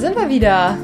sind 0.00 0.16
wir 0.16 0.30
wieder. 0.30 0.78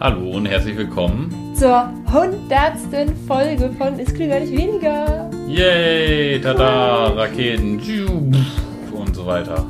Hallo 0.00 0.32
und 0.32 0.46
herzlich 0.46 0.76
willkommen 0.76 1.54
zur 1.54 1.88
hundertsten 2.12 3.16
Folge 3.28 3.70
von 3.78 3.98
Es 4.00 4.12
klingt 4.12 4.32
gar 4.32 4.40
nicht 4.40 4.52
weniger. 4.52 5.30
Yay, 5.46 6.40
tada, 6.40 7.12
Raketen 7.12 7.80
und 8.92 9.14
so 9.14 9.24
weiter. 9.24 9.64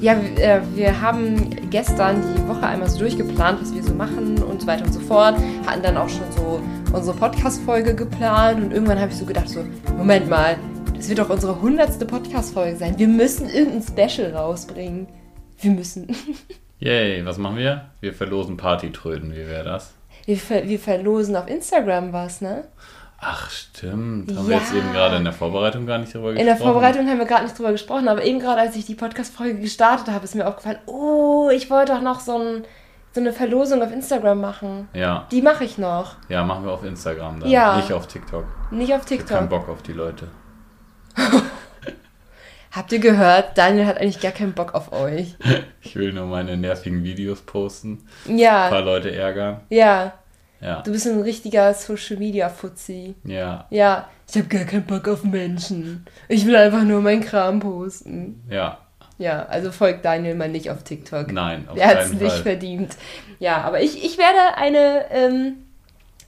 Ja, 0.00 0.12
äh, 0.12 0.60
wir 0.76 1.00
haben 1.00 1.50
gestern 1.70 2.22
die 2.36 2.48
Woche 2.48 2.64
einmal 2.64 2.88
so 2.88 3.00
durchgeplant, 3.00 3.60
was 3.60 3.74
wir 3.74 3.82
so 3.82 3.92
machen 3.94 4.40
und 4.40 4.60
so 4.60 4.66
weiter 4.68 4.84
und 4.84 4.92
so 4.92 5.00
fort. 5.00 5.34
Hatten 5.66 5.82
dann 5.82 5.96
auch 5.96 6.08
schon 6.08 6.30
so 6.30 6.62
unsere 6.94 7.16
Podcast-Folge 7.16 7.96
geplant 7.96 8.62
und 8.62 8.72
irgendwann 8.72 9.00
habe 9.00 9.10
ich 9.10 9.16
so 9.18 9.26
gedacht, 9.26 9.48
so, 9.48 9.64
Moment 9.98 10.30
mal, 10.30 10.56
das 10.94 11.08
wird 11.08 11.18
doch 11.18 11.30
unsere 11.30 11.60
hundertste 11.60 12.06
Podcast-Folge 12.06 12.76
sein. 12.76 12.96
Wir 12.96 13.08
müssen 13.08 13.48
irgendein 13.48 13.82
Special 13.82 14.36
rausbringen. 14.36 15.08
Wir 15.60 15.72
müssen. 15.72 16.06
Yay, 16.78 17.24
was 17.24 17.38
machen 17.38 17.56
wir? 17.56 17.86
Wir 18.00 18.12
verlosen 18.12 18.56
Partytröten, 18.56 19.32
wie 19.32 19.46
wäre 19.46 19.64
das? 19.64 19.94
Wir, 20.26 20.36
ver 20.36 20.68
wir 20.68 20.78
verlosen 20.78 21.34
auf 21.36 21.48
Instagram 21.48 22.12
was, 22.12 22.40
ne? 22.40 22.64
Ach, 23.18 23.50
stimmt. 23.50 24.30
Haben 24.30 24.44
ja. 24.44 24.48
wir 24.48 24.56
jetzt 24.56 24.74
eben 24.74 24.92
gerade 24.92 25.16
in 25.16 25.24
der 25.24 25.32
Vorbereitung 25.32 25.86
gar 25.86 25.98
nicht 25.98 26.12
drüber 26.12 26.32
gesprochen? 26.32 26.40
In 26.40 26.46
der 26.46 26.56
Vorbereitung 26.56 27.08
haben 27.08 27.18
wir 27.18 27.24
gerade 27.24 27.44
nicht 27.44 27.58
drüber 27.58 27.72
gesprochen, 27.72 28.08
aber 28.08 28.22
eben 28.24 28.40
gerade, 28.40 28.60
als 28.60 28.76
ich 28.76 28.84
die 28.84 28.94
Podcast-Folge 28.94 29.58
gestartet 29.60 30.08
habe, 30.08 30.24
ist 30.24 30.34
mir 30.34 30.46
aufgefallen, 30.46 30.78
oh, 30.84 31.48
ich 31.50 31.70
wollte 31.70 31.94
doch 31.94 32.02
noch 32.02 32.20
so, 32.20 32.38
ein, 32.38 32.64
so 33.12 33.20
eine 33.22 33.32
Verlosung 33.32 33.82
auf 33.82 33.90
Instagram 33.90 34.40
machen. 34.42 34.88
Ja. 34.92 35.26
Die 35.30 35.40
mache 35.40 35.64
ich 35.64 35.78
noch. 35.78 36.16
Ja, 36.28 36.44
machen 36.44 36.66
wir 36.66 36.72
auf 36.72 36.84
Instagram 36.84 37.40
dann. 37.40 37.48
Ja. 37.48 37.76
Nicht 37.76 37.92
auf 37.92 38.06
TikTok. 38.06 38.44
Nicht 38.70 38.92
auf 38.92 39.06
TikTok. 39.06 39.26
Ich 39.26 39.32
hab 39.32 39.38
keinen 39.38 39.48
Bock 39.48 39.68
auf 39.70 39.80
die 39.80 39.94
Leute. 39.94 40.28
Habt 42.76 42.92
ihr 42.92 42.98
gehört? 42.98 43.56
Daniel 43.56 43.86
hat 43.86 43.98
eigentlich 43.98 44.20
gar 44.20 44.32
keinen 44.32 44.52
Bock 44.52 44.74
auf 44.74 44.92
euch. 44.92 45.34
Ich 45.82 45.94
will 45.94 46.12
nur 46.12 46.26
meine 46.26 46.56
nervigen 46.56 47.04
Videos 47.04 47.42
posten. 47.42 48.04
Ja. 48.26 48.64
Ein 48.64 48.70
paar 48.70 48.82
Leute 48.82 49.14
ärgern. 49.14 49.60
Ja. 49.70 50.14
Ja. 50.60 50.82
Du 50.82 50.90
bist 50.90 51.06
ein 51.06 51.20
richtiger 51.20 51.72
Social 51.74 52.16
Media 52.16 52.48
Fuzzi. 52.48 53.14
Ja. 53.22 53.66
Ja. 53.70 54.08
Ich 54.28 54.36
habe 54.36 54.48
gar 54.48 54.64
keinen 54.64 54.84
Bock 54.84 55.06
auf 55.06 55.22
Menschen. 55.22 56.04
Ich 56.28 56.44
will 56.44 56.56
einfach 56.56 56.82
nur 56.82 57.00
meinen 57.02 57.20
Kram 57.20 57.60
posten. 57.60 58.42
Ja. 58.50 58.78
Ja, 59.16 59.46
also 59.46 59.70
folgt 59.70 60.04
Daniel 60.04 60.34
mal 60.34 60.48
nicht 60.48 60.70
auf 60.70 60.82
TikTok. 60.82 61.32
Nein, 61.32 61.68
auf 61.68 61.78
Er 61.78 61.86
hat 61.86 62.00
es 62.00 62.12
nicht 62.12 62.38
verdient. 62.38 62.96
Ja, 63.38 63.62
aber 63.62 63.80
ich, 63.80 64.04
ich 64.04 64.18
werde 64.18 64.56
eine 64.56 65.06
ähm, 65.10 65.65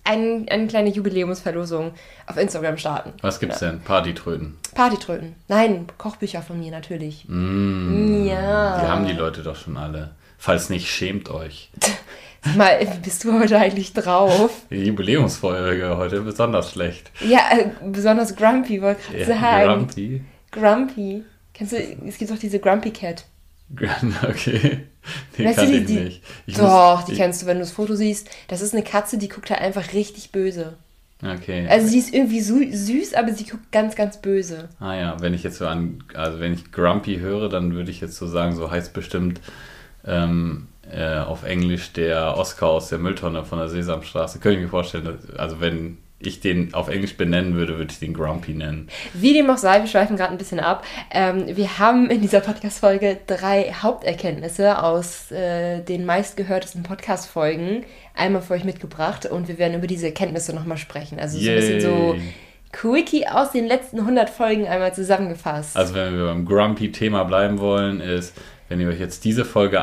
ein, 0.08 0.48
eine 0.48 0.66
kleine 0.66 0.88
Jubiläumsverlosung 0.88 1.92
auf 2.26 2.36
Instagram 2.36 2.78
starten. 2.78 3.12
Was 3.20 3.38
gibt's 3.38 3.60
ja. 3.60 3.70
denn? 3.70 3.80
Partytröten? 3.80 4.56
Partytröten. 4.74 5.34
Nein, 5.48 5.86
Kochbücher 5.98 6.42
von 6.42 6.58
mir 6.58 6.70
natürlich. 6.70 7.24
Mm, 7.28 8.24
ja. 8.24 8.80
Die 8.80 8.86
haben 8.86 9.06
die 9.06 9.12
Leute 9.12 9.42
doch 9.42 9.56
schon 9.56 9.76
alle. 9.76 10.12
Falls 10.38 10.70
nicht, 10.70 10.88
schämt 10.88 11.30
euch. 11.30 11.70
Mal, 12.56 12.80
wie 12.80 12.98
bist 13.00 13.24
du 13.24 13.38
heute 13.38 13.58
eigentlich 13.58 13.92
drauf? 13.92 14.50
Die 14.70 14.84
Jubiläumsfolge 14.84 15.96
heute 15.96 16.20
besonders 16.20 16.70
schlecht. 16.70 17.10
Ja, 17.20 17.40
äh, 17.50 17.70
besonders 17.84 18.36
grumpy, 18.36 18.80
wollte 18.80 19.00
ich 19.00 19.26
gerade 19.26 19.30
ja, 19.32 19.40
sagen. 19.40 19.66
Grumpy? 19.66 20.24
Grumpy. 20.52 21.24
Kennst 21.52 21.72
du, 21.72 21.76
es 22.06 22.16
gibt 22.16 22.30
auch 22.30 22.38
diese 22.38 22.60
Grumpy 22.60 22.92
Cat. 22.92 23.24
Okay. 24.28 24.86
Die 25.38 25.44
weißt 25.44 25.58
kann 25.58 25.72
du, 25.72 25.80
die, 25.80 25.94
ich 25.98 26.04
nicht. 26.04 26.22
Ich 26.46 26.54
doch, 26.56 26.96
muss, 26.96 27.06
die 27.06 27.12
ich, 27.12 27.18
kennst 27.18 27.42
du, 27.42 27.46
wenn 27.46 27.56
du 27.56 27.62
das 27.62 27.72
Foto 27.72 27.94
siehst. 27.94 28.28
Das 28.48 28.60
ist 28.60 28.74
eine 28.74 28.82
Katze, 28.82 29.16
die 29.16 29.28
guckt 29.28 29.50
halt 29.50 29.60
einfach 29.60 29.94
richtig 29.94 30.32
böse. 30.32 30.76
Okay. 31.22 31.66
Also 31.68 31.88
sie 31.88 31.98
ist 31.98 32.14
irgendwie 32.14 32.40
süß, 32.40 33.14
aber 33.14 33.32
sie 33.32 33.44
guckt 33.44 33.72
ganz, 33.72 33.96
ganz 33.96 34.18
böse. 34.20 34.68
Ah 34.78 34.94
ja, 34.94 35.16
wenn 35.20 35.34
ich 35.34 35.42
jetzt 35.42 35.58
so 35.58 35.66
an, 35.66 36.04
also 36.14 36.38
wenn 36.40 36.52
ich 36.52 36.70
Grumpy 36.70 37.18
höre, 37.18 37.48
dann 37.48 37.74
würde 37.74 37.90
ich 37.90 38.00
jetzt 38.00 38.16
so 38.16 38.26
sagen, 38.26 38.54
so 38.54 38.70
heißt 38.70 38.92
bestimmt 38.92 39.40
ähm, 40.04 40.68
äh, 40.90 41.18
auf 41.18 41.42
Englisch 41.42 41.92
der 41.92 42.36
Oscar 42.36 42.68
aus 42.68 42.88
der 42.88 42.98
Mülltonne 42.98 43.44
von 43.44 43.58
der 43.58 43.68
Sesamstraße. 43.68 44.38
Könnte 44.38 44.58
ich 44.58 44.64
mir 44.64 44.70
vorstellen, 44.70 45.18
also 45.36 45.60
wenn 45.60 45.98
ich 46.20 46.40
den 46.40 46.74
auf 46.74 46.88
Englisch 46.88 47.16
benennen 47.16 47.54
würde, 47.54 47.78
würde 47.78 47.92
ich 47.92 48.00
den 48.00 48.12
Grumpy 48.12 48.52
nennen. 48.52 48.88
Wie 49.14 49.32
dem 49.32 49.48
auch 49.50 49.56
sei, 49.56 49.80
wir 49.80 49.86
schweifen 49.86 50.16
gerade 50.16 50.32
ein 50.32 50.38
bisschen 50.38 50.58
ab. 50.58 50.84
Ähm, 51.10 51.44
wir 51.56 51.78
haben 51.78 52.10
in 52.10 52.20
dieser 52.20 52.40
Podcast-Folge 52.40 53.18
drei 53.26 53.72
Haupterkenntnisse 53.72 54.82
aus 54.82 55.30
äh, 55.30 55.80
den 55.82 56.04
meistgehörtesten 56.04 56.82
Podcast-Folgen 56.82 57.84
einmal 58.14 58.42
für 58.42 58.54
euch 58.54 58.64
mitgebracht 58.64 59.26
und 59.26 59.46
wir 59.46 59.58
werden 59.58 59.74
über 59.74 59.86
diese 59.86 60.06
Erkenntnisse 60.06 60.52
nochmal 60.54 60.78
sprechen. 60.78 61.20
Also 61.20 61.38
so 61.38 61.48
ein 61.48 61.56
bisschen 61.56 61.80
so 61.80 62.16
Quickie 62.72 63.26
aus 63.28 63.52
den 63.52 63.66
letzten 63.66 64.00
100 64.00 64.28
Folgen 64.28 64.66
einmal 64.66 64.92
zusammengefasst. 64.92 65.76
Also 65.76 65.94
wenn 65.94 66.16
wir 66.16 66.26
beim 66.26 66.44
Grumpy-Thema 66.44 67.24
bleiben 67.24 67.60
wollen, 67.60 68.00
ist, 68.00 68.34
wenn 68.68 68.80
ihr 68.80 68.88
euch 68.88 69.00
jetzt 69.00 69.24
diese 69.24 69.44
Folge 69.44 69.80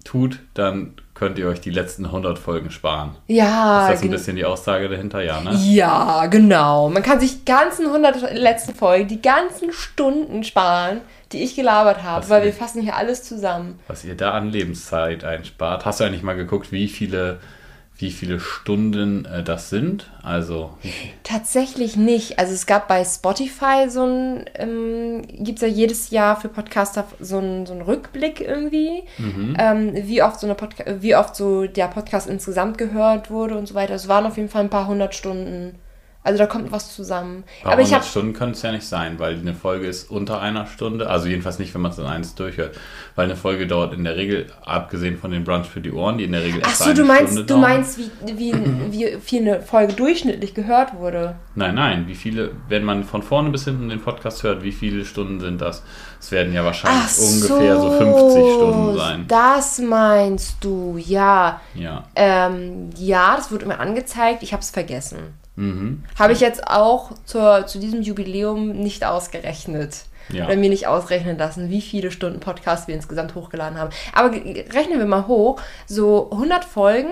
antut, 0.00 0.40
dann 0.54 0.94
könnt 1.14 1.38
ihr 1.38 1.48
euch 1.48 1.60
die 1.60 1.70
letzten 1.70 2.06
100 2.06 2.38
Folgen 2.38 2.70
sparen. 2.70 3.16
Ja. 3.26 3.88
Ist 3.88 3.96
das 3.96 4.02
ein 4.02 4.10
bisschen 4.10 4.36
die 4.36 4.44
Aussage 4.44 4.88
dahinter? 4.88 5.22
Ja, 5.22 5.40
ne? 5.40 5.54
Ja, 5.54 6.26
genau. 6.26 6.88
Man 6.88 7.02
kann 7.02 7.20
sich 7.20 7.40
die 7.40 7.44
ganzen 7.44 7.86
100 7.86 8.34
letzten 8.34 8.74
Folgen, 8.74 9.08
die 9.08 9.20
ganzen 9.20 9.72
Stunden 9.72 10.44
sparen, 10.44 11.02
die 11.32 11.42
ich 11.42 11.56
gelabert 11.56 12.02
habe, 12.02 12.28
weil 12.30 12.44
wir 12.44 12.52
fassen 12.52 12.82
hier 12.82 12.96
alles 12.96 13.22
zusammen. 13.22 13.78
Was 13.86 14.04
ihr 14.04 14.16
da 14.16 14.32
an 14.32 14.50
Lebenszeit 14.50 15.24
einspart. 15.24 15.84
Hast 15.84 16.00
du 16.00 16.04
eigentlich 16.04 16.22
mal 16.22 16.36
geguckt, 16.36 16.72
wie 16.72 16.88
viele 16.88 17.38
wie 18.00 18.10
viele 18.10 18.40
Stunden 18.40 19.24
äh, 19.24 19.42
das 19.42 19.70
sind? 19.70 20.10
Also 20.22 20.70
tatsächlich 21.22 21.96
nicht. 21.96 22.38
Also 22.38 22.52
es 22.52 22.66
gab 22.66 22.88
bei 22.88 23.04
Spotify 23.04 23.88
so 23.88 24.04
ein, 24.04 24.44
ähm, 24.54 25.22
gibt 25.28 25.58
es 25.58 25.62
ja 25.62 25.68
jedes 25.68 26.10
Jahr 26.10 26.40
für 26.40 26.48
Podcaster 26.48 27.06
so 27.20 27.38
einen 27.38 27.66
so 27.66 27.74
Rückblick 27.74 28.40
irgendwie, 28.40 29.02
mhm. 29.18 29.56
ähm, 29.58 29.92
wie 29.94 30.22
oft 30.22 30.40
so 30.40 30.46
eine 30.46 30.54
Podca 30.54 30.84
wie 31.00 31.14
oft 31.14 31.36
so 31.36 31.66
der 31.66 31.88
Podcast 31.88 32.28
insgesamt 32.28 32.78
gehört 32.78 33.30
wurde 33.30 33.56
und 33.56 33.66
so 33.66 33.74
weiter. 33.74 33.94
Es 33.94 34.08
waren 34.08 34.26
auf 34.26 34.36
jeden 34.36 34.48
Fall 34.48 34.62
ein 34.62 34.70
paar 34.70 34.86
hundert 34.86 35.14
Stunden. 35.14 35.78
Also 36.22 36.38
da 36.38 36.46
kommt 36.46 36.70
was 36.70 36.94
zusammen. 36.94 37.44
Ein 37.64 37.72
Aber 37.72 37.80
ich 37.80 37.94
habe 37.94 38.04
Stunden 38.04 38.34
können 38.34 38.52
es 38.52 38.60
ja 38.60 38.72
nicht 38.72 38.86
sein, 38.86 39.18
weil 39.18 39.38
eine 39.38 39.54
Folge 39.54 39.86
ist 39.86 40.10
unter 40.10 40.42
einer 40.42 40.66
Stunde. 40.66 41.08
Also 41.08 41.28
jedenfalls 41.28 41.58
nicht, 41.58 41.72
wenn 41.72 41.80
man 41.80 41.92
es 41.92 41.98
in 41.98 42.04
eins 42.04 42.34
durchhört. 42.34 42.78
Weil 43.14 43.24
eine 43.24 43.36
Folge 43.36 43.66
dauert 43.66 43.94
in 43.94 44.04
der 44.04 44.16
Regel, 44.16 44.46
abgesehen 44.62 45.16
von 45.16 45.30
den 45.30 45.44
Brunch 45.44 45.66
für 45.66 45.80
die 45.80 45.90
Ohren, 45.92 46.18
die 46.18 46.24
in 46.24 46.32
der 46.32 46.42
Regel 46.42 46.60
Ach 46.62 46.74
so, 46.74 46.92
du 46.92 47.04
meinst, 47.04 47.32
Stunde 47.32 47.46
du 47.46 47.56
meinst, 47.56 47.98
wie, 47.98 48.10
wie, 48.36 48.52
wie 48.90 49.16
viel 49.18 49.40
eine 49.48 49.62
Folge 49.62 49.94
durchschnittlich 49.94 50.52
gehört 50.52 50.94
wurde? 50.94 51.36
Nein, 51.54 51.74
nein. 51.74 52.06
Wie 52.06 52.14
viele, 52.14 52.50
wenn 52.68 52.84
man 52.84 53.04
von 53.04 53.22
vorne 53.22 53.48
bis 53.48 53.64
hinten 53.64 53.88
den 53.88 54.02
Podcast 54.02 54.42
hört, 54.42 54.62
wie 54.62 54.72
viele 54.72 55.06
Stunden 55.06 55.40
sind 55.40 55.62
das? 55.62 55.82
Es 56.20 56.30
werden 56.32 56.52
ja 56.52 56.62
wahrscheinlich 56.66 57.02
Ach 57.02 57.18
ungefähr 57.18 57.76
so, 57.76 57.92
so 57.92 57.98
50 57.98 58.54
Stunden 58.54 58.98
sein. 58.98 59.24
Das 59.26 59.78
meinst 59.78 60.56
du, 60.60 60.98
ja. 60.98 61.62
Ja. 61.74 62.04
Ähm, 62.14 62.90
ja, 62.94 63.36
das 63.36 63.50
wird 63.50 63.62
immer 63.62 63.80
angezeigt. 63.80 64.42
Ich 64.42 64.52
habe 64.52 64.60
es 64.60 64.68
vergessen. 64.68 65.40
Mhm. 65.60 66.04
Habe 66.18 66.32
ich 66.32 66.40
jetzt 66.40 66.66
auch 66.66 67.12
zur, 67.24 67.66
zu 67.66 67.78
diesem 67.78 68.00
Jubiläum 68.02 68.72
nicht 68.72 69.04
ausgerechnet. 69.04 70.04
Ja. 70.32 70.46
Oder 70.46 70.56
mir 70.56 70.70
nicht 70.70 70.86
ausrechnen 70.86 71.36
lassen, 71.38 71.70
wie 71.70 71.80
viele 71.80 72.12
Stunden 72.12 72.38
Podcast 72.38 72.86
wir 72.86 72.94
insgesamt 72.94 73.34
hochgeladen 73.34 73.78
haben. 73.78 73.90
Aber 74.12 74.32
rechnen 74.32 74.98
wir 74.98 75.06
mal 75.06 75.26
hoch. 75.26 75.60
So 75.86 76.30
100 76.30 76.64
Folgen, 76.64 77.10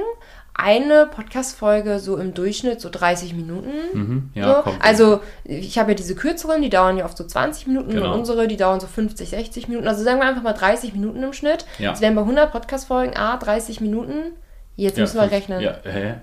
eine 0.55 1.07
Podcast-Folge 1.07 1.99
so 1.99 2.17
im 2.17 2.33
Durchschnitt 2.33 2.81
so 2.81 2.91
30 2.91 3.35
Minuten. 3.35 3.73
Mhm, 3.93 4.31
ja, 4.35 4.63
so. 4.65 4.73
Also 4.81 5.21
ich 5.45 5.79
habe 5.79 5.91
ja 5.91 5.95
diese 5.97 6.15
kürzeren, 6.15 6.63
die 6.63 6.71
dauern 6.71 6.97
ja 6.97 7.05
oft 7.05 7.17
so 7.17 7.25
20 7.25 7.67
Minuten 7.67 7.91
genau. 7.91 8.13
und 8.13 8.21
unsere, 8.21 8.47
die 8.47 8.57
dauern 8.57 8.79
so 8.79 8.87
50, 8.87 9.31
60 9.31 9.69
Minuten. 9.69 9.89
Also 9.89 10.05
sagen 10.05 10.21
wir 10.21 10.27
einfach 10.27 10.43
mal 10.43 10.53
30 10.53 10.93
Minuten 10.93 11.23
im 11.23 11.33
Schnitt. 11.33 11.67
Ja. 11.79 11.91
Das 11.91 12.01
wären 12.01 12.15
bei 12.15 12.23
100 12.23 12.53
Podcast-Folgen, 12.53 13.17
A, 13.17 13.37
30 13.37 13.81
Minuten. 13.81 14.33
Jetzt 14.77 14.97
ja, 14.97 15.03
müssen 15.03 15.21
wir 15.21 15.31
rechnen. 15.31 15.61
Ja, 15.61 15.77
hä? 15.83 16.15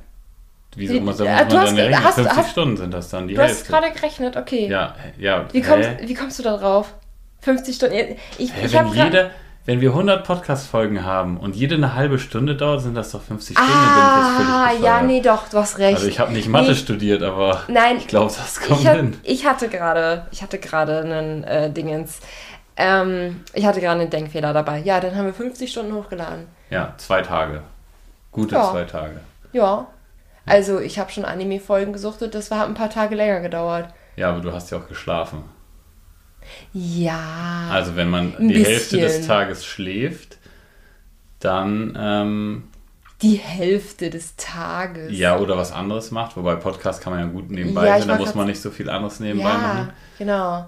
Wieso 0.75 0.99
muss, 0.99 1.19
man 1.19 1.27
dann 1.27 1.75
rechnen? 1.75 2.03
Hast, 2.03 2.15
50 2.15 2.37
hast, 2.37 2.51
Stunden 2.51 2.77
sind 2.77 2.93
das 2.93 3.09
dann, 3.09 3.27
die 3.27 3.35
du 3.35 3.41
Hälfte. 3.41 3.59
hast 3.59 3.67
gerade 3.67 3.91
gerechnet, 3.91 4.37
okay. 4.37 4.67
Ja, 4.67 4.95
ja. 5.17 5.45
Wie 5.51 5.61
kommst, 5.61 5.89
wie 6.01 6.13
kommst 6.13 6.39
du 6.39 6.43
da 6.43 6.57
drauf? 6.57 6.93
50 7.41 7.75
Stunden? 7.75 7.95
Ich, 8.37 8.53
hä, 8.53 8.65
ich 8.65 8.73
wenn, 8.73 8.87
jede, 8.87 9.31
wenn 9.65 9.81
wir 9.81 9.89
100 9.89 10.25
Podcast-Folgen 10.25 11.03
haben 11.03 11.37
und 11.37 11.55
jede 11.55 11.75
eine 11.75 11.95
halbe 11.95 12.19
Stunde 12.19 12.55
dauert, 12.55 12.81
sind 12.81 12.95
das 12.95 13.11
doch 13.11 13.21
50 13.21 13.57
Stunden. 13.57 13.73
Ah, 13.73 14.71
ja, 14.81 15.01
nee, 15.01 15.21
doch, 15.21 15.47
du 15.49 15.57
hast 15.57 15.79
recht. 15.79 15.95
Also 15.95 16.07
ich 16.07 16.19
habe 16.19 16.33
nicht 16.33 16.47
Mathe 16.49 16.69
nee, 16.69 16.75
studiert, 16.75 17.23
aber 17.23 17.63
nein, 17.67 17.97
ich 17.97 18.07
glaube, 18.07 18.31
das 18.35 18.59
kommt 18.61 18.81
ich 18.81 18.89
hin. 18.89 19.17
ich 19.23 19.45
hatte 19.45 19.69
gerade, 19.69 20.27
ich 20.31 20.43
hatte 20.43 20.59
gerade 20.59 20.99
einen 20.99 21.43
äh, 21.43 21.71
Dingens. 21.71 22.19
Ähm, 22.77 23.43
ich 23.53 23.65
hatte 23.65 23.79
gerade 23.79 24.01
einen 24.01 24.09
Denkfehler 24.09 24.53
dabei. 24.53 24.79
Ja, 24.79 24.99
dann 24.99 25.15
haben 25.15 25.25
wir 25.25 25.33
50 25.33 25.71
Stunden 25.71 25.93
hochgeladen. 25.93 26.47
Ja, 26.69 26.93
zwei 26.97 27.21
Tage. 27.21 27.61
Gute 28.31 28.55
ja. 28.55 28.69
zwei 28.69 28.83
Tage. 28.83 29.21
Ja, 29.53 29.87
also 30.45 30.79
ich 30.79 30.99
habe 30.99 31.11
schon 31.11 31.25
Anime-Folgen 31.25 31.93
gesuchtet, 31.93 32.35
das 32.35 32.51
war 32.51 32.65
ein 32.65 32.73
paar 32.73 32.89
Tage 32.89 33.15
länger 33.15 33.41
gedauert. 33.41 33.93
Ja, 34.15 34.29
aber 34.29 34.41
du 34.41 34.51
hast 34.51 34.71
ja 34.71 34.77
auch 34.77 34.87
geschlafen. 34.87 35.43
Ja. 36.73 37.69
Also 37.71 37.95
wenn 37.95 38.09
man 38.09 38.35
die 38.39 38.47
bisschen. 38.47 38.65
Hälfte 38.65 38.97
des 38.97 39.27
Tages 39.27 39.65
schläft, 39.65 40.37
dann... 41.39 41.97
Ähm, 41.99 42.63
die 43.21 43.35
Hälfte 43.35 44.09
des 44.09 44.35
Tages. 44.35 45.17
Ja, 45.17 45.39
oder 45.39 45.57
was 45.57 45.71
anderes 45.71 46.11
macht. 46.11 46.35
Wobei 46.35 46.55
Podcast 46.55 47.01
kann 47.01 47.13
man 47.13 47.21
ja 47.21 47.31
gut 47.31 47.49
nebenbei 47.49 47.87
ja, 47.87 47.95
hören, 47.95 48.07
da 48.09 48.17
muss 48.17 48.35
man 48.35 48.47
nicht 48.47 48.61
so 48.61 48.71
viel 48.71 48.89
anderes 48.89 49.19
nebenbei 49.19 49.49
ja, 49.49 49.57
machen. 49.57 49.93
genau. 50.17 50.65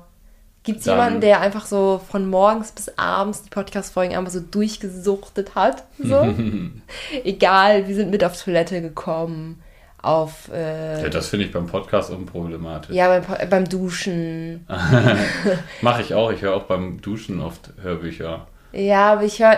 Gibt 0.63 0.79
es 0.79 0.85
jemanden, 0.85 1.21
der 1.21 1.39
einfach 1.39 1.65
so 1.65 2.01
von 2.09 2.29
morgens 2.29 2.73
bis 2.73 2.89
abends 2.97 3.41
die 3.41 3.49
Podcast-Folgen 3.49 4.17
einfach 4.17 4.33
so 4.33 4.41
durchgesuchtet 4.41 5.55
hat? 5.55 5.85
So? 5.97 6.35
Egal, 7.23 7.87
wir 7.87 7.95
sind 7.95 8.11
mit 8.11 8.21
auf 8.23 8.41
Toilette 8.41 8.81
gekommen, 8.81 9.61
auf, 10.01 10.49
äh, 10.53 11.01
Ja, 11.03 11.09
das 11.09 11.29
finde 11.29 11.45
ich 11.45 11.51
beim 11.51 11.67
Podcast 11.67 12.09
unproblematisch. 12.11 12.95
ja, 12.95 13.07
beim, 13.07 13.23
Po- 13.23 13.45
beim 13.49 13.67
Duschen. 13.67 14.65
Mache 15.81 16.01
ich 16.01 16.13
auch. 16.13 16.31
Ich 16.31 16.41
höre 16.41 16.55
auch 16.55 16.63
beim 16.63 17.01
Duschen 17.01 17.41
oft 17.41 17.71
Hörbücher. 17.81 18.47
Ja, 18.73 19.13
aber 19.13 19.23
ich 19.23 19.39
höre, 19.39 19.57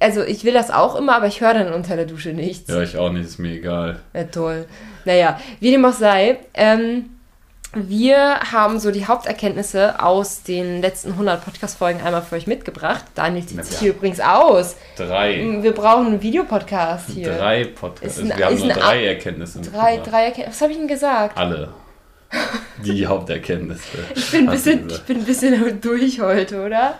also 0.00 0.22
ich 0.22 0.44
will 0.44 0.54
das 0.54 0.70
auch 0.70 0.96
immer, 0.96 1.16
aber 1.16 1.26
ich 1.26 1.40
höre 1.40 1.52
dann 1.54 1.72
unter 1.72 1.96
der 1.96 2.06
Dusche 2.06 2.30
nichts. 2.32 2.70
Ja, 2.70 2.80
ich 2.82 2.96
auch 2.96 3.10
nicht, 3.12 3.24
ist 3.26 3.38
mir 3.38 3.52
egal. 3.54 4.00
Ja, 4.14 4.24
toll. 4.24 4.66
Naja, 5.04 5.38
wie 5.60 5.70
dem 5.72 5.84
auch 5.84 5.92
sei, 5.92 6.38
ähm, 6.54 7.06
wir 7.76 8.40
haben 8.52 8.78
so 8.80 8.90
die 8.90 9.06
Haupterkenntnisse 9.06 10.02
aus 10.02 10.42
den 10.42 10.80
letzten 10.80 11.12
100 11.12 11.44
Podcast-Folgen 11.44 12.00
einmal 12.00 12.22
für 12.22 12.36
euch 12.36 12.46
mitgebracht. 12.46 13.04
Daniel 13.14 13.44
zieht 13.46 13.64
sich 13.64 13.78
hier 13.78 13.90
übrigens 13.90 14.20
aus. 14.20 14.76
Drei. 14.96 15.44
Wir 15.62 15.72
brauchen 15.72 16.06
einen 16.06 16.22
Videopodcast 16.22 17.10
hier. 17.10 17.36
Drei 17.36 17.64
Podcasts. 17.64 18.18
Ein- 18.18 18.32
Wir 18.36 18.46
haben 18.46 18.58
nur 18.58 18.68
drei 18.68 19.06
Erkenntnisse. 19.06 19.60
Drei, 19.60 19.98
drei 19.98 20.24
Erkenntnisse. 20.26 20.50
Was 20.50 20.60
habe 20.62 20.72
ich 20.72 20.78
denn 20.78 20.88
gesagt? 20.88 21.36
Alle. 21.36 21.68
Die 22.84 23.06
Haupterkenntnisse. 23.06 23.98
Ich 24.14 24.30
bin, 24.30 24.46
bisschen, 24.46 24.88
ich 24.90 25.02
bin 25.02 25.18
ein 25.18 25.24
bisschen 25.24 25.80
durch 25.80 26.20
heute, 26.20 26.64
oder? 26.64 26.94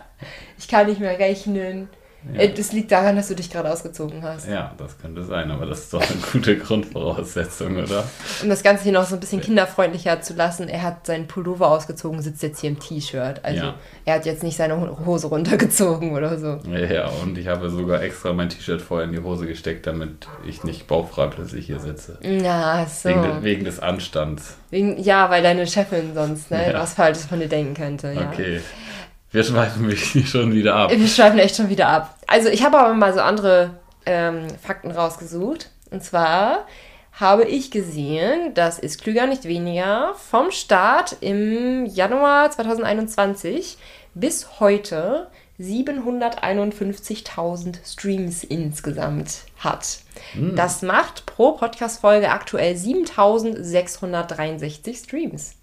Ich 0.58 0.68
kann 0.68 0.86
nicht 0.86 1.00
mehr 1.00 1.18
rechnen. 1.18 1.88
Äh, 2.34 2.48
Das 2.50 2.72
liegt 2.72 2.90
daran, 2.92 3.16
dass 3.16 3.28
du 3.28 3.34
dich 3.34 3.50
gerade 3.50 3.70
ausgezogen 3.70 4.22
hast. 4.22 4.48
Ja, 4.48 4.72
das 4.78 4.98
könnte 4.98 5.22
sein, 5.24 5.50
aber 5.50 5.66
das 5.66 5.80
ist 5.80 5.94
doch 5.94 6.02
eine 6.02 6.20
gute 6.32 6.56
Grundvoraussetzung, 6.58 7.76
oder? 7.76 8.04
Um 8.42 8.48
das 8.48 8.62
Ganze 8.62 8.84
hier 8.84 8.92
noch 8.92 9.04
so 9.06 9.14
ein 9.14 9.20
bisschen 9.20 9.40
kinderfreundlicher 9.40 10.20
zu 10.22 10.34
lassen, 10.34 10.68
er 10.68 10.82
hat 10.82 11.06
seinen 11.06 11.26
Pullover 11.26 11.68
ausgezogen, 11.70 12.20
sitzt 12.22 12.42
jetzt 12.42 12.60
hier 12.60 12.70
im 12.70 12.78
T-Shirt. 12.78 13.40
Also 13.44 13.64
Ja. 13.64 13.74
er 14.04 14.14
hat 14.16 14.26
jetzt 14.26 14.42
nicht 14.42 14.56
seine 14.56 14.80
Ho- 14.80 14.98
Hose 15.04 15.28
runtergezogen 15.28 16.12
oder 16.16 16.38
so. 16.38 16.58
Ja, 16.70 17.08
und 17.22 17.38
ich 17.38 17.46
habe 17.48 17.70
sogar 17.70 18.02
extra 18.02 18.32
mein 18.32 18.48
T-Shirt 18.48 18.80
vorher 18.82 19.06
in 19.06 19.12
die 19.12 19.22
Hose 19.22 19.46
gesteckt, 19.46 19.86
damit 19.86 20.26
ich 20.46 20.64
nicht 20.64 20.86
bauchfrei 20.86 21.26
plötzlich 21.28 21.66
hier 21.66 21.78
sitze. 21.80 22.18
Na, 22.22 22.86
so. 22.86 23.08
Wegen, 23.08 23.22
de, 23.22 23.42
wegen 23.42 23.64
des 23.64 23.80
Anstands. 23.80 24.56
Wegen, 24.70 25.00
ja, 25.00 25.30
weil 25.30 25.42
deine 25.42 25.66
Chefin 25.66 26.12
sonst 26.14 26.50
ne, 26.50 26.72
Ja. 26.72 26.80
was 26.80 26.94
Falsches 26.94 27.26
von 27.26 27.38
dir 27.40 27.48
denken 27.48 27.74
könnte. 27.74 28.12
Ja. 28.12 28.30
Okay. 28.32 28.60
Wir 29.36 29.44
schweifen 29.44 29.86
mich 29.86 30.28
schon 30.30 30.52
wieder 30.54 30.74
ab. 30.74 30.90
Wir 30.90 31.06
schweifen 31.06 31.38
echt 31.38 31.56
schon 31.56 31.68
wieder 31.68 31.88
ab. 31.88 32.18
Also 32.26 32.48
ich 32.48 32.64
habe 32.64 32.78
aber 32.78 32.94
mal 32.94 33.12
so 33.12 33.20
andere 33.20 33.74
ähm, 34.06 34.46
Fakten 34.62 34.90
rausgesucht. 34.90 35.68
Und 35.90 36.02
zwar 36.02 36.64
habe 37.12 37.44
ich 37.44 37.70
gesehen, 37.70 38.54
das 38.54 38.78
ist 38.78 39.02
klüger 39.02 39.26
nicht 39.26 39.44
weniger, 39.44 40.14
vom 40.14 40.50
Start 40.50 41.18
im 41.20 41.84
Januar 41.84 42.50
2021 42.50 43.76
bis 44.14 44.58
heute 44.58 45.26
751.000 45.60 47.76
Streams 47.84 48.42
insgesamt 48.42 49.40
hat. 49.58 49.98
Das 50.54 50.80
macht 50.80 51.26
pro 51.26 51.52
Podcast-Folge 51.52 52.30
aktuell 52.30 52.74
7.663 52.74 55.04
Streams. 55.04 55.55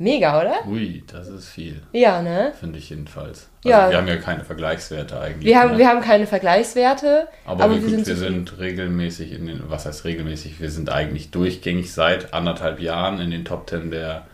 Mega, 0.00 0.40
oder? 0.40 0.66
Ui, 0.66 1.04
das 1.12 1.28
ist 1.28 1.50
viel. 1.50 1.82
Ja, 1.92 2.22
ne? 2.22 2.54
Finde 2.58 2.78
ich 2.78 2.88
jedenfalls. 2.88 3.50
Ja. 3.62 3.80
Also 3.80 3.90
wir 3.90 3.98
haben 3.98 4.08
ja 4.08 4.16
keine 4.16 4.44
Vergleichswerte 4.44 5.20
eigentlich. 5.20 5.44
Wir 5.44 5.60
haben, 5.60 5.72
ne? 5.72 5.78
wir 5.78 5.88
haben 5.88 6.00
keine 6.00 6.26
Vergleichswerte, 6.26 7.28
aber, 7.44 7.64
aber, 7.64 7.74
wir, 7.74 7.82
gut, 7.82 7.90
wir 7.90 7.98
zufrieden. 7.98 8.46
sind 8.46 8.58
regelmäßig 8.58 9.30
in 9.32 9.44
den, 9.44 9.62
was 9.68 9.84
heißt 9.84 10.06
regelmäßig? 10.06 10.58
Wir 10.58 10.70
sind 10.70 10.88
eigentlich 10.88 11.30
durchgängig 11.30 11.92
seit 11.92 12.32
anderthalb 12.32 12.80
Jahren 12.80 13.20
in 13.20 13.30
den 13.30 13.44
Top 13.44 13.68
10 13.68 13.90
der 13.90 14.26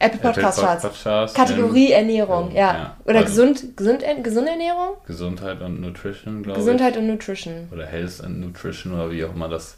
Apple 0.00 0.18
Podcast 0.18 0.60
Charts. 0.60 0.82
Podcasts. 0.82 1.36
Kategorie 1.36 1.92
Ernährung, 1.92 2.50
ja. 2.50 2.58
ja. 2.58 2.96
Oder 3.04 3.18
Also- 3.20 3.28
gesund, 3.28 3.76
gesund, 3.76 4.02
gesunde 4.24 4.50
Ernährung? 4.50 4.96
Gesundheit 5.06 5.60
und 5.60 5.80
Nutrition, 5.80 6.42
glaube 6.42 6.58
ich. 6.58 6.64
Gesundheit 6.66 6.96
und 6.96 7.06
Nutrition. 7.06 7.68
Oder 7.70 7.86
Health 7.86 8.20
and 8.24 8.40
Nutrition 8.40 8.94
oder 8.94 9.12
wie 9.12 9.24
auch 9.24 9.32
immer 9.32 9.48
das 9.48 9.76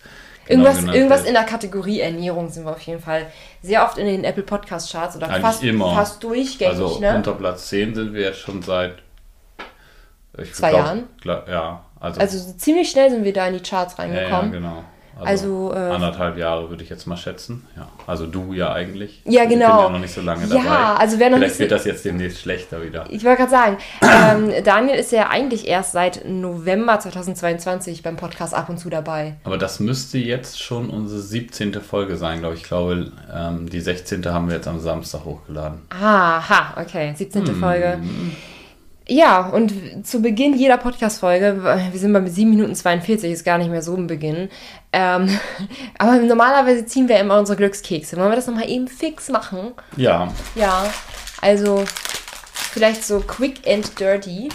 Irgendwas, 0.50 0.79
genannt 0.79 0.97
irgendwas 0.97 1.25
in 1.25 1.35
der 1.35 1.44
Kategorie 1.44 2.00
Ernährung 2.00 2.49
sind 2.50 2.64
wir 2.64 2.73
auf 2.73 2.81
jeden 2.82 3.00
Fall 3.00 3.26
sehr 3.62 3.85
oft 3.85 3.99
in 3.99 4.06
den 4.06 4.25
Apple 4.25 4.43
Podcast 4.43 4.91
Charts 4.93 5.17
oder 5.17 5.29
Eigentlich 5.29 5.43
fast, 5.43 5.62
immer. 5.62 5.94
fast 5.94 6.23
durchgängig, 6.23 6.73
Also 6.79 6.99
ne? 7.00 7.14
unter 7.17 7.32
Platz 7.35 7.69
10 7.69 7.94
sind 7.94 8.12
wir 8.14 8.23
jetzt 8.23 8.38
schon 8.41 8.61
seit 8.62 8.97
Zwei 10.52 10.70
glaub- 10.70 10.85
Jahren? 10.85 11.08
gla- 11.23 11.50
ja, 11.50 11.85
also, 11.99 12.20
Also 12.20 12.38
so 12.38 12.52
ziemlich 12.56 12.91
schnell 12.91 13.11
sind 13.11 13.25
wir 13.25 13.32
da 13.32 13.47
in 13.47 13.55
die 13.55 13.61
Charts 13.62 13.97
ja, 13.99 14.05
ja, 14.06 14.12
reingekommen. 14.12 14.52
genau. 14.52 14.85
Also, 15.26 15.72
äh, 15.75 15.78
anderthalb 15.78 16.37
Jahre 16.38 16.69
würde 16.70 16.82
ich 16.84 16.90
jetzt 16.90 17.06
mal 17.06 17.17
schätzen. 17.17 17.67
Ja, 17.76 17.88
also 18.06 18.26
du 18.26 18.52
ja 18.52 18.72
eigentlich. 18.72 19.22
Ja, 19.25 19.43
Ich 19.43 19.49
bin 19.49 19.58
genau. 19.61 19.82
ja 19.84 19.88
noch 19.90 19.99
nicht 19.99 20.14
so 20.14 20.20
lange 20.20 20.46
Ja, 20.46 20.55
dabei. 20.62 21.00
also 21.00 21.19
wer 21.19 21.31
noch 21.31 21.37
Vielleicht 21.38 21.52
nicht 21.52 21.61
wird 21.61 21.70
so- 21.70 21.76
das 21.76 21.84
jetzt 21.84 22.05
demnächst 22.05 22.40
schlechter 22.40 22.82
wieder. 22.82 23.05
Ich 23.11 23.25
wollte 23.25 23.38
gerade 23.46 23.50
sagen, 23.50 23.76
ähm, 24.02 24.52
Daniel 24.64 24.99
ist 24.99 25.12
ja 25.12 25.28
eigentlich 25.28 25.67
erst 25.69 25.93
seit 25.93 26.25
November 26.26 26.99
2022 27.00 28.02
beim 28.02 28.17
Podcast 28.17 28.55
ab 28.55 28.69
und 28.69 28.78
zu 28.78 28.90
dabei. 28.90 29.34
Aber 29.44 29.58
das 29.58 29.81
müsste 29.81 30.19
jetzt 30.19 30.62
schon 30.62 30.90
unsere 30.90 31.20
17. 31.20 31.81
Folge 31.81 32.16
sein, 32.16 32.40
glaube 32.40 32.55
ich. 32.55 32.62
Ich 32.62 32.66
glaube, 32.69 33.11
ähm, 33.34 33.69
die 33.69 33.81
16. 33.81 34.25
haben 34.32 34.49
wir 34.49 34.56
jetzt 34.56 34.69
am 34.69 34.81
Samstag 34.81 35.25
hochgeladen. 35.25 35.81
Aha, 35.90 36.81
okay, 36.81 37.12
17. 37.16 37.46
Hm. 37.46 37.61
Folge. 37.61 37.99
Ja, 39.11 39.41
und 39.41 40.07
zu 40.07 40.23
Beginn 40.23 40.57
jeder 40.57 40.77
Podcast-Folge, 40.77 41.65
wir 41.91 41.99
sind 41.99 42.12
bei 42.12 42.25
7 42.25 42.49
Minuten 42.49 42.77
42, 42.77 43.33
ist 43.33 43.45
gar 43.45 43.59
nicht 43.59 43.69
mehr 43.69 43.83
so 43.83 43.97
ein 43.97 44.07
Beginn. 44.07 44.49
Ähm, 44.93 45.37
aber 45.99 46.15
normalerweise 46.19 46.87
ziehen 46.87 47.09
wir 47.09 47.19
immer 47.19 47.37
unsere 47.37 47.57
Glückskekse. 47.57 48.17
Wollen 48.17 48.31
wir 48.31 48.37
das 48.37 48.47
nochmal 48.47 48.71
eben 48.71 48.87
fix 48.87 49.29
machen? 49.29 49.73
Ja, 49.97 50.33
Ja, 50.55 50.89
also 51.41 51.85
vielleicht 52.71 53.05
so 53.05 53.19
quick 53.19 53.67
and 53.67 53.99
dirty. 53.99 54.49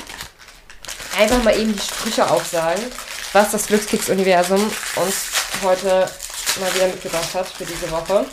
Einfach 1.20 1.44
mal 1.44 1.60
eben 1.60 1.74
die 1.74 1.82
Sprüche 1.82 2.32
aufsagen, 2.32 2.82
was 3.34 3.52
das 3.52 3.68
Glückskeks-Universum 3.68 4.62
uns 4.96 5.32
heute 5.66 6.08
mal 6.62 6.74
wieder 6.76 6.88
mitgebracht 6.88 7.36
hat 7.36 7.48
für 7.48 7.66
diese 7.66 7.92
Woche. 7.92 8.26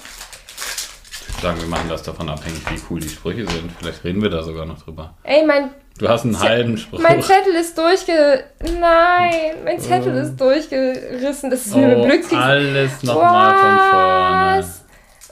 Sagen, 1.42 1.60
wir 1.60 1.68
machen 1.68 1.88
das 1.88 2.02
davon 2.02 2.28
abhängig, 2.28 2.62
wie 2.70 2.80
cool 2.88 3.00
die 3.00 3.08
Sprüche 3.08 3.46
sind. 3.46 3.70
Vielleicht 3.78 4.04
reden 4.04 4.22
wir 4.22 4.30
da 4.30 4.42
sogar 4.42 4.64
noch 4.64 4.80
drüber. 4.80 5.14
Ey, 5.24 5.44
mein 5.44 5.70
Du 5.98 6.08
hast 6.08 6.24
einen 6.24 6.38
halben 6.40 6.78
Spruch. 6.78 7.00
Mein 7.00 7.20
Zettel 7.22 7.54
ist 7.54 7.76
durchge... 7.76 8.44
Nein, 8.80 9.56
mein 9.64 9.78
Zettel 9.78 10.16
ist 10.16 10.36
durchgerissen. 10.40 11.50
Das 11.50 11.66
ist 11.66 11.74
wie 11.76 11.80
mit 11.80 11.98
oh, 11.98 12.04
Glückskeks. 12.06 12.42
alles 12.42 13.02
nochmal 13.02 13.54
von 13.58 13.90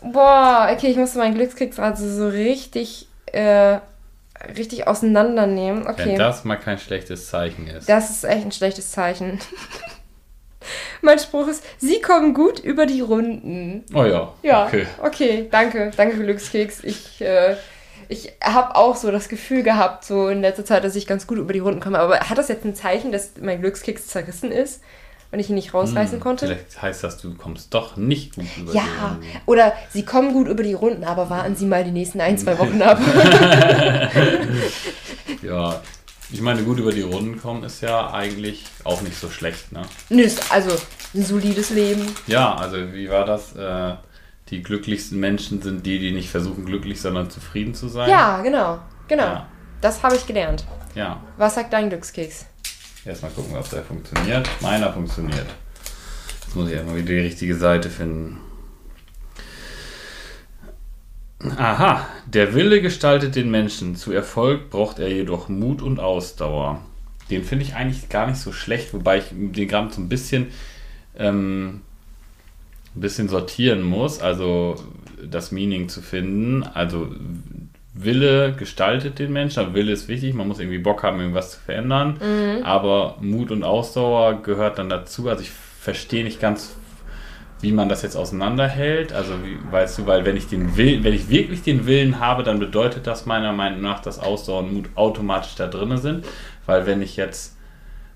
vorne. 0.02 0.12
Boah, 0.12 0.68
okay, 0.72 0.88
ich 0.88 0.96
musste 0.96 1.18
meinen 1.18 1.34
Glückskeks 1.34 1.78
also 1.78 2.08
so 2.08 2.28
richtig, 2.28 3.08
äh, 3.26 3.78
richtig 4.56 4.86
auseinandernehmen. 4.86 5.84
Wenn 5.86 5.92
Okay, 5.94 6.16
das 6.16 6.44
mal 6.44 6.56
kein 6.56 6.78
schlechtes 6.78 7.28
Zeichen 7.28 7.66
ist. 7.66 7.88
das 7.88 8.10
ist 8.10 8.24
echt 8.24 8.44
ein 8.44 8.52
schlechtes 8.52 8.90
Zeichen. 8.90 9.40
Mein 11.02 11.18
Spruch 11.18 11.48
ist, 11.48 11.62
Sie 11.78 12.00
kommen 12.00 12.34
gut 12.34 12.58
über 12.60 12.86
die 12.86 13.00
Runden. 13.00 13.84
oh 13.94 14.04
ja, 14.04 14.32
Ja, 14.42 14.66
okay. 14.66 14.86
okay, 15.02 15.48
danke, 15.50 15.90
danke 15.96 16.16
Glückskeks. 16.18 16.84
Ich, 16.84 17.20
äh, 17.20 17.56
ich 18.08 18.32
habe 18.42 18.74
auch 18.76 18.96
so 18.96 19.10
das 19.10 19.28
Gefühl 19.28 19.62
gehabt, 19.62 20.04
so 20.04 20.28
in 20.28 20.40
letzter 20.40 20.64
Zeit, 20.64 20.82
dass 20.84 20.96
ich 20.96 21.06
ganz 21.06 21.26
gut 21.26 21.38
über 21.38 21.52
die 21.52 21.58
Runden 21.60 21.80
komme. 21.80 21.98
Aber 21.98 22.18
hat 22.20 22.38
das 22.38 22.48
jetzt 22.48 22.64
ein 22.64 22.74
Zeichen, 22.74 23.12
dass 23.12 23.30
mein 23.40 23.60
Glückskeks 23.60 24.06
zerrissen 24.08 24.50
ist 24.50 24.80
und 25.32 25.38
ich 25.38 25.48
ihn 25.48 25.54
nicht 25.54 25.72
rausreißen 25.74 26.18
konnte? 26.18 26.48
Hm, 26.48 26.54
Vielleicht 26.56 26.82
heißt 26.82 27.04
das, 27.04 27.18
du 27.18 27.34
kommst 27.36 27.72
doch 27.72 27.96
nicht 27.96 28.34
gut 28.34 28.46
über 28.58 28.72
Ja, 28.72 28.82
die 28.82 29.04
Runden. 29.04 29.26
oder 29.46 29.72
sie 29.90 30.04
kommen 30.04 30.32
gut 30.32 30.48
über 30.48 30.64
die 30.64 30.74
Runden, 30.74 31.04
aber 31.04 31.30
warten 31.30 31.54
Sie 31.54 31.66
mal 31.66 31.84
die 31.84 31.92
nächsten 31.92 32.20
ein, 32.20 32.36
zwei 32.36 32.58
Wochen 32.58 32.82
ab. 32.82 32.98
Ja, 35.42 35.80
ich 36.32 36.40
meine, 36.40 36.62
gut 36.62 36.78
über 36.78 36.92
die 36.92 37.02
Runden 37.02 37.40
kommen 37.40 37.64
ist 37.64 37.80
ja 37.80 38.10
eigentlich 38.12 38.64
auch 38.84 39.00
nicht 39.02 39.18
so 39.18 39.30
schlecht, 39.30 39.72
ne? 39.72 39.82
Nö, 40.08 40.28
also 40.50 40.70
ein 41.14 41.24
solides 41.24 41.70
Leben. 41.70 42.06
Ja, 42.26 42.54
also 42.54 42.76
wie 42.92 43.08
war 43.10 43.24
das? 43.24 43.54
Äh, 43.56 43.94
die 44.50 44.62
glücklichsten 44.62 45.18
Menschen 45.20 45.62
sind 45.62 45.86
die, 45.86 45.98
die 45.98 46.12
nicht 46.12 46.28
versuchen, 46.30 46.64
glücklich, 46.64 47.00
sondern 47.00 47.30
zufrieden 47.30 47.74
zu 47.74 47.88
sein. 47.88 48.10
Ja, 48.10 48.42
genau, 48.42 48.80
genau. 49.08 49.22
Ja. 49.24 49.48
Das 49.80 50.02
habe 50.02 50.16
ich 50.16 50.26
gelernt. 50.26 50.64
Ja, 50.94 51.22
Was 51.36 51.54
sagt 51.54 51.72
dein 51.72 51.88
Glückskeks? 51.88 52.46
erstmal 53.04 53.30
gucken, 53.30 53.56
ob 53.56 53.68
der 53.70 53.82
funktioniert. 53.82 54.48
Meiner 54.60 54.92
funktioniert. 54.92 55.46
Jetzt 56.44 56.54
muss 56.56 56.68
ich 56.68 56.74
erstmal 56.74 56.96
wieder 56.96 57.06
die 57.06 57.20
richtige 57.20 57.56
Seite 57.56 57.88
finden. 57.88 58.38
Aha, 61.56 62.06
der 62.26 62.54
Wille 62.54 62.82
gestaltet 62.82 63.34
den 63.34 63.50
Menschen. 63.50 63.96
Zu 63.96 64.12
Erfolg 64.12 64.70
braucht 64.70 64.98
er 64.98 65.08
jedoch 65.08 65.48
Mut 65.48 65.80
und 65.80 65.98
Ausdauer. 65.98 66.80
Den 67.30 67.44
finde 67.44 67.64
ich 67.64 67.74
eigentlich 67.74 68.08
gar 68.08 68.26
nicht 68.26 68.38
so 68.38 68.52
schlecht, 68.52 68.92
wobei 68.92 69.18
ich 69.18 69.24
den 69.30 69.68
gerade 69.68 69.92
so 69.92 70.00
ein 70.00 70.08
bisschen, 70.08 70.48
ähm, 71.16 71.80
ein 72.94 73.00
bisschen 73.00 73.28
sortieren 73.28 73.82
muss, 73.82 74.20
also 74.20 74.76
das 75.22 75.52
Meaning 75.52 75.88
zu 75.88 76.02
finden. 76.02 76.62
Also 76.62 77.08
Wille 77.94 78.52
gestaltet 78.52 79.18
den 79.18 79.32
Menschen, 79.32 79.60
aber 79.60 79.74
Wille 79.74 79.92
ist 79.92 80.08
wichtig, 80.08 80.34
man 80.34 80.48
muss 80.48 80.58
irgendwie 80.58 80.78
Bock 80.78 81.02
haben, 81.02 81.20
irgendwas 81.20 81.52
zu 81.52 81.60
verändern. 81.60 82.18
Aber 82.64 83.16
Mut 83.20 83.50
und 83.50 83.62
Ausdauer 83.62 84.42
gehört 84.42 84.78
dann 84.78 84.88
dazu. 84.88 85.28
Also 85.28 85.42
ich 85.42 85.50
verstehe 85.50 86.24
nicht 86.24 86.40
ganz, 86.40 86.76
wie 87.62 87.72
man 87.72 87.88
das 87.88 88.02
jetzt 88.02 88.16
auseinanderhält. 88.16 89.12
Also, 89.12 89.32
wie, 89.44 89.58
weißt 89.72 89.98
du, 89.98 90.06
weil 90.06 90.24
wenn 90.24 90.36
ich 90.36 90.48
den 90.48 90.76
Will, 90.76 91.04
wenn 91.04 91.14
ich 91.14 91.28
wirklich 91.28 91.62
den 91.62 91.86
Willen 91.86 92.20
habe, 92.20 92.42
dann 92.42 92.58
bedeutet 92.58 93.06
das 93.06 93.26
meiner 93.26 93.52
Meinung 93.52 93.80
nach, 93.80 94.00
dass 94.00 94.18
Ausdauer 94.18 94.60
und 94.60 94.72
Mut 94.72 94.90
automatisch 94.94 95.54
da 95.56 95.66
drin 95.66 95.96
sind. 95.98 96.24
Weil 96.66 96.86
wenn 96.86 97.02
ich 97.02 97.16
jetzt 97.16 97.56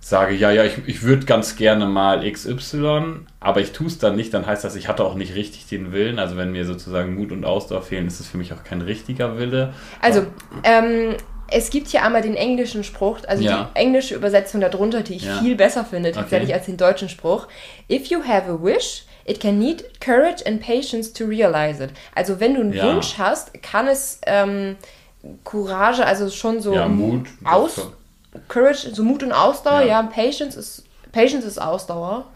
sage, 0.01 0.35
ja, 0.35 0.51
ja, 0.51 0.65
ich, 0.65 0.75
ich 0.87 1.03
würde 1.03 1.25
ganz 1.25 1.57
gerne 1.57 1.87
mal 1.87 2.31
XY, 2.31 3.21
aber 3.41 3.61
ich 3.61 3.73
tue 3.73 3.87
es 3.87 3.99
dann 3.99 4.17
nicht, 4.17 4.35
dann 4.35 4.47
heißt 4.47 4.63
das, 4.63 4.77
ich 4.77 4.87
hatte 4.87 5.03
auch 5.05 5.15
nicht 5.15 5.35
richtig 5.35 5.67
den 5.67 5.93
Willen. 5.93 6.19
Also 6.19 6.37
wenn 6.37 6.53
mir 6.53 6.67
sozusagen 6.67 7.15
Mut 7.15 7.33
und 7.33 7.45
Ausdauer 7.45 7.83
fehlen, 7.83 8.07
ist 8.07 8.21
es 8.21 8.29
für 8.29 8.37
mich 8.37 8.53
auch 8.53 8.65
kein 8.65 8.83
richtiger 8.83 9.39
Wille. 9.39 9.73
Also, 10.03 10.27
ähm, 10.63 11.15
es 11.49 11.71
gibt 11.71 11.89
hier 11.89 12.03
einmal 12.05 12.21
den 12.23 12.37
englischen 12.37 12.85
Spruch, 12.85 13.19
also 13.27 13.43
Ja. 13.43 13.71
die 13.75 13.79
englische 13.81 14.15
Übersetzung 14.15 14.61
darunter, 14.61 15.03
die 15.03 15.15
ich 15.15 15.25
Ja. 15.25 15.39
viel 15.39 15.57
besser 15.57 15.85
finde 15.85 16.13
tatsächlich 16.13 16.51
Okay. 16.51 16.59
als 16.59 16.67
den 16.67 16.77
deutschen 16.77 17.09
Spruch. 17.09 17.49
If 17.91 18.07
you 18.07 18.21
have 18.27 18.51
a 18.51 18.59
wish, 18.63 19.05
it 19.25 19.41
can 19.41 19.59
need 19.59 19.85
courage 20.01 20.43
and 20.47 20.61
patience 20.61 21.13
to 21.13 21.25
realize 21.27 21.83
it. 21.83 21.91
Also 22.15 22.41
wenn 22.41 22.55
du 22.55 22.61
einen 22.61 22.73
Ja. 22.73 22.95
Wunsch 22.95 23.17
hast, 23.19 23.53
kann 23.63 23.87
es 23.89 24.21
ähm, 24.27 24.77
Courage, 25.45 26.05
also 26.05 26.29
schon 26.31 26.61
so 26.61 26.75
ja, 26.75 26.87
Mut. 26.89 27.27
aus, 27.45 27.81
Courage, 28.49 28.91
so 28.95 29.03
Mut 29.03 29.23
und 29.23 29.33
Ausdauer, 29.33 29.81
Ja. 29.83 29.87
ja, 29.87 30.03
Patience 30.03 30.57
ist 30.57 30.85
Patience 31.13 31.45
ist 31.45 31.59
Ausdauer. 31.63 32.27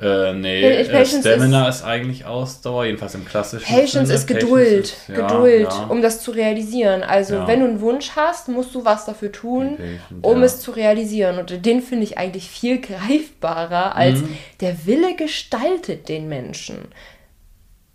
Äh, 0.00 0.32
nee, 0.32 0.60
äh, 0.62 0.84
Patience 0.88 1.20
Stamina 1.20 1.68
ist, 1.68 1.84
eigentlich 1.84 2.24
Ausdauer, 2.24 2.84
jedenfalls 2.84 3.14
im 3.14 3.24
klassischen 3.24 3.64
Patience 3.64 4.08
Sinne. 4.08 4.14
ist 4.14 4.26
Geduld, 4.26 4.84
ist- 4.84 4.96
ja, 5.08 5.14
Geduld, 5.14 5.68
ja. 5.70 5.86
um 5.88 6.02
das 6.02 6.20
zu 6.20 6.32
realisieren. 6.32 7.02
Also 7.04 7.34
Ja. 7.34 7.46
wenn 7.46 7.60
du 7.60 7.66
einen 7.66 7.80
Wunsch 7.80 8.10
hast, 8.16 8.48
musst 8.48 8.74
du 8.74 8.84
was 8.84 9.04
dafür 9.04 9.30
tun, 9.30 9.76
patient, 9.76 10.00
um 10.22 10.42
es 10.42 10.60
zu 10.60 10.72
realisieren. 10.72 11.38
Und 11.38 11.64
den 11.64 11.80
finde 11.80 12.04
ich 12.04 12.18
eigentlich 12.18 12.48
viel 12.50 12.80
greifbarer 12.82 13.94
als 13.94 14.20
Mhm. 14.20 14.36
der 14.60 14.84
Wille 14.86 15.14
gestaltet 15.16 16.08
den 16.08 16.28
Menschen. 16.28 16.78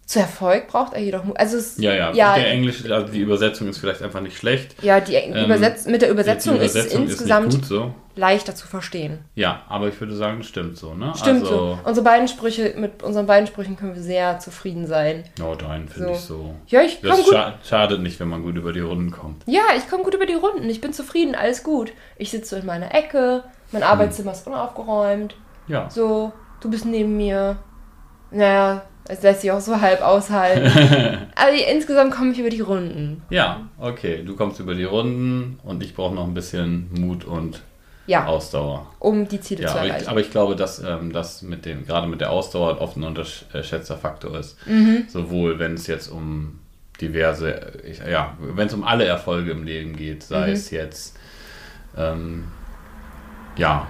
Zu 0.10 0.22
Erfolg 0.22 0.66
braucht 0.70 0.94
er 0.94 1.02
jedoch 1.02 1.24
Mut. 1.24 1.38
Also 1.40 1.58
es, 1.58 1.78
Ja, 1.78 1.94
ja, 1.94 2.12
ja, 2.14 2.34
der 2.34 2.48
Englische, 2.50 2.92
also 2.92 3.14
die 3.14 3.20
Übersetzung 3.20 3.68
ist 3.68 3.78
vielleicht 3.78 4.02
einfach 4.02 4.22
nicht 4.22 4.36
schlecht. 4.36 4.76
ja 4.82 5.00
die 5.00 5.16
Übersetz 5.46 5.86
mit 5.86 6.02
der 6.02 6.10
Übersetzung, 6.10 6.56
Übersetzung 6.56 6.82
ist 6.82 6.88
es 6.88 6.94
insgesamt 7.00 7.54
gut 7.54 7.66
so. 7.66 7.94
leichter 8.16 8.56
zu 8.56 8.66
verstehen. 8.66 9.20
Ja, 9.36 9.62
aber 9.70 9.88
ich 9.88 10.00
würde 10.02 10.16
sagen, 10.16 10.40
das 10.40 10.48
stimmt 10.48 10.80
so, 10.80 10.96
ne? 10.96 11.14
Stimmt 11.16 11.44
also, 11.44 11.56
so. 11.76 11.80
Unsere 11.86 12.04
beiden 12.04 12.28
Sprüche, 12.28 12.74
mit 12.76 13.04
unseren 13.04 13.28
beiden 13.28 13.46
Sprüchen 13.46 13.76
können 13.78 13.94
wir 13.94 14.02
sehr 14.02 14.40
zufrieden 14.40 14.88
sein. 14.88 15.26
Oh, 15.44 15.54
dein 15.54 15.88
finde 15.88 16.08
So. 16.08 16.14
ich 16.16 16.20
so. 16.22 16.56
Ja, 16.66 16.82
ich 16.82 17.02
komme 17.02 17.14
Das 17.16 17.26
gut. 17.26 17.34
scha 17.36 17.54
schadet 17.64 18.02
nicht, 18.02 18.20
wenn 18.20 18.30
man 18.30 18.42
gut 18.42 18.56
über 18.56 18.74
die 18.74 18.80
Runden 18.80 19.12
kommt. 19.12 19.44
Ja, 19.46 19.62
ich 19.78 19.88
komme 19.92 20.02
gut 20.04 20.16
über 20.16 20.26
die 20.26 20.34
Runden. 20.34 20.68
Ich 20.72 20.82
bin 20.82 20.92
zufrieden, 20.92 21.36
alles 21.36 21.62
gut. 21.64 21.94
Ich 22.18 22.32
sitze 22.32 22.56
so 22.56 22.56
in 22.56 22.66
meiner 22.66 22.96
Ecke, 22.96 23.44
mein 23.72 23.84
Hm. 23.84 23.90
Arbeitszimmer 23.92 24.32
ist 24.32 24.48
unaufgeräumt. 24.48 25.36
Ja. 25.68 25.88
So, 25.88 26.34
du 26.62 26.72
bist 26.72 26.86
neben 26.86 27.16
mir. 27.16 27.58
Naja, 28.32 28.82
es 29.10 29.22
lässt 29.24 29.42
sich 29.42 29.52
auch 29.52 29.60
so 29.60 29.82
halb 29.82 30.02
aushalten. 30.02 30.72
Aber 31.36 31.52
insgesamt 31.72 32.14
komme 32.14 32.32
ich 32.32 32.40
über 32.40 32.50
die 32.50 32.62
Runden. 32.62 33.22
Ja, 33.30 33.68
okay. 33.80 34.24
Du 34.26 34.36
kommst 34.36 34.60
über 34.60 34.74
die 34.76 34.86
Runden 34.86 35.60
und 35.64 35.84
ich 35.84 35.94
brauche 35.96 36.16
noch 36.16 36.26
ein 36.26 36.34
bisschen 36.34 36.90
Mut 36.98 37.26
und 37.26 37.62
Ja, 38.08 38.26
Ausdauer. 38.26 38.88
um 39.00 39.28
die 39.28 39.40
Ziele 39.42 39.64
Ja, 39.64 39.68
zu 39.70 39.78
aber 39.80 39.88
erreichen. 39.88 40.04
ich, 40.04 40.10
aber 40.10 40.20
ich 40.22 40.32
glaube, 40.32 40.56
dass 40.56 40.80
ähm, 40.80 41.12
das 41.12 41.42
mit 41.42 41.66
dem, 41.66 41.86
gerade 41.86 42.08
mit 42.08 42.22
der 42.22 42.32
Ausdauer 42.32 42.80
oft 42.82 42.98
ein 42.98 43.04
unterschätzter 43.04 43.98
Faktor 43.98 44.38
ist. 44.40 44.58
Mhm. 44.68 45.06
Sowohl 45.08 45.60
wenn 45.60 45.74
es 45.74 45.88
jetzt 45.88 46.08
um 46.08 46.60
diverse, 47.02 47.74
ich, 47.90 48.00
ja, 48.00 48.38
wenn 48.40 48.68
es 48.68 48.74
um 48.74 48.84
alle 48.84 49.06
Erfolge 49.06 49.52
im 49.52 49.64
Leben 49.64 49.96
geht, 49.96 50.22
sei 50.24 50.48
Mhm. 50.48 50.54
es 50.54 50.70
jetzt 50.72 51.18
ähm, 51.98 52.44
ja, 53.58 53.88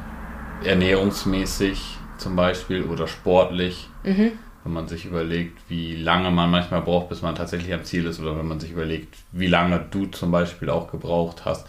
ernährungsmäßig 0.64 1.98
zum 2.18 2.36
Beispiel 2.36 2.84
oder 2.84 3.08
sportlich, 3.08 3.88
Mhm. 4.04 4.32
Wenn 4.64 4.74
man 4.74 4.88
sich 4.88 5.06
überlegt, 5.06 5.58
wie 5.70 5.96
lange 5.96 6.32
man 6.32 6.52
manchmal 6.52 6.82
braucht, 6.82 7.10
bis 7.10 7.22
man 7.22 7.36
tatsächlich 7.36 7.74
am 7.74 7.84
Ziel 7.86 8.06
ist, 8.06 8.20
oder 8.20 8.38
wenn 8.38 8.48
man 8.48 8.60
sich 8.60 8.72
überlegt, 8.72 9.16
wie 9.32 9.48
lange 9.48 9.84
du 9.92 10.06
zum 10.08 10.32
Beispiel 10.32 10.70
auch 10.70 10.92
gebraucht 10.92 11.46
hast, 11.46 11.68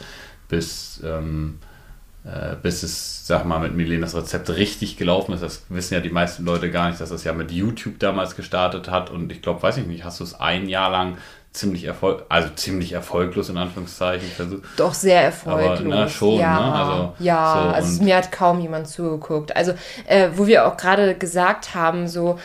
bis, 0.48 1.00
ähm, 1.04 1.58
äh, 2.24 2.56
bis 2.60 2.82
es, 2.82 3.26
sag 3.26 3.44
mal, 3.44 3.60
mit 3.60 3.74
Milenas 3.74 4.14
Rezept 4.14 4.50
richtig 4.50 4.96
gelaufen 4.96 5.32
ist. 5.32 5.42
Das 5.42 5.62
wissen 5.68 5.94
ja 5.94 6.00
die 6.00 6.10
meisten 6.10 6.44
Leute 6.44 6.70
gar 6.70 6.88
nicht, 6.88 7.00
dass 7.00 7.10
das 7.10 7.24
ja 7.24 7.32
mit 7.32 7.52
YouTube 7.52 7.98
damals 8.00 8.34
gestartet 8.34 8.90
hat. 8.90 9.10
Und 9.10 9.30
ich 9.30 9.40
glaube, 9.40 9.62
weiß 9.62 9.76
ich 9.76 9.86
nicht, 9.86 10.04
hast 10.04 10.20
du 10.20 10.24
es 10.24 10.34
ein 10.34 10.68
Jahr 10.68 10.90
lang 10.90 11.16
ziemlich 11.52 11.84
erfolg, 11.84 12.24
also 12.28 12.48
ziemlich 12.54 12.92
erfolglos 12.92 13.48
in 13.48 13.56
Anführungszeichen 13.56 14.28
versucht. 14.28 14.62
Doch 14.76 14.94
sehr 14.94 15.22
erfolglos. 15.22 15.80
Aber, 15.80 15.88
na, 15.88 16.08
schon, 16.08 16.38
ja, 16.38 16.60
ne? 16.60 16.72
Also, 16.72 17.14
ja, 17.18 17.52
so, 17.52 17.68
also 17.74 18.02
mir 18.04 18.16
hat 18.16 18.30
kaum 18.30 18.60
jemand 18.60 18.88
zugeguckt. 18.88 19.56
Also, 19.56 19.72
äh, 20.06 20.28
wo 20.34 20.46
wir 20.46 20.66
auch 20.66 20.76
gerade 20.76 21.16
gesagt 21.16 21.74
haben, 21.74 22.06
so, 22.06 22.38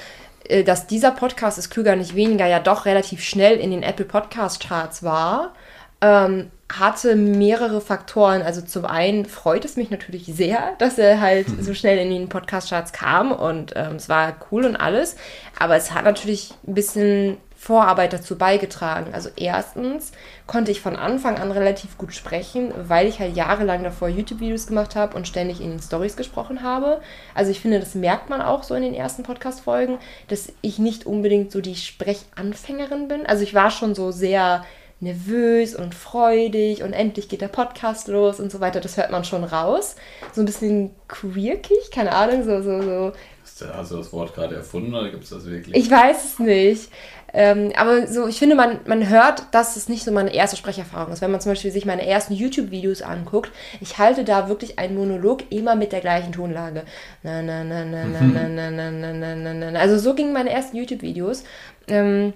dass 0.66 0.88
dieser 0.88 1.12
Podcast 1.12 1.58
ist 1.58 1.70
klüger 1.70 1.96
nicht 1.96 2.16
weniger 2.16 2.48
ja 2.48 2.60
doch 2.60 2.86
relativ 2.86 3.24
schnell 3.24 3.58
in 3.58 3.72
den 3.72 3.84
Apple 3.84 4.06
Podcast 4.06 4.62
Charts 4.62 5.04
war, 5.04 5.54
ähm, 6.02 6.52
hatte 6.72 7.16
mehrere 7.16 7.82
Faktoren. 7.82 8.42
Also 8.42 8.62
zum 8.62 8.86
einen 8.86 9.26
freut 9.26 9.66
es 9.66 9.76
mich 9.76 9.90
natürlich 9.90 10.26
sehr, 10.26 10.74
dass 10.80 10.98
er 10.98 11.22
halt 11.22 11.48
so 11.62 11.74
schnell 11.76 11.98
in 11.98 12.10
den 12.10 12.30
Podcast 12.30 12.70
Charts 12.70 12.94
kam 12.94 13.32
und 13.32 13.74
ähm, 13.76 13.96
es 13.96 14.10
war 14.10 14.36
cool 14.52 14.66
und 14.66 14.76
alles. 14.76 15.16
Aber 15.60 15.76
es 15.76 15.94
hat 15.94 16.06
natürlich 16.06 16.54
ein 16.68 16.74
bisschen 16.74 17.38
Vorarbeit 17.66 18.14
dazu 18.14 18.38
beigetragen. 18.38 19.16
Also 19.16 19.30
erstens 19.36 20.12
konnte 20.46 20.70
ich 20.70 20.82
von 20.82 20.96
Anfang 20.96 21.40
an 21.40 21.52
relativ 21.52 21.98
gut 21.98 22.14
sprechen, 22.14 22.72
weil 22.78 23.08
ich 23.08 23.20
halt 23.20 23.36
jahrelang 23.36 23.84
davor 23.84 24.08
YouTube-Videos 24.08 24.68
gemacht 24.68 24.96
habe 24.96 25.18
und 25.18 25.28
ständig 25.28 25.62
in 25.62 25.72
den 25.72 25.80
Stories 25.80 26.16
gesprochen 26.16 26.62
habe. 26.62 27.02
Also 27.34 27.50
ich 27.50 27.60
finde, 27.60 27.80
das 27.80 27.96
merkt 27.96 28.30
man 28.30 28.44
auch 28.44 28.62
so 28.62 28.76
in 28.76 28.84
den 28.84 28.94
ersten 28.94 29.24
Podcast-Folgen, 29.24 29.98
dass 30.28 30.54
ich 30.62 30.78
nicht 30.78 31.08
unbedingt 31.08 31.52
so 31.52 31.60
die 31.60 31.76
Sprechanfängerin 31.76 33.08
bin. 33.08 33.26
Also 33.26 33.42
ich 33.42 33.56
war 33.56 33.72
schon 33.72 33.96
so 33.96 34.12
sehr 34.12 34.64
nervös 35.00 35.74
und 35.74 35.96
freudig 35.96 36.84
und 36.84 36.94
endlich 36.94 37.30
geht 37.30 37.42
der 37.42 37.48
Podcast 37.48 38.10
los 38.10 38.40
und 38.40 38.52
so 38.52 38.60
weiter. 38.60 38.80
Das 38.80 38.96
hört 38.96 39.10
man 39.10 39.26
schon 39.26 39.44
raus. 39.44 39.96
So 40.34 40.42
ein 40.42 40.46
bisschen 40.46 40.92
quirkig, 41.08 41.90
keine 41.92 42.14
Ahnung, 42.14 42.44
so, 42.44 42.62
so, 42.62 42.82
so 42.84 43.12
Hast 43.46 43.92
du 43.92 43.98
das 43.98 44.12
Wort 44.12 44.34
gerade 44.34 44.56
erfunden 44.56 44.94
oder 44.94 45.10
gibt 45.10 45.24
es 45.24 45.30
das 45.30 45.46
wirklich? 45.46 45.76
ich 45.76 45.90
weiß 45.90 46.26
es 46.26 46.40
nicht. 46.40 46.90
Ähm, 47.38 47.74
aber 47.76 48.08
so, 48.08 48.28
ich 48.28 48.40
finde, 48.40 48.56
man, 48.56 48.80
man 48.86 49.10
hört, 49.10 49.44
dass 49.52 49.76
es 49.76 49.90
nicht 49.90 50.06
so 50.06 50.12
meine 50.14 50.34
erste 50.34 50.56
Sprecherfahrung 50.56 51.12
ist. 51.12 51.22
Wenn 51.22 51.32
man 51.32 51.42
zum 51.42 51.52
Beispiel 51.52 51.70
sich 51.70 51.86
meine 51.86 52.08
ersten 52.08 52.34
YouTube-Videos 52.34 53.02
anguckt, 53.02 53.52
ich 53.82 53.98
halte 53.98 54.24
da 54.24 54.48
wirklich 54.48 54.80
einen 54.80 54.96
Monolog 54.96 55.52
immer 55.52 55.76
mit 55.76 55.92
der 55.92 56.00
gleichen 56.00 56.32
Tonlage. 56.32 56.84
Na, 57.24 57.42
na, 57.42 57.66
na, 57.66 57.84
na, 57.84 58.06
na, 58.06 58.22
na, 58.22 58.48
na, 58.48 58.72
na, 58.72 58.92
na, 58.92 59.14
na, 59.14 59.54
na, 59.54 59.72
na. 59.72 59.80
Also 59.80 59.98
so 59.98 60.16
gingen 60.16 60.32
meine 60.32 60.50
ersten 60.50 60.78
YouTube-Videos. 60.78 61.44
Ähm, 61.90 62.32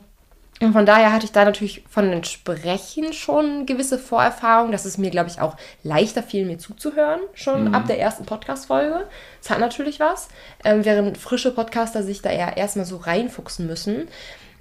und 0.61 0.73
von 0.73 0.85
daher 0.85 1.13
hatte 1.13 1.25
ich 1.25 1.31
da 1.31 1.45
natürlich 1.45 1.85
von 1.89 2.11
den 2.11 2.25
Sprechen 2.25 3.13
schon 3.13 3.65
gewisse 3.65 3.97
Vorerfahrung, 3.97 4.73
dass 4.73 4.83
es 4.83 4.97
mir, 4.97 5.09
glaube 5.09 5.29
ich, 5.29 5.39
auch 5.39 5.55
leichter 5.83 6.21
fiel, 6.21 6.45
mir 6.45 6.57
zuzuhören, 6.57 7.21
schon 7.33 7.73
ab 7.73 7.87
der 7.87 7.99
ersten 7.99 8.25
Podcast-Folge. 8.25 9.07
Das 9.41 9.49
hat 9.49 9.59
natürlich 9.59 10.01
was, 10.01 10.27
ähm, 10.65 10.83
während 10.83 11.17
frische 11.17 11.51
Podcaster 11.51 12.03
sich 12.03 12.21
da 12.21 12.29
eher 12.29 12.57
erstmal 12.57 12.85
so 12.85 12.97
reinfuchsen 12.97 13.67
müssen. 13.67 14.09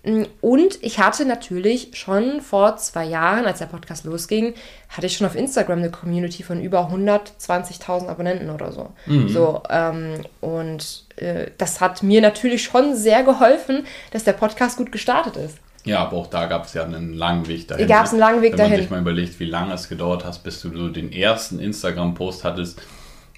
Mm, 0.05 0.23
Und 0.41 0.79
ich 0.83 0.99
hatte 0.99 1.25
natürlich 1.25 1.91
schon 1.95 2.41
vor 2.41 2.77
zwei 2.77 3.05
Jahren, 3.05 3.45
als 3.47 3.59
der 3.59 3.67
Podcast 3.67 4.05
losging, 4.05 4.55
hatte 4.89 5.07
ich 5.07 5.17
schon 5.17 5.27
auf 5.27 5.35
Instagram 5.35 5.79
eine 5.79 5.91
Community 5.91 6.43
von 6.43 6.63
über 6.63 6.89
120.000 6.91 8.09
Abonnenten 8.09 8.51
oder 8.51 8.73
so. 8.73 8.91
So 9.27 9.63
ähm, 9.71 10.23
und 10.41 11.05
äh, 11.17 11.51
das 11.59 11.81
hat 11.81 12.03
mir 12.03 12.21
natürlich 12.21 12.63
schon 12.63 12.95
sehr 12.97 13.23
geholfen, 13.23 13.87
dass 14.13 14.25
der 14.25 14.33
Podcast 14.35 14.77
gut 14.79 14.93
gestartet 14.93 15.37
ist. 15.37 15.59
Ja, 15.85 16.01
aber 16.01 16.17
auch 16.19 16.27
da 16.27 16.47
gab 16.47 16.67
es 16.67 16.75
ja 16.75 16.85
einen 16.85 17.15
langen 17.15 17.47
Weg 17.49 17.69
dahin. 17.69 17.87
Gab's 17.89 18.11
einen 18.11 18.21
langen 18.21 18.43
Weg 18.43 18.53
Wenn 18.53 18.59
dahin. 18.59 18.73
man 18.73 18.81
sich 18.83 18.91
mal 18.91 19.01
überlegt, 19.01 19.41
wie 19.41 19.47
lange 19.47 19.73
es 19.75 19.89
gedauert 19.89 20.25
hat, 20.25 20.43
bis 20.43 20.61
du 20.61 20.77
so 20.77 20.89
den 20.89 21.13
ersten 21.13 21.59
Instagram-Post 21.61 22.45
hattest, 22.45 22.83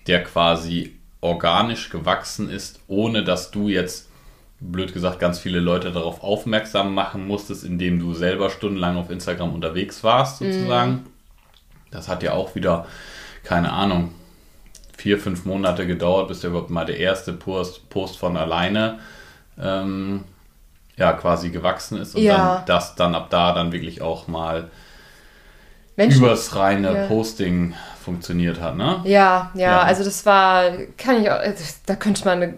der 0.07 0.25
quasi 0.25 0.97
organisch 1.21 1.90
gewachsen 1.90 2.50
ist, 2.50 2.81
ohne 2.88 3.23
dass 3.25 3.50
du 3.50 3.69
jetzt, 3.69 4.09
blöd 4.61 4.93
gesagt, 4.93 5.19
ganz 5.19 5.38
viele 5.38 5.61
Leute 5.61 5.90
darauf 5.90 6.23
aufmerksam 6.23 6.95
machen 6.95 7.26
musstest, 7.26 7.64
indem 7.64 7.99
du 7.99 8.12
selber 8.14 8.50
stundenlang 8.50 8.97
auf 8.97 9.11
Instagram 9.11 9.55
unterwegs 9.55 10.05
warst, 10.05 10.38
sozusagen. 10.38 10.90
Mhm. 10.93 11.07
Das 11.90 12.09
hat 12.09 12.23
ja 12.23 12.33
auch 12.33 12.55
wieder, 12.55 12.87
keine 13.43 13.73
Ahnung, 13.73 14.12
vier, 14.97 15.19
fünf 15.19 15.45
Monate 15.47 15.87
gedauert, 15.87 16.29
bis 16.29 16.40
der 16.40 16.50
überhaupt 16.50 16.71
mal 16.71 16.85
der 16.85 16.99
erste 16.99 17.33
Post, 17.33 17.88
Post 17.88 18.19
von 18.19 18.37
alleine 18.37 18.99
ähm, 19.59 20.25
ja, 20.97 21.12
quasi 21.14 21.49
gewachsen 21.50 21.99
ist 21.99 22.14
und 22.14 22.23
Ja. 22.23 22.57
dann 22.57 22.67
das 22.67 22.95
dann 22.97 23.14
ab 23.14 23.29
da 23.31 23.55
dann 23.55 23.73
wirklich 23.73 24.02
auch 24.02 24.29
mal 24.29 24.71
Menschen, 25.97 26.23
übers 26.23 26.55
reine 26.55 26.95
Ja. 26.95 27.07
Posting 27.07 27.75
funktioniert 28.02 28.61
hat, 28.61 28.76
ne? 28.76 29.00
Ja, 29.05 29.50
ja, 29.55 29.61
Ja. 29.61 29.81
also 29.83 30.05
das 30.05 30.25
war, 30.26 30.71
kann 30.97 31.23
ich 31.23 31.31
auch, 31.31 31.38
also 31.38 31.64
da 31.87 31.97
könnte 31.97 32.25
man 32.25 32.43
eine, 32.43 32.55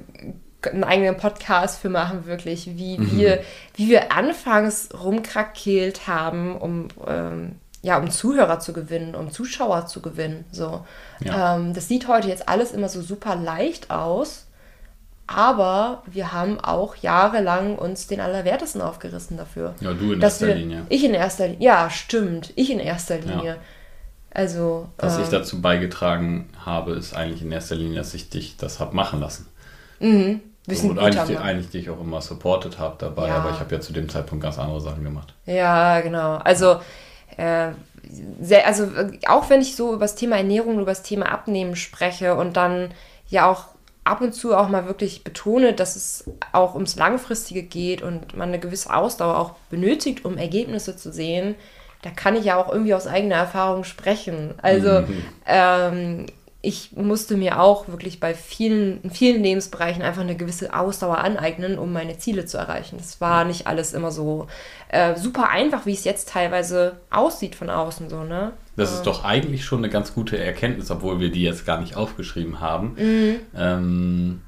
einen 0.65 0.85
eigenen 0.85 1.17
Podcast 1.17 1.81
für 1.81 1.89
machen, 1.89 2.27
wirklich, 2.27 2.77
wie 2.77 2.99
Mhm. 2.99 3.19
wir, 3.19 3.43
wie 3.75 3.89
wir 3.89 4.13
anfangs 4.13 4.89
rumkrakeelt 5.03 6.07
haben, 6.07 6.57
um, 6.57 6.89
ähm, 7.07 7.57
ja, 7.83 7.99
um 7.99 8.11
Zuhörer 8.11 8.61
zu 8.61 8.73
gewinnen, 8.73 9.15
um 9.15 9.31
Zuschauer 9.31 9.87
zu 9.87 10.01
gewinnen. 10.03 10.45
So. 10.53 10.87
Ja. 11.21 11.57
Ähm, 11.57 11.75
das 11.75 11.89
sieht 11.89 12.07
heute 12.09 12.29
jetzt 12.29 12.49
alles 12.49 12.73
immer 12.73 12.89
so 12.89 13.03
super 13.03 13.35
leicht 13.37 13.91
aus. 13.91 14.47
Aber 15.27 16.03
wir 16.07 16.33
haben 16.33 16.61
auch 16.61 16.97
jahrelang 16.97 17.77
uns 17.79 18.07
den 18.07 18.21
Allerwertesten 18.21 18.83
aufgerissen 18.83 19.37
dafür. 19.37 19.75
Ja, 19.81 19.93
du 19.95 20.13
in 20.13 20.21
erster 20.21 20.49
wir, 20.49 20.55
Linie. 20.57 20.87
Ich 20.91 21.05
in 21.05 21.15
erster 21.15 21.49
Linie. 21.49 21.65
Ja, 21.65 21.91
stimmt. 21.91 22.53
Ich 22.57 22.71
in 22.71 22.81
erster 22.81 23.19
Linie. 23.19 23.45
Ja. 23.53 23.57
Also. 24.35 24.89
Was 24.99 25.19
ich 25.19 25.27
ähm, 25.27 25.31
dazu 25.31 25.63
beigetragen 25.63 26.51
habe, 26.65 26.93
ist 26.93 27.15
eigentlich 27.15 27.43
in 27.43 27.53
erster 27.53 27.77
Linie, 27.77 27.99
dass 27.99 28.15
ich 28.15 28.31
dich 28.31 28.57
das 28.57 28.79
hab 28.81 28.93
machen 28.95 29.21
lassen. 29.21 29.47
mhm. 30.01 30.41
Bisschen 30.67 30.91
und 30.91 30.99
eigentlich, 31.01 31.17
Mann. 31.39 31.43
eigentlich 31.43 31.71
dich 31.71 31.91
auch 31.91 32.01
immer 32.01 32.21
supported 32.21 32.79
habe 32.79 32.95
dabei, 32.99 33.29
Ja. 33.29 33.37
aber 33.39 33.51
ich 33.51 33.59
habe 33.59 33.75
ja 33.75 33.81
zu 33.81 33.93
dem 33.93 34.09
Zeitpunkt 34.09 34.43
ganz 34.45 34.59
andere 34.59 34.81
Sachen 34.81 35.03
gemacht. 35.03 35.35
Ja, 35.45 36.01
genau. 36.01 36.37
Also, 36.37 36.77
äh, 37.37 37.71
sehr, 38.41 38.67
also 38.67 38.89
auch 39.27 39.49
wenn 39.51 39.61
ich 39.61 39.75
so 39.77 39.91
über 39.95 40.05
das 40.05 40.15
Thema 40.15 40.37
Ernährung, 40.37 40.75
über 40.77 40.91
das 40.93 41.03
Thema 41.03 41.31
Abnehmen 41.33 41.77
spreche 41.77 42.35
und 42.37 42.57
dann 42.57 42.93
ja 43.29 43.51
auch 43.51 43.65
ab 44.05 44.21
und 44.21 44.35
zu 44.35 44.57
auch 44.57 44.69
mal 44.69 44.87
wirklich 44.87 45.25
betone, 45.25 45.73
dass 45.73 45.97
es 45.97 46.25
auch 46.53 46.75
ums 46.75 46.97
Langfristige 46.97 47.63
geht 47.63 48.03
und 48.03 48.37
man 48.37 48.49
eine 48.49 48.59
gewisse 48.59 48.93
Ausdauer 48.95 49.39
auch 49.39 49.53
benötigt, 49.71 50.25
um 50.25 50.37
Ergebnisse 50.37 50.97
zu 50.97 51.13
sehen, 51.13 51.55
da 52.03 52.11
kann 52.11 52.35
ich 52.37 52.45
ja 52.45 52.57
auch 52.57 52.71
irgendwie 52.71 52.95
aus 52.95 53.07
eigener 53.07 53.37
Erfahrung 53.37 53.85
sprechen. 53.85 54.55
Also 54.61 55.03
Mhm. 55.03 55.23
ähm, 55.47 56.27
ich 56.65 56.93
musste 56.95 57.37
mir 57.37 57.61
auch 57.61 57.89
wirklich 57.89 58.21
bei 58.21 58.35
vielen, 58.35 59.03
in 59.03 59.11
vielen 59.11 59.43
Lebensbereichen 59.43 60.01
einfach 60.01 60.23
eine 60.23 60.37
gewisse 60.37 60.73
Ausdauer 60.73 61.19
aneignen, 61.19 61.77
um 61.77 61.93
meine 61.93 62.19
Ziele 62.19 62.47
zu 62.47 62.57
erreichen. 62.57 62.99
Das 62.99 63.21
war 63.21 63.45
nicht 63.45 63.67
alles 63.67 63.93
immer 63.93 64.13
so 64.13 64.47
äh, 64.89 65.17
super 65.17 65.51
einfach, 65.51 65.87
wie 65.87 65.93
es 65.93 66.05
jetzt 66.05 66.29
teilweise 66.29 66.99
aussieht 67.11 67.57
von 67.57 67.69
außen 67.69 68.09
so, 68.09 68.23
ne? 68.23 68.53
Das 68.77 68.93
ist 68.95 69.03
doch 69.03 69.25
eigentlich 69.25 69.65
schon 69.65 69.79
eine 69.79 69.89
ganz 69.91 70.15
gute 70.15 70.39
Erkenntnis, 70.39 70.89
obwohl 70.93 71.19
wir 71.19 71.33
die 71.33 71.43
jetzt 71.43 71.67
gar 71.67 71.81
nicht 71.81 71.97
aufgeschrieben 71.97 72.61
haben. 72.61 72.95
Mhm. 72.97 73.37
Ähm, 73.57 74.41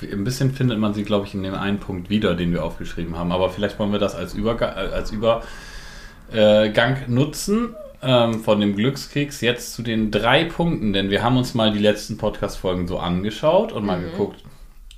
ein 0.00 0.24
bisschen 0.24 0.52
findet 0.52 0.78
man 0.78 0.94
sie, 0.94 1.04
glaube 1.04 1.26
ich, 1.26 1.34
in 1.34 1.42
dem 1.42 1.54
einen 1.54 1.80
Punkt 1.80 2.08
wieder, 2.08 2.34
den 2.34 2.50
wir 2.52 2.64
aufgeschrieben 2.64 3.18
haben. 3.18 3.30
Aber 3.30 3.50
vielleicht 3.50 3.78
wollen 3.78 3.92
wir 3.92 3.98
das 3.98 4.14
als, 4.14 4.32
Überga 4.32 4.68
äh, 4.70 4.92
als 4.92 5.12
Übergang 5.12 6.96
nutzen 7.08 7.76
ähm, 8.02 8.40
von 8.40 8.60
dem 8.60 8.76
Glückskeks 8.76 9.40
jetzt 9.40 9.74
zu 9.74 9.82
den 9.82 10.10
drei 10.10 10.44
Punkten. 10.44 10.92
Denn 10.92 11.10
wir 11.10 11.22
haben 11.22 11.36
uns 11.36 11.54
mal 11.54 11.72
die 11.72 11.78
letzten 11.78 12.16
Podcast-Folgen 12.18 12.86
so 12.88 12.98
angeschaut 12.98 13.72
und 13.72 13.84
mal 13.84 13.98
Mhm. 14.00 14.10
geguckt, 14.12 14.42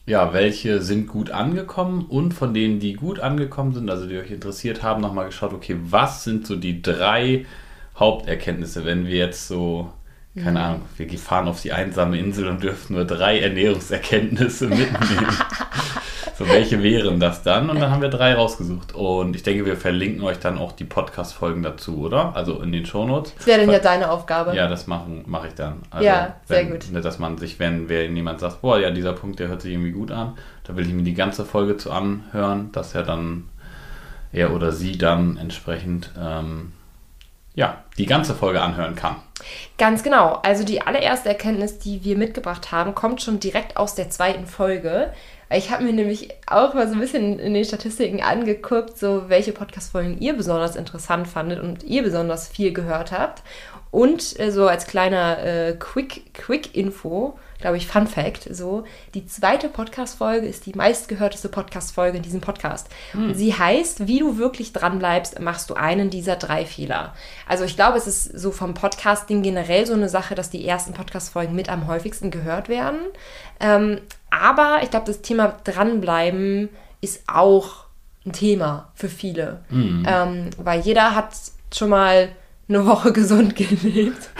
ja, 0.06 0.32
welche 0.32 0.82
sind 0.82 1.06
gut 1.06 1.30
angekommen 1.30 2.04
und 2.09 2.35
von 2.35 2.52
denen, 2.54 2.80
die 2.80 2.94
gut 2.94 3.21
angekommen 3.21 3.73
sind, 3.73 3.88
also 3.88 4.06
die 4.06 4.16
euch 4.18 4.30
interessiert 4.32 4.82
haben, 4.82 5.00
nochmal 5.00 5.26
geschaut, 5.26 5.52
okay, 5.52 5.76
was 5.90 6.25
sind 6.25 6.47
so 6.47 6.56
die 6.56 6.82
drei 6.82 7.47
Haupterkenntnisse, 7.97 8.85
wenn 8.85 9.06
wir 9.06 9.14
jetzt 9.16 9.47
so, 9.47 9.92
keine 10.35 10.59
Mhm. 10.59 10.64
Ahnung, 10.64 10.82
wir 10.97 11.18
fahren 11.18 11.47
auf 11.47 11.62
die 11.62 11.73
einsame 11.73 12.18
Insel 12.18 12.49
und 12.49 12.62
dürfen 12.62 12.94
nur 12.97 13.04
drei 13.04 13.38
Ernährungserkenntnisse 13.40 14.66
mitnehmen. 14.68 15.26
so, 16.44 16.52
welche 16.52 16.82
wären 16.82 17.20
das 17.20 17.42
dann? 17.42 17.70
Und 17.70 17.80
dann 17.80 17.90
haben 17.90 18.02
wir 18.02 18.08
drei 18.08 18.34
rausgesucht. 18.34 18.94
Und 18.94 19.37
ich 19.37 19.42
denke, 19.42 19.64
wir 19.66 19.76
verlinken 19.76 20.22
euch 20.22 20.38
dann 20.38 20.58
auch 20.58 20.72
die 20.72 20.84
Podcast-Folgen 20.84 21.62
dazu, 21.62 21.99
oder? 22.00 22.34
Also 22.37 22.61
in 22.61 22.72
den 22.72 22.87
Shownotes. 22.87 23.34
Das 23.37 23.46
wäre 23.46 23.61
dann 23.61 23.70
ja 23.70 23.78
deine 23.78 24.11
Aufgabe. 24.11 24.54
Ja, 24.54 24.68
das 24.68 24.87
machen 24.87 25.25
mache 25.26 25.49
ich 25.49 25.54
dann. 25.54 25.82
Also, 25.90 26.04
Ja, 26.06 26.37
sehr 26.44 26.58
wenn, 26.58 26.70
gut. 26.70 26.90
ne, 26.92 27.00
Dass 27.00 27.18
man 27.18 27.38
sich, 27.38 27.58
wenn, 27.58 27.88
wenn 27.88 28.14
jemand 28.16 28.40
sagt, 28.40 28.62
boah, 28.62 28.78
ja, 28.78 28.90
dieser 28.90 29.12
Punkt, 29.12 29.38
der 29.38 29.49
hört 29.49 29.62
sich 29.62 29.72
irgendwie 29.72 29.92
gut 29.92 30.11
an, 30.11 30.34
da 30.64 30.76
will 30.76 30.87
ich 30.87 30.92
mir 30.92 31.02
die 31.02 31.14
ganze 31.14 31.44
Folge 31.44 31.76
zu 31.76 31.90
anhören, 31.92 32.70
dass 32.72 32.94
er 32.94 33.02
dann, 33.02 33.49
er 34.32 34.52
oder 34.54 34.72
sie 34.72 34.99
dann 34.99 35.37
entsprechend, 35.37 36.11
ähm, 36.20 36.72
ja, 37.54 37.84
die 37.99 38.06
ganze 38.06 38.34
Folge 38.34 38.62
anhören 38.62 38.94
kann. 38.94 39.16
Ganz 39.76 40.02
genau. 40.02 40.40
Also 40.42 40.64
die 40.64 40.80
allererste 40.82 41.28
Erkenntnis, 41.28 41.78
die 41.78 42.02
wir 42.04 42.16
mitgebracht 42.16 42.72
haben, 42.72 42.94
kommt 42.94 43.20
schon 43.20 43.40
direkt 43.40 43.76
aus 43.76 43.94
der 43.94 44.08
zweiten 44.08 44.46
Folge. 44.46 45.12
Ich 45.54 45.71
habe 45.71 45.85
mir 45.85 45.92
nämlich 45.92 46.28
auch 46.47 46.75
mal 46.75 46.88
so 46.88 46.94
ein 46.94 47.00
bisschen 47.00 47.38
in 47.38 47.54
den 47.54 47.64
Statistiken 47.64 48.23
angeguckt, 48.23 48.99
so 48.99 49.28
welche 49.28 49.52
Podcast-Folgen 49.52 50.21
ihr 50.21 50.35
besonders 50.35 50.76
interessant 50.76 51.28
fandet 51.28 51.61
und 51.61 51.82
ihr 51.82 52.02
besonders 52.02 52.49
viel 52.49 52.73
gehört 52.73 53.12
habt. 53.12 53.42
Und 53.90 54.40
äh, 54.40 54.50
so 54.50 54.66
als 54.66 54.87
kleiner 54.87 55.38
äh, 55.44 55.76
Quick, 55.78 56.32
Quick-Info, 56.32 57.38
glaube 57.61 57.76
ich, 57.76 57.87
Fun 57.87 58.06
Fact, 58.06 58.49
so, 58.50 58.85
die 59.12 59.26
zweite 59.26 59.68
Podcast-Folge 59.68 60.47
ist 60.47 60.64
die 60.64 60.73
meistgehörteste 60.73 61.50
Podcast-Folge 61.50 62.16
in 62.16 62.22
diesem 62.22 62.40
Podcast. 62.40 62.88
Und 63.12 63.35
sie 63.35 63.53
heißt, 63.53 64.09
wie 64.09 64.20
du 64.20 64.38
wirklich 64.38 64.72
dran 64.72 64.98
bleibst, 64.98 65.38
machst 65.40 65.68
du 65.68 65.74
einen 65.74 66.09
dieser 66.09 66.37
drei 66.37 66.64
Fehler. 66.64 67.14
Also 67.46 67.64
ich 67.64 67.76
glaube, 67.76 67.98
es 67.98 68.07
ist 68.07 68.24
so 68.24 68.50
vom 68.50 68.72
Podcasting 68.72 69.42
generell 69.42 69.87
so 69.87 69.92
eine 69.92 70.09
Sache, 70.09 70.35
dass 70.35 70.48
die 70.48 70.66
ersten 70.66 70.94
Podcast-Folgen 70.94 71.55
mit 71.55 71.68
am 71.68 71.87
häufigsten 71.87 72.31
gehört 72.31 72.70
werden. 72.70 73.00
Ähm, 73.61 73.98
aber 74.33 74.81
ich 74.83 74.90
glaube, 74.90 75.07
das 75.07 75.21
Thema 75.21 75.55
dranbleiben 75.64 76.71
ist 77.01 77.23
auch 77.27 77.85
ein 78.25 78.33
Thema 78.33 78.90
für 78.95 79.09
viele. 79.09 79.61
Ähm, 80.07 80.51
weil 80.59 80.81
jeder 80.81 81.14
hat 81.14 81.35
schon 81.73 81.90
mal 81.90 82.31
eine 82.68 82.87
Woche 82.87 83.12
gesund 83.12 83.57
gelebt. 83.57 84.31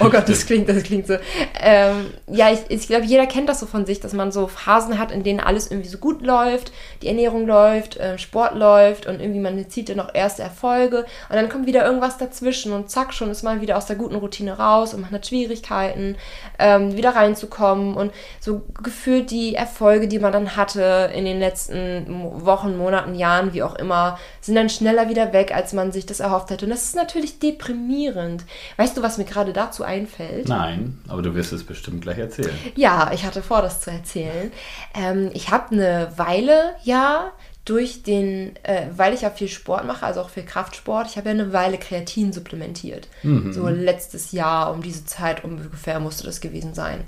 oh 0.00 0.08
Gott, 0.08 0.28
das 0.28 0.46
klingt, 0.46 0.68
das 0.68 0.82
klingt 0.82 1.06
so. 1.06 1.14
Ähm, 1.60 2.06
ja, 2.26 2.50
ich, 2.50 2.60
ich 2.68 2.86
glaube, 2.86 3.04
jeder 3.04 3.26
kennt 3.26 3.48
das 3.48 3.60
so 3.60 3.66
von 3.66 3.86
sich, 3.86 4.00
dass 4.00 4.12
man 4.12 4.32
so 4.32 4.46
Phasen 4.46 4.98
hat, 4.98 5.12
in 5.12 5.22
denen 5.22 5.40
alles 5.40 5.70
irgendwie 5.70 5.88
so 5.88 5.98
gut 5.98 6.22
läuft, 6.22 6.72
die 7.02 7.08
Ernährung 7.08 7.46
läuft, 7.46 7.96
äh, 7.96 8.18
Sport 8.18 8.54
läuft 8.54 9.06
und 9.06 9.20
irgendwie 9.20 9.40
man 9.40 9.68
zieht 9.68 9.88
dann 9.88 9.98
noch 9.98 10.14
erste 10.14 10.42
Erfolge 10.42 11.04
und 11.28 11.36
dann 11.36 11.48
kommt 11.48 11.66
wieder 11.66 11.84
irgendwas 11.84 12.18
dazwischen 12.18 12.72
und 12.72 12.90
zack, 12.90 13.12
schon 13.12 13.30
ist 13.30 13.42
man 13.42 13.60
wieder 13.60 13.76
aus 13.76 13.86
der 13.86 13.96
guten 13.96 14.16
Routine 14.16 14.58
raus 14.58 14.94
und 14.94 15.02
man 15.02 15.10
hat 15.10 15.26
Schwierigkeiten, 15.26 16.16
ähm, 16.58 16.96
wieder 16.96 17.10
reinzukommen 17.10 17.94
und 17.94 18.12
so 18.40 18.62
gefühlt 18.82 19.30
die 19.30 19.54
Erfolge, 19.54 20.08
die 20.08 20.18
man 20.18 20.32
dann 20.32 20.56
hatte 20.56 21.10
in 21.14 21.24
den 21.24 21.38
letzten 21.38 22.06
Wochen, 22.44 22.76
Monaten, 22.76 23.14
Jahren, 23.14 23.52
wie 23.52 23.62
auch 23.62 23.74
immer, 23.74 24.18
sind 24.44 24.56
dann 24.56 24.68
schneller 24.68 25.08
wieder 25.08 25.32
weg, 25.32 25.54
als 25.54 25.72
man 25.72 25.90
sich 25.90 26.04
das 26.04 26.20
erhofft 26.20 26.50
hätte. 26.50 26.66
Und 26.66 26.70
das 26.70 26.84
ist 26.84 26.96
natürlich 26.96 27.38
deprimierend. 27.38 28.44
Weißt 28.76 28.94
du, 28.94 29.02
was 29.02 29.16
mir 29.16 29.24
gerade 29.24 29.54
dazu 29.54 29.84
einfällt? 29.84 30.48
Nein, 30.48 30.98
aber 31.08 31.22
du 31.22 31.34
wirst 31.34 31.52
es 31.52 31.64
bestimmt 31.64 32.02
gleich 32.02 32.18
erzählen. 32.18 32.54
Ja, 32.74 33.10
ich 33.14 33.24
hatte 33.24 33.42
vor, 33.42 33.62
das 33.62 33.80
zu 33.80 33.90
erzählen. 33.90 34.52
Ähm, 34.94 35.30
ich 35.32 35.50
habe 35.50 35.74
eine 35.74 36.12
Weile, 36.16 36.74
ja, 36.82 37.32
durch 37.64 38.02
den, 38.02 38.54
äh, 38.64 38.88
weil 38.94 39.14
ich 39.14 39.22
ja 39.22 39.30
viel 39.30 39.48
Sport 39.48 39.86
mache, 39.86 40.04
also 40.04 40.20
auch 40.20 40.28
viel 40.28 40.44
Kraftsport, 40.44 41.06
ich 41.08 41.16
habe 41.16 41.30
ja 41.30 41.34
eine 41.34 41.54
Weile 41.54 41.78
Kreatin 41.78 42.30
supplementiert. 42.34 43.08
So 43.52 43.68
letztes 43.68 44.32
Jahr, 44.32 44.70
um 44.72 44.82
diese 44.82 45.06
Zeit 45.06 45.42
ungefähr 45.42 45.98
musste 46.00 46.24
das 46.24 46.42
gewesen 46.42 46.74
sein. 46.74 47.04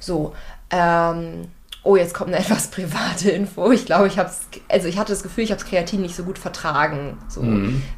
So, 0.00 0.34
ähm, 0.70 1.46
oh, 1.84 1.96
jetzt 1.96 2.14
kommt 2.14 2.28
eine 2.32 2.38
etwas 2.44 2.68
private 2.68 3.30
Info. 3.30 3.70
Ich 3.72 3.86
glaube, 3.86 4.06
ich 4.06 4.18
habe 4.18 4.28
es, 4.28 4.40
also 4.68 4.88
ich 4.88 4.98
hatte 4.98 5.12
das 5.12 5.22
Gefühl, 5.22 5.44
ich 5.44 5.50
habe 5.50 5.60
das 5.60 5.68
Kreatin 5.68 6.00
nicht 6.02 6.14
so 6.16 6.22
gut 6.24 6.38
vertragen. 6.38 7.18
So, 7.28 7.44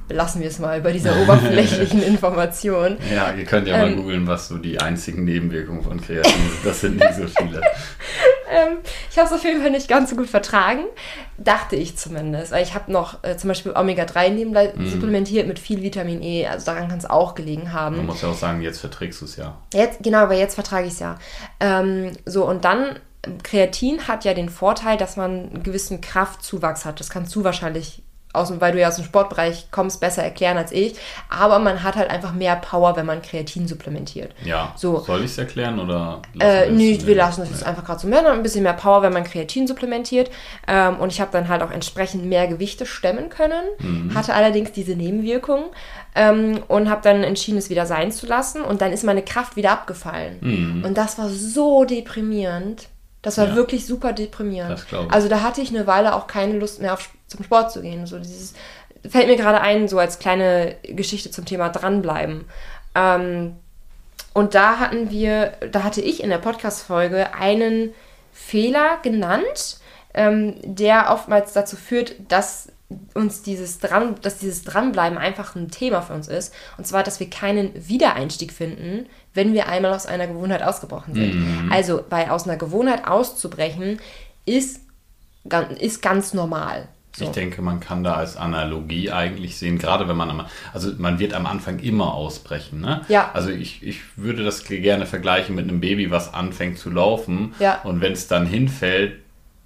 belassen 0.09 0.41
wir 0.41 0.49
es 0.49 0.59
mal 0.59 0.81
bei 0.81 0.93
dieser 0.93 1.15
oberflächlichen 1.23 2.03
Information. 2.03 2.97
Ja, 3.15 3.33
ihr 3.33 3.45
könnt 3.45 3.69
ja 3.69 3.77
mal 3.79 3.89
Ähm. 3.89 3.97
googeln, 3.97 4.27
was 4.27 4.49
so 4.49 4.59
die 4.59 4.81
einzigen 4.81 5.25
Nebenwirkungen 5.25 5.83
von 5.83 6.01
Kreatin 6.01 6.33
sind. 6.33 6.65
Das 6.65 6.81
sind 6.81 6.97
nicht 6.97 7.15
so 7.15 7.27
viele. 7.27 7.61
Ähm, 8.51 8.77
ich 9.11 9.17
habe 9.19 9.27
es 9.27 9.33
auf 9.33 9.43
jeden 9.43 9.63
Fall 9.63 9.71
nicht 9.71 9.89
ganz 9.89 10.11
so 10.11 10.17
gut 10.17 10.29
vertragen, 10.29 10.85
dachte 11.39 11.77
ich 11.77 11.97
zumindest. 11.97 12.53
Weil 12.53 12.63
ich 12.63 12.75
habe 12.75 12.93
noch 12.93 13.25
äh, 13.25 13.37
zum 13.39 13.49
Beispiel 13.49 13.73
Omega-3 13.75 14.29
nebenbei 14.29 14.73
supplementiert 14.85 15.49
mit 15.49 15.59
viel 15.59 15.83
Vitamin 15.83 16.23
E, 16.23 16.47
also 16.47 16.67
daran 16.67 16.89
kann 16.89 16.99
es 16.99 17.07
auch 17.09 17.35
gelegen 17.35 17.65
Man 17.65 17.73
haben. 17.73 18.07
muss 18.07 18.21
ja 18.23 18.29
auch 18.29 18.37
sagen, 18.37 18.61
jetzt 18.61 18.81
verträgst 18.81 19.23
du 19.23 19.25
es 19.25 19.37
ja. 19.37 19.57
Jetzt, 19.73 20.03
genau, 20.03 20.29
weil 20.29 20.39
jetzt 20.39 20.55
vertrage 20.55 20.87
ich 20.87 20.93
es 20.93 20.99
ja. 21.01 21.19
Ähm, 21.59 22.13
so, 22.27 22.45
und 22.45 22.65
dann, 22.67 22.99
Kreatin 23.43 24.07
hat 24.09 24.25
ja 24.25 24.35
den 24.35 24.49
Vorteil, 24.49 24.97
dass 24.97 25.17
man 25.17 25.51
einen 25.51 25.63
gewissen 25.63 26.01
Kraftzuwachs 26.01 26.85
hat. 26.85 27.01
Das 27.01 27.11
kannst 27.11 27.35
du 27.35 27.45
wahrscheinlich, 27.45 28.03
aus, 28.33 28.53
weil 28.61 28.73
du 28.73 28.81
ja 28.81 28.89
aus 28.89 28.97
dem 28.97 29.05
Sportbereich 29.05 29.71
kommst, 29.71 30.01
besser 30.01 30.23
erklären 30.23 30.57
als 30.57 30.73
ich. 30.73 30.97
Aber 31.29 31.59
man 31.59 31.83
hat 31.83 31.97
halt 31.97 32.11
einfach 32.11 32.33
mehr 32.33 32.57
Power, 32.57 32.97
wenn 32.97 33.07
man 33.07 33.23
Kreatin 33.23 33.69
supplementiert. 33.69 34.35
Ja. 34.45 34.73
So. 34.77 34.99
Soll 35.01 35.21
ich 35.21 35.31
es 35.31 35.39
erklären 35.39 35.79
oder? 35.79 36.21
Äh, 36.39 36.67
wir 36.67 36.71
nee, 36.73 36.97
es? 36.97 37.07
wir 37.07 37.15
lassen 37.15 37.43
das 37.43 37.51
jetzt 37.51 37.65
einfach 37.65 37.85
gerade 37.85 38.01
so. 38.01 38.09
Wir 38.09 38.17
haben 38.17 38.27
ein 38.27 38.43
bisschen 38.43 38.65
mehr 38.65 38.73
Power, 38.73 39.03
wenn 39.03 39.13
man 39.13 39.25
Kreatin 39.25 39.67
supplementiert. 39.67 40.31
Ähm, 40.67 40.97
und 40.97 41.13
ich 41.13 41.21
habe 41.21 41.31
dann 41.31 41.49
halt 41.49 41.63
auch 41.63 41.71
entsprechend 41.71 42.25
mehr 42.25 42.49
Gewichte 42.49 42.87
stemmen 42.87 43.29
können. 43.29 44.13
Hatte 44.15 44.35
allerdings 44.35 44.73
diese 44.73 44.97
Nebenwirkungen. 44.97 45.67
Ähm, 46.17 46.61
und 46.69 46.91
habe 46.91 47.03
dann 47.03 47.23
entschieden, 47.25 47.59
es 47.59 47.71
wieder 47.71 47.87
sein 47.87 48.11
zu 48.11 48.27
lassen. 48.27 48.63
Und 48.63 48.81
dann 48.81 48.93
ist 48.93 49.05
meine 49.05 49.23
Kraft 49.23 49.57
wieder 49.57 49.71
abgefallen. 49.71 50.83
Und 50.85 50.97
das 50.99 51.19
war 51.19 51.29
so 51.29 51.85
deprimierend. 51.85 52.89
Das 53.25 53.39
war 53.39 53.49
Ja. 53.49 53.55
wirklich 53.57 53.87
super 53.87 54.13
deprimierend. 54.13 54.87
Also 55.11 55.29
da 55.29 55.41
hatte 55.43 55.61
ich 55.61 55.71
eine 55.71 55.87
Weile 55.89 56.15
auch 56.15 56.27
keine 56.29 56.59
Lust 56.59 56.81
mehr 56.81 56.93
auf, 56.95 57.09
zum 57.27 57.43
Sport 57.43 57.73
zu 57.73 57.83
gehen. 57.83 58.07
So 58.07 58.19
dieses 58.19 58.55
fällt 59.09 59.27
mir 59.27 59.37
gerade 59.37 59.61
ein, 59.61 59.89
so 59.89 59.99
als 59.99 60.19
kleine 60.19 60.77
Geschichte 60.85 61.31
zum 61.31 61.45
Thema 61.45 61.71
dranbleiben. 61.71 62.45
Ähm, 62.95 63.57
und 64.35 64.55
da 64.55 64.79
hatten 64.79 65.11
wir, 65.11 65.53
da 65.71 65.83
hatte 65.85 66.01
ich 66.01 66.23
in 66.23 66.31
der 66.31 66.39
Podcast-Folge 66.39 67.35
einen 67.35 67.93
Fehler 68.33 68.99
genannt, 69.03 69.79
ähm, 70.13 70.57
der 70.63 71.11
oftmals 71.11 71.53
dazu 71.53 71.77
führt, 71.77 72.15
dass 72.29 72.69
uns 73.15 73.43
dieses 73.43 73.79
dran, 73.79 74.17
dass 74.23 74.39
dieses 74.39 74.63
Dranbleiben 74.63 75.19
einfach 75.19 75.57
ein 75.57 75.71
Thema 75.71 76.03
für 76.03 76.13
uns 76.13 76.29
ist. 76.29 76.55
Und 76.77 76.87
zwar, 76.87 77.03
dass 77.03 77.21
wir 77.21 77.31
keinen 77.31 77.71
Wiedereinstieg 77.75 78.53
finden, 78.53 79.07
wenn 79.33 79.53
wir 79.53 79.69
einmal 79.69 79.93
aus 79.95 80.07
einer 80.07 80.27
Gewohnheit 80.27 80.63
ausgebrochen 80.63 81.15
sind. 81.15 81.35
Mhm. 81.35 81.73
Also, 81.73 82.05
weil 82.11 82.29
aus 82.29 82.47
einer 82.47 82.57
Gewohnheit 82.57 83.07
auszubrechen 83.07 84.01
ist, 84.45 84.81
ist 85.79 86.03
ganz 86.03 86.35
normal. 86.35 86.89
So. 87.17 87.27
Ich 87.27 87.31
denke, 87.31 87.63
man 87.63 87.79
kann 87.79 88.03
da 88.03 88.15
als 88.15 88.37
Analogie 88.37 89.13
eigentlich 89.13 89.57
sehen, 89.57 89.79
gerade 89.79 90.09
wenn 90.09 90.17
man 90.17 90.31
am, 90.31 90.47
also 90.73 90.91
man 90.99 91.21
wird 91.21 91.33
am 91.33 91.47
Anfang 91.47 91.79
immer 91.79 92.13
ausbrechen. 92.13 92.81
Ne? 92.81 93.03
Ja. 93.09 93.31
Also 93.35 93.51
ich, 93.51 93.85
ich 93.85 94.01
würde 94.17 94.43
das 94.43 94.65
gerne 94.65 95.07
vergleichen 95.07 95.55
mit 95.55 95.69
einem 95.69 95.81
Baby, 95.81 96.11
was 96.11 96.35
anfängt 96.35 96.79
zu 96.79 96.91
laufen. 96.91 97.55
Ja. 97.61 97.81
Und 97.83 98.01
wenn 98.01 98.13
es 98.13 98.27
dann 98.27 98.47
hinfällt, 98.47 99.24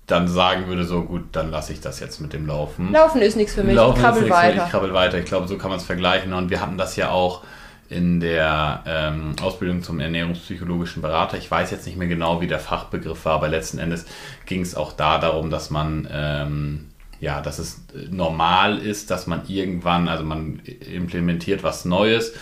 dann 0.08 0.26
sagen 0.26 0.66
würde, 0.66 0.84
so 0.84 1.02
gut, 1.02 1.24
dann 1.32 1.50
lasse 1.50 1.72
ich 1.72 1.80
das 1.80 2.00
jetzt 2.00 2.20
mit 2.20 2.32
dem 2.32 2.46
Laufen. 2.46 2.92
Laufen 2.92 3.22
ist 3.22 3.36
nichts 3.36 3.54
für 3.54 3.62
mich, 3.62 3.76
Laufen 3.76 3.96
ich 3.96 4.02
krabbel 4.02 4.28
weiter. 4.28 4.64
Ich 4.64 4.70
krabbel 4.70 4.94
weiter. 4.94 5.18
Ich 5.18 5.26
glaube, 5.26 5.46
so 5.46 5.56
kann 5.56 5.70
man 5.70 5.78
es 5.78 5.84
vergleichen. 5.84 6.32
Und 6.32 6.50
wir 6.50 6.60
hatten 6.60 6.78
das 6.78 6.96
ja 6.96 7.10
auch 7.10 7.42
in 7.88 8.20
der 8.20 8.82
ähm, 8.86 9.36
Ausbildung 9.40 9.82
zum 9.82 10.00
ernährungspsychologischen 10.00 11.00
Berater. 11.00 11.38
Ich 11.38 11.50
weiß 11.50 11.70
jetzt 11.70 11.86
nicht 11.86 11.96
mehr 11.96 12.08
genau, 12.08 12.40
wie 12.40 12.46
der 12.46 12.58
Fachbegriff 12.58 13.24
war, 13.24 13.34
aber 13.34 13.48
letzten 13.48 13.78
Endes 13.78 14.06
ging 14.46 14.62
es 14.62 14.74
auch 14.74 14.92
da 14.92 15.18
darum, 15.18 15.50
dass 15.50 15.70
man 15.70 16.08
ähm, 16.10 16.88
ja, 17.20 17.40
dass 17.40 17.58
es 17.58 17.82
normal 18.10 18.78
ist, 18.78 19.10
dass 19.10 19.26
man 19.26 19.42
irgendwann, 19.48 20.08
also 20.08 20.24
man 20.24 20.60
implementiert 20.60 21.62
was 21.62 21.84
Neues, 21.84 22.32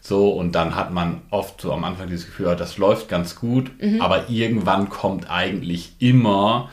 so 0.00 0.30
und 0.30 0.52
dann 0.52 0.74
hat 0.74 0.92
man 0.92 1.22
oft 1.30 1.60
so 1.60 1.72
am 1.72 1.84
Anfang 1.84 2.08
dieses 2.08 2.26
Gefühl, 2.26 2.56
das 2.56 2.76
läuft 2.76 3.08
ganz 3.08 3.36
gut, 3.36 3.70
mhm. 3.80 4.00
aber 4.00 4.28
irgendwann 4.28 4.90
kommt 4.90 5.30
eigentlich 5.30 5.92
immer 5.98 6.68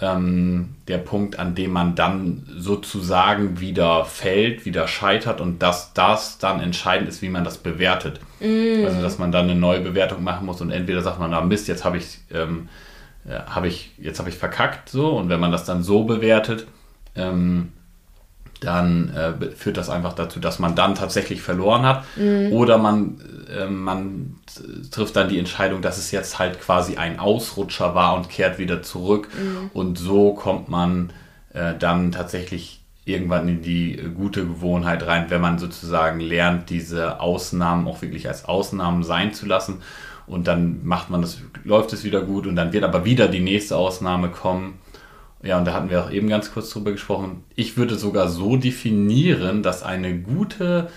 ähm, 0.00 0.74
der 0.88 0.98
Punkt, 0.98 1.38
an 1.38 1.54
dem 1.54 1.72
man 1.72 1.94
dann 1.94 2.46
sozusagen 2.56 3.60
wieder 3.60 4.04
fällt, 4.04 4.64
wieder 4.64 4.88
scheitert 4.88 5.40
und 5.40 5.62
dass 5.62 5.92
das 5.94 6.38
dann 6.38 6.60
entscheidend 6.60 7.08
ist, 7.08 7.22
wie 7.22 7.28
man 7.28 7.44
das 7.44 7.58
bewertet. 7.58 8.20
Mhm. 8.40 8.84
Also 8.84 9.00
dass 9.00 9.18
man 9.18 9.30
dann 9.30 9.48
eine 9.48 9.58
neue 9.58 9.80
Bewertung 9.80 10.24
machen 10.24 10.46
muss 10.46 10.60
und 10.60 10.70
entweder 10.70 11.02
sagt 11.02 11.20
man, 11.20 11.30
na 11.30 11.40
Mist, 11.40 11.68
jetzt 11.68 11.84
habe 11.84 11.98
ich, 11.98 12.18
ähm, 12.32 12.68
äh, 13.26 13.38
hab 13.38 13.64
ich, 13.64 13.92
jetzt 13.98 14.18
habe 14.18 14.28
ich 14.28 14.36
verkackt 14.36 14.88
so 14.88 15.10
und 15.16 15.28
wenn 15.28 15.40
man 15.40 15.52
das 15.52 15.64
dann 15.64 15.82
so 15.82 16.04
bewertet, 16.04 16.66
ähm, 17.14 17.72
dann 18.64 19.10
äh, 19.10 19.50
führt 19.54 19.76
das 19.76 19.90
einfach 19.90 20.14
dazu, 20.14 20.40
dass 20.40 20.58
man 20.58 20.74
dann 20.74 20.94
tatsächlich 20.94 21.42
verloren 21.42 21.82
hat. 21.82 22.04
Mhm. 22.16 22.52
Oder 22.52 22.78
man, 22.78 23.20
äh, 23.54 23.66
man 23.66 24.36
trifft 24.90 25.16
dann 25.16 25.28
die 25.28 25.38
Entscheidung, 25.38 25.82
dass 25.82 25.98
es 25.98 26.10
jetzt 26.10 26.38
halt 26.38 26.60
quasi 26.60 26.96
ein 26.96 27.18
Ausrutscher 27.18 27.94
war 27.94 28.14
und 28.16 28.30
kehrt 28.30 28.58
wieder 28.58 28.82
zurück. 28.82 29.28
Mhm. 29.36 29.70
Und 29.72 29.98
so 29.98 30.32
kommt 30.32 30.68
man 30.68 31.12
äh, 31.52 31.74
dann 31.78 32.12
tatsächlich 32.12 32.80
irgendwann 33.04 33.48
in 33.48 33.62
die 33.62 34.00
gute 34.14 34.46
Gewohnheit 34.46 35.06
rein, 35.06 35.26
wenn 35.28 35.42
man 35.42 35.58
sozusagen 35.58 36.20
lernt, 36.20 36.70
diese 36.70 37.20
Ausnahmen 37.20 37.86
auch 37.86 38.00
wirklich 38.00 38.28
als 38.28 38.46
Ausnahmen 38.46 39.02
sein 39.02 39.34
zu 39.34 39.44
lassen. 39.44 39.82
Und 40.26 40.46
dann 40.46 40.86
macht 40.86 41.10
man 41.10 41.20
das, 41.20 41.38
läuft 41.64 41.92
es 41.92 42.02
wieder 42.02 42.22
gut 42.22 42.46
und 42.46 42.56
dann 42.56 42.72
wird 42.72 42.84
aber 42.84 43.04
wieder 43.04 43.28
die 43.28 43.40
nächste 43.40 43.76
Ausnahme 43.76 44.28
kommen 44.28 44.78
ja, 45.44 45.58
und 45.58 45.66
da 45.66 45.74
hatten 45.74 45.90
wir 45.90 46.04
auch 46.04 46.10
eben 46.10 46.28
ganz 46.28 46.52
kurz 46.52 46.70
drüber 46.70 46.92
gesprochen. 46.92 47.44
Ich 47.54 47.76
würde 47.76 47.96
sogar 47.96 48.28
so 48.28 48.56
definieren, 48.56 49.62
dass 49.62 49.82
eine 49.82 50.18
gute, 50.18 50.88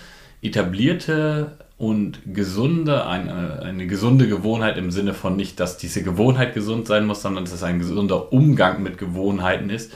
etablierte 0.42 1.58
und 1.76 2.20
gesunde, 2.26 3.06
eine, 3.06 3.60
eine 3.62 3.86
gesunde 3.86 4.28
Gewohnheit 4.28 4.76
im 4.76 4.90
Sinne 4.90 5.14
von 5.14 5.36
nicht, 5.36 5.60
dass 5.60 5.78
diese 5.78 6.02
Gewohnheit 6.02 6.54
gesund 6.54 6.86
sein 6.86 7.06
muss, 7.06 7.22
sondern 7.22 7.44
dass 7.44 7.54
es 7.54 7.62
ein 7.62 7.78
gesunder 7.78 8.32
Umgang 8.32 8.82
mit 8.82 8.98
Gewohnheiten 8.98 9.70
ist, 9.70 9.92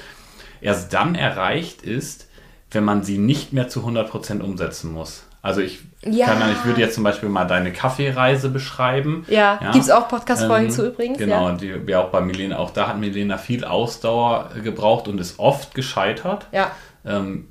erst 0.60 0.92
dann 0.92 1.14
erreicht 1.14 1.82
ist, 1.82 2.28
wenn 2.70 2.84
man 2.84 3.02
sie 3.02 3.18
nicht 3.18 3.52
mehr 3.52 3.68
zu 3.68 3.80
100% 3.80 4.40
umsetzen 4.40 4.92
muss. 4.92 5.24
Also 5.42 5.60
ich 5.60 5.80
ja. 6.04 6.26
kann 6.26 6.40
dann, 6.40 6.52
ich 6.52 6.64
würde 6.64 6.80
jetzt 6.80 6.94
zum 6.94 7.04
Beispiel 7.04 7.28
mal 7.28 7.44
deine 7.44 7.72
Kaffeereise 7.72 8.48
beschreiben. 8.48 9.24
Ja, 9.28 9.58
ja. 9.60 9.72
gibt 9.72 9.84
es 9.84 9.90
auch 9.90 10.08
Podcast-Folgen 10.08 10.66
ähm, 10.66 10.70
zu 10.70 10.86
übrigens. 10.86 11.18
Genau, 11.18 11.48
ja. 11.48 11.54
die 11.54 11.86
wir 11.86 12.00
auch 12.00 12.08
bei 12.08 12.20
Milena, 12.20 12.58
auch 12.58 12.70
da 12.70 12.88
hat 12.88 12.98
Milena 12.98 13.38
viel 13.38 13.64
Ausdauer 13.64 14.50
gebraucht 14.62 15.08
und 15.08 15.20
ist 15.20 15.38
oft 15.38 15.74
gescheitert. 15.74 16.46
Ja. 16.52 16.72
Ähm, 17.04 17.48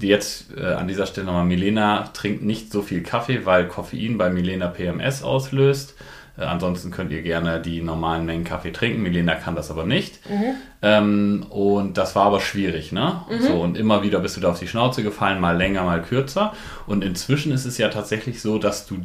jetzt 0.00 0.56
äh, 0.56 0.74
an 0.74 0.88
dieser 0.88 1.06
Stelle 1.06 1.26
nochmal, 1.26 1.44
Milena 1.44 2.08
trinkt 2.12 2.42
nicht 2.42 2.72
so 2.72 2.82
viel 2.82 3.02
Kaffee, 3.02 3.46
weil 3.46 3.68
Koffein 3.68 4.18
bei 4.18 4.30
Milena 4.30 4.68
PMS 4.68 5.22
auslöst. 5.22 5.94
Äh, 6.38 6.44
ansonsten 6.44 6.90
könnt 6.90 7.10
ihr 7.10 7.22
gerne 7.22 7.60
die 7.60 7.80
normalen 7.82 8.24
Mengen 8.24 8.44
Kaffee 8.44 8.72
trinken. 8.72 9.02
Milena 9.02 9.34
kann 9.34 9.56
das 9.56 9.70
aber 9.70 9.84
nicht. 9.84 10.18
Mhm. 10.28 10.54
Ähm, 10.82 11.46
und 11.50 11.98
das 11.98 12.14
war 12.14 12.26
aber 12.26 12.40
schwierig, 12.40 12.92
ne? 12.92 13.22
Mhm. 13.28 13.42
So, 13.42 13.60
und 13.60 13.76
immer 13.76 14.02
wieder 14.02 14.20
bist 14.20 14.36
du 14.36 14.40
da 14.40 14.50
auf 14.50 14.58
die 14.58 14.68
Schnauze 14.68 15.02
gefallen, 15.02 15.40
mal 15.40 15.56
länger, 15.56 15.84
mal 15.84 16.02
kürzer. 16.02 16.52
Und 16.86 17.02
inzwischen 17.02 17.52
ist 17.52 17.64
es 17.64 17.78
ja 17.78 17.88
tatsächlich 17.88 18.40
so, 18.40 18.58
dass 18.58 18.86
du, 18.86 18.98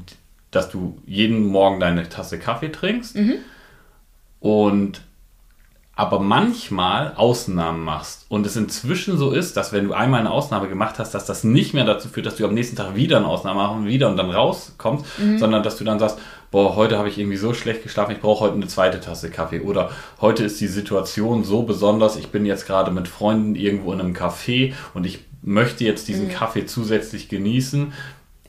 dass 0.51 0.69
du 0.69 1.01
jeden 1.05 1.45
Morgen 1.45 1.79
deine 1.79 2.07
Tasse 2.07 2.37
Kaffee 2.37 2.71
trinkst. 2.71 3.15
Mhm. 3.15 3.35
Und 4.39 5.01
aber 5.95 6.19
manchmal 6.19 7.13
Ausnahmen 7.15 7.83
machst 7.83 8.25
und 8.27 8.47
es 8.47 8.55
inzwischen 8.55 9.17
so 9.17 9.31
ist, 9.31 9.57
dass 9.57 9.73
wenn 9.73 9.85
du 9.85 9.93
einmal 9.93 10.21
eine 10.21 10.31
Ausnahme 10.31 10.67
gemacht 10.67 10.97
hast, 10.97 11.13
dass 11.13 11.27
das 11.27 11.43
nicht 11.43 11.75
mehr 11.75 11.85
dazu 11.85 12.09
führt, 12.09 12.25
dass 12.25 12.37
du 12.37 12.45
am 12.45 12.55
nächsten 12.55 12.75
Tag 12.75 12.95
wieder 12.95 13.17
eine 13.17 13.27
Ausnahme 13.27 13.59
machst 13.59 13.75
und 13.75 13.85
wieder 13.85 14.09
und 14.09 14.17
dann 14.17 14.31
rauskommst, 14.31 15.05
mhm. 15.19 15.37
sondern 15.37 15.61
dass 15.61 15.77
du 15.77 15.83
dann 15.83 15.99
sagst, 15.99 16.17
boah, 16.53 16.75
heute 16.75 16.99
habe 16.99 17.09
ich 17.09 17.17
irgendwie 17.17 17.37
so 17.37 17.55
schlecht 17.55 17.81
geschlafen, 17.81 18.11
ich 18.11 18.21
brauche 18.21 18.41
heute 18.41 18.53
eine 18.53 18.67
zweite 18.67 19.01
Tasse 19.01 19.31
Kaffee 19.31 19.61
oder 19.61 19.89
heute 20.21 20.43
ist 20.43 20.61
die 20.61 20.67
Situation 20.67 21.43
so 21.43 21.63
besonders, 21.63 22.15
ich 22.15 22.27
bin 22.27 22.45
jetzt 22.45 22.67
gerade 22.67 22.91
mit 22.91 23.07
Freunden 23.07 23.55
irgendwo 23.55 23.91
in 23.91 23.99
einem 23.99 24.13
Café 24.13 24.73
und 24.93 25.03
ich 25.03 25.25
möchte 25.41 25.83
jetzt 25.83 26.07
diesen 26.07 26.27
mhm. 26.27 26.31
Kaffee 26.31 26.67
zusätzlich 26.67 27.27
genießen 27.27 27.93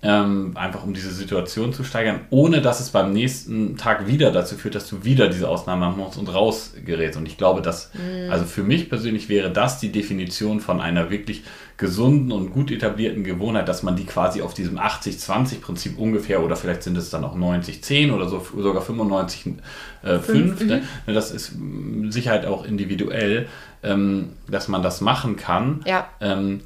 ähm, 0.05 0.53
einfach 0.55 0.85
um 0.85 0.93
diese 0.93 1.11
Situation 1.11 1.73
zu 1.73 1.83
steigern, 1.83 2.21
ohne 2.29 2.61
dass 2.61 2.81
es 2.81 2.91
beim 2.91 3.13
nächsten 3.13 3.79
Tag 3.79 4.07
wieder 4.07 4.31
dazu 4.31 4.55
führt, 4.57 4.75
dass 4.75 4.87
du 4.89 5.03
wieder 5.03 5.29
diese 5.29 5.49
Ausnahme 5.49 5.91
machst 5.97 6.19
und 6.19 6.33
rausgerätst. 6.33 7.19
Und 7.19 7.27
ich 7.27 7.39
glaube, 7.39 7.63
dass, 7.63 7.91
mhm. 7.95 8.31
also 8.31 8.45
für 8.45 8.63
mich 8.63 8.91
persönlich 8.91 9.31
wäre 9.31 9.51
das 9.51 9.81
die 9.81 9.91
Definition 9.91 10.61
von 10.61 10.81
einer 10.83 11.11
wirklich 11.11 11.43
gesunden 11.77 12.33
und 12.33 12.53
gut 12.53 12.71
etablierten 12.71 13.25
Gewohnheit, 13.25 13.67
dass 13.67 13.83
man 13.83 13.97
die 13.97 14.05
quasi 14.05 14.43
auf 14.43 14.53
diesem 14.55 14.79
80-20-Prinzip 14.79 15.99
ungefähr 15.99 16.43
oder 16.43 16.55
vielleicht 16.55 16.83
sind 16.83 16.97
es 16.99 17.11
dann 17.11 17.25
auch 17.25 17.35
90-10 17.35 18.13
oder 18.13 18.29
so, 18.29 18.47
sogar 18.59 18.83
95-5, 18.83 19.57
äh, 20.05 20.19
mhm. 20.33 20.67
ne? 20.67 20.83
das 21.07 21.31
ist 21.31 21.57
mit 21.59 22.13
Sicherheit 22.13 22.47
auch 22.47 22.65
individuell, 22.65 23.49
ähm, 23.83 24.35
dass 24.49 24.69
man 24.69 24.83
das 24.83 25.01
machen 25.01 25.37
kann, 25.37 25.81
ja. 25.87 26.07
ähm, 26.21 26.61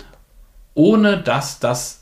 ohne 0.74 1.18
dass 1.18 1.59
das 1.59 1.97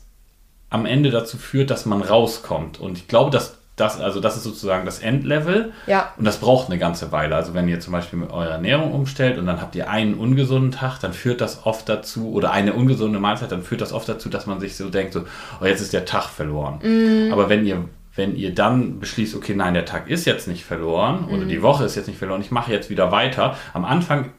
am 0.69 0.85
Ende 0.85 1.11
dazu 1.11 1.37
führt, 1.37 1.69
dass 1.69 1.85
man 1.85 2.01
rauskommt. 2.01 2.79
Und 2.79 2.97
ich 2.97 3.07
glaube, 3.07 3.31
dass 3.31 3.57
das, 3.77 4.01
also 4.01 4.19
das 4.19 4.35
ist 4.35 4.43
sozusagen 4.43 4.85
das 4.85 4.99
Endlevel. 4.99 5.71
Ja. 5.85 6.11
Und 6.17 6.25
das 6.25 6.37
braucht 6.37 6.69
eine 6.69 6.79
ganze 6.79 7.11
Weile. 7.11 7.35
Also 7.35 7.53
wenn 7.53 7.67
ihr 7.67 7.79
zum 7.79 7.93
Beispiel 7.93 8.17
mit 8.17 8.31
eurer 8.31 8.53
Ernährung 8.53 8.91
umstellt 8.91 9.37
und 9.37 9.45
dann 9.45 9.61
habt 9.61 9.75
ihr 9.75 9.87
einen 9.87 10.15
ungesunden 10.15 10.71
Tag, 10.71 10.99
dann 10.99 11.13
führt 11.13 11.41
das 11.41 11.65
oft 11.65 11.87
dazu, 11.87 12.31
oder 12.31 12.51
eine 12.51 12.73
ungesunde 12.73 13.19
Mahlzeit, 13.19 13.51
dann 13.51 13.61
führt 13.61 13.81
das 13.81 13.93
oft 13.93 14.09
dazu, 14.09 14.29
dass 14.29 14.47
man 14.47 14.59
sich 14.59 14.75
so 14.75 14.89
denkt, 14.89 15.13
so, 15.13 15.25
oh, 15.61 15.65
jetzt 15.65 15.81
ist 15.81 15.93
der 15.93 16.05
Tag 16.05 16.25
verloren. 16.29 16.79
Mm. 16.81 17.31
Aber 17.31 17.49
wenn 17.49 17.67
ihr, 17.67 17.85
wenn 18.15 18.35
ihr 18.35 18.53
dann 18.53 18.99
beschließt, 18.99 19.35
okay, 19.35 19.53
nein, 19.53 19.75
der 19.75 19.85
Tag 19.85 20.09
ist 20.09 20.25
jetzt 20.25 20.47
nicht 20.47 20.65
verloren 20.65 21.27
mm. 21.27 21.33
oder 21.35 21.45
die 21.45 21.61
Woche 21.61 21.85
ist 21.85 21.95
jetzt 21.95 22.07
nicht 22.07 22.17
verloren, 22.17 22.41
ich 22.41 22.49
mache 22.49 22.71
jetzt 22.71 22.89
wieder 22.89 23.11
weiter. 23.11 23.55
Am 23.73 23.85
Anfang 23.85 24.31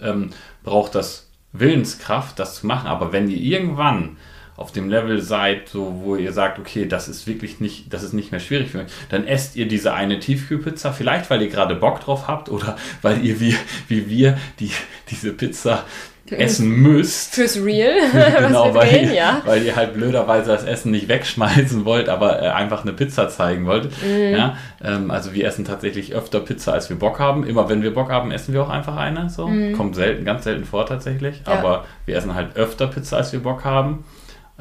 ähm, 0.00 0.30
braucht 0.64 0.96
das 0.96 1.30
Willenskraft, 1.52 2.36
das 2.40 2.56
zu 2.56 2.66
machen. 2.66 2.88
Aber 2.88 3.12
wenn 3.12 3.28
ihr 3.28 3.38
irgendwann 3.38 4.16
auf 4.56 4.72
dem 4.72 4.88
Level 4.88 5.20
seid, 5.20 5.68
so 5.68 6.00
wo 6.02 6.16
ihr 6.16 6.32
sagt, 6.32 6.58
okay, 6.58 6.86
das 6.86 7.08
ist 7.08 7.26
wirklich 7.26 7.60
nicht, 7.60 7.92
das 7.92 8.02
ist 8.02 8.12
nicht 8.12 8.30
mehr 8.32 8.40
schwierig 8.40 8.70
für 8.70 8.78
mich, 8.78 8.92
dann 9.08 9.26
esst 9.26 9.56
ihr 9.56 9.66
diese 9.66 9.94
eine 9.94 10.20
Tiefkühlpizza, 10.20 10.92
vielleicht 10.92 11.30
weil 11.30 11.42
ihr 11.42 11.48
gerade 11.48 11.74
Bock 11.74 12.00
drauf 12.00 12.28
habt 12.28 12.48
oder 12.48 12.76
weil 13.00 13.24
ihr 13.24 13.40
wie, 13.40 13.56
wie 13.88 14.08
wir 14.08 14.38
die, 14.60 14.70
diese 15.10 15.32
Pizza 15.32 15.84
essen 16.30 16.68
müsst. 16.68 17.34
Fürs 17.34 17.62
Real. 17.62 17.94
genau, 18.38 18.74
weil, 18.74 18.88
gehen, 18.88 19.14
ja. 19.14 19.42
weil 19.44 19.62
ihr 19.62 19.76
halt 19.76 19.94
blöderweise 19.94 20.50
das 20.50 20.64
Essen 20.64 20.90
nicht 20.90 21.08
wegschmeißen 21.08 21.84
wollt, 21.84 22.08
aber 22.08 22.42
äh, 22.42 22.48
einfach 22.48 22.82
eine 22.82 22.92
Pizza 22.92 23.28
zeigen 23.28 23.66
wollt. 23.66 23.90
Mm. 24.02 24.34
Ja, 24.34 24.56
ähm, 24.82 25.10
also 25.10 25.34
wir 25.34 25.46
essen 25.46 25.64
tatsächlich 25.64 26.14
öfter 26.14 26.40
Pizza, 26.40 26.72
als 26.72 26.88
wir 26.88 26.98
Bock 26.98 27.18
haben. 27.18 27.44
Immer 27.44 27.68
wenn 27.68 27.82
wir 27.82 27.92
Bock 27.92 28.10
haben, 28.10 28.30
essen 28.30 28.54
wir 28.54 28.62
auch 28.62 28.70
einfach 28.70 28.96
eine. 28.96 29.30
So. 29.30 29.48
Mm. 29.48 29.74
Kommt 29.74 29.94
selten, 29.94 30.24
ganz 30.24 30.44
selten 30.44 30.64
vor 30.64 30.86
tatsächlich. 30.86 31.42
Ja. 31.46 31.52
Aber 31.52 31.84
wir 32.06 32.16
essen 32.16 32.34
halt 32.34 32.56
öfter 32.56 32.86
Pizza, 32.86 33.18
als 33.18 33.32
wir 33.32 33.40
Bock 33.40 33.64
haben. 33.64 34.04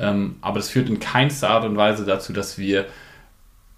Ähm, 0.02 0.36
aber 0.42 0.60
das 0.60 0.70
führt 0.70 0.90
in 0.90 1.00
keinster 1.00 1.50
Art 1.50 1.64
und 1.66 1.78
Weise 1.78 2.06
dazu, 2.06 2.34
dass 2.34 2.58
wir 2.58 2.88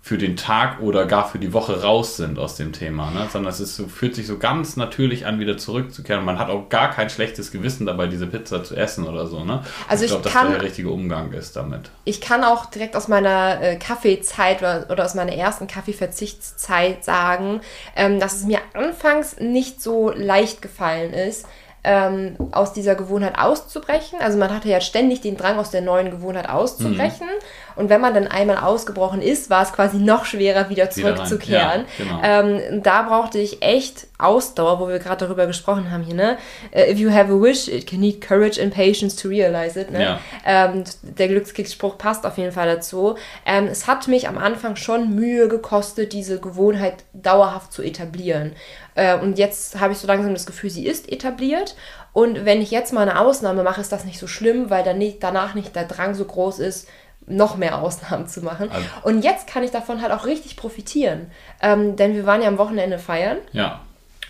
für 0.05 0.17
den 0.17 0.35
Tag 0.35 0.81
oder 0.81 1.05
gar 1.05 1.29
für 1.29 1.39
die 1.39 1.53
Woche 1.53 1.81
raus 1.81 2.17
sind 2.17 2.37
aus 2.37 2.57
dem 2.57 2.73
Thema, 2.73 3.09
ne? 3.11 3.29
sondern 3.31 3.53
es 3.53 3.61
ist 3.61 3.77
so, 3.77 3.87
fühlt 3.87 4.15
sich 4.15 4.27
so 4.27 4.37
ganz 4.37 4.75
natürlich 4.75 5.25
an, 5.25 5.39
wieder 5.39 5.57
zurückzukehren. 5.57 6.25
Man 6.25 6.39
hat 6.39 6.49
auch 6.49 6.67
gar 6.67 6.91
kein 6.91 7.09
schlechtes 7.09 7.51
Gewissen 7.53 7.85
dabei, 7.85 8.07
diese 8.07 8.27
Pizza 8.27 8.65
zu 8.65 8.75
essen 8.75 9.07
oder 9.07 9.27
so. 9.27 9.45
Ne? 9.45 9.63
Also 9.87 10.03
ich, 10.03 10.11
glaube, 10.11 10.25
dass 10.25 10.33
kann, 10.33 10.51
der 10.51 10.61
richtige 10.61 10.89
Umgang 10.89 11.31
ist 11.31 11.55
damit. 11.55 11.89
Ich 12.03 12.19
kann 12.19 12.43
auch 12.43 12.65
direkt 12.65 12.97
aus 12.97 13.07
meiner 13.07 13.61
äh, 13.61 13.77
Kaffeezeit 13.77 14.59
oder, 14.59 14.87
oder, 14.89 15.05
aus 15.05 15.15
meiner 15.15 15.31
ersten 15.31 15.67
Kaffeeverzichtszeit 15.67 17.05
sagen, 17.05 17.61
ähm, 17.95 18.19
dass 18.19 18.35
es 18.35 18.43
mir 18.43 18.59
anfangs 18.73 19.37
nicht 19.39 19.81
so 19.81 20.11
leicht 20.13 20.61
gefallen 20.61 21.13
ist, 21.13 21.47
ähm, 21.83 22.35
aus 22.51 22.73
dieser 22.73 22.95
Gewohnheit 22.95 23.37
auszubrechen. 23.37 24.19
Also 24.21 24.37
man 24.37 24.53
hatte 24.53 24.69
ja 24.69 24.79
ständig 24.79 25.21
den 25.21 25.37
Drang, 25.37 25.57
aus 25.57 25.71
der 25.71 25.81
neuen 25.81 26.11
Gewohnheit 26.11 26.49
auszubrechen. 26.49 27.27
Mhm. 27.27 27.43
Und 27.75 27.89
wenn 27.89 28.01
man 28.01 28.13
dann 28.13 28.27
einmal 28.27 28.57
ausgebrochen 28.57 29.21
ist, 29.21 29.49
war 29.49 29.63
es 29.63 29.73
quasi 29.73 29.97
noch 29.97 30.25
schwerer, 30.25 30.69
wieder 30.69 30.89
zurückzukehren. 30.89 31.85
Ja, 31.97 32.05
genau. 32.05 32.21
ähm, 32.23 32.83
da 32.83 33.03
brauchte 33.03 33.39
ich 33.39 33.61
echt 33.61 34.07
Ausdauer, 34.17 34.79
wo 34.79 34.87
wir 34.87 34.99
gerade 34.99 35.25
darüber 35.25 35.47
gesprochen 35.47 35.91
haben 35.91 36.03
hier, 36.03 36.15
ne? 36.15 36.37
Uh, 36.73 36.91
if 36.91 36.97
you 36.97 37.11
have 37.11 37.31
a 37.31 37.35
wish, 37.35 37.67
it 37.67 37.85
can 37.87 37.99
need 37.99 38.21
courage 38.21 38.61
and 38.61 38.73
patience 38.73 39.15
to 39.15 39.27
realize 39.27 39.79
it. 39.79 39.91
Ne? 39.91 40.01
Ja. 40.01 40.19
Ähm, 40.45 40.83
der 41.01 41.27
Glückskickspruch 41.27 41.97
passt 41.97 42.25
auf 42.25 42.37
jeden 42.37 42.51
Fall 42.51 42.67
dazu. 42.67 43.15
Ähm, 43.45 43.67
es 43.67 43.87
hat 43.87 44.07
mich 44.07 44.27
am 44.27 44.37
Anfang 44.37 44.75
schon 44.75 45.13
Mühe 45.15 45.47
gekostet, 45.47 46.13
diese 46.13 46.39
Gewohnheit 46.39 47.03
dauerhaft 47.13 47.73
zu 47.73 47.81
etablieren. 47.81 48.53
Äh, 48.95 49.17
und 49.17 49.37
jetzt 49.37 49.79
habe 49.79 49.93
ich 49.93 49.99
so 49.99 50.07
langsam 50.07 50.33
das 50.33 50.45
Gefühl, 50.45 50.69
sie 50.69 50.85
ist 50.85 51.11
etabliert. 51.11 51.75
Und 52.13 52.45
wenn 52.45 52.61
ich 52.61 52.69
jetzt 52.69 52.93
mal 52.93 53.01
eine 53.01 53.19
Ausnahme 53.19 53.63
mache, 53.63 53.81
ist 53.81 53.91
das 53.91 54.05
nicht 54.05 54.19
so 54.19 54.27
schlimm, 54.27 54.69
weil 54.69 54.83
dann 54.83 54.99
nicht, 54.99 55.23
danach 55.23 55.55
nicht 55.55 55.75
der 55.75 55.85
Drang 55.85 56.13
so 56.13 56.25
groß 56.25 56.59
ist, 56.59 56.87
noch 57.27 57.57
mehr 57.57 57.81
Ausnahmen 57.81 58.27
zu 58.27 58.41
machen. 58.41 58.69
Also, 58.71 58.85
und 59.03 59.23
jetzt 59.23 59.47
kann 59.47 59.63
ich 59.63 59.71
davon 59.71 60.01
halt 60.01 60.11
auch 60.11 60.25
richtig 60.25 60.55
profitieren. 60.55 61.27
Ähm, 61.61 61.95
denn 61.95 62.15
wir 62.15 62.25
waren 62.25 62.41
ja 62.41 62.47
am 62.47 62.57
Wochenende 62.57 62.99
feiern. 62.99 63.37
Ja. 63.51 63.81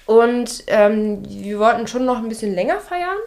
Und 0.06 0.64
ähm, 0.68 1.24
wir 1.28 1.60
wollten 1.60 1.88
schon 1.88 2.06
noch 2.06 2.18
ein 2.18 2.30
bisschen 2.30 2.54
länger 2.54 2.80
feiern. 2.80 3.18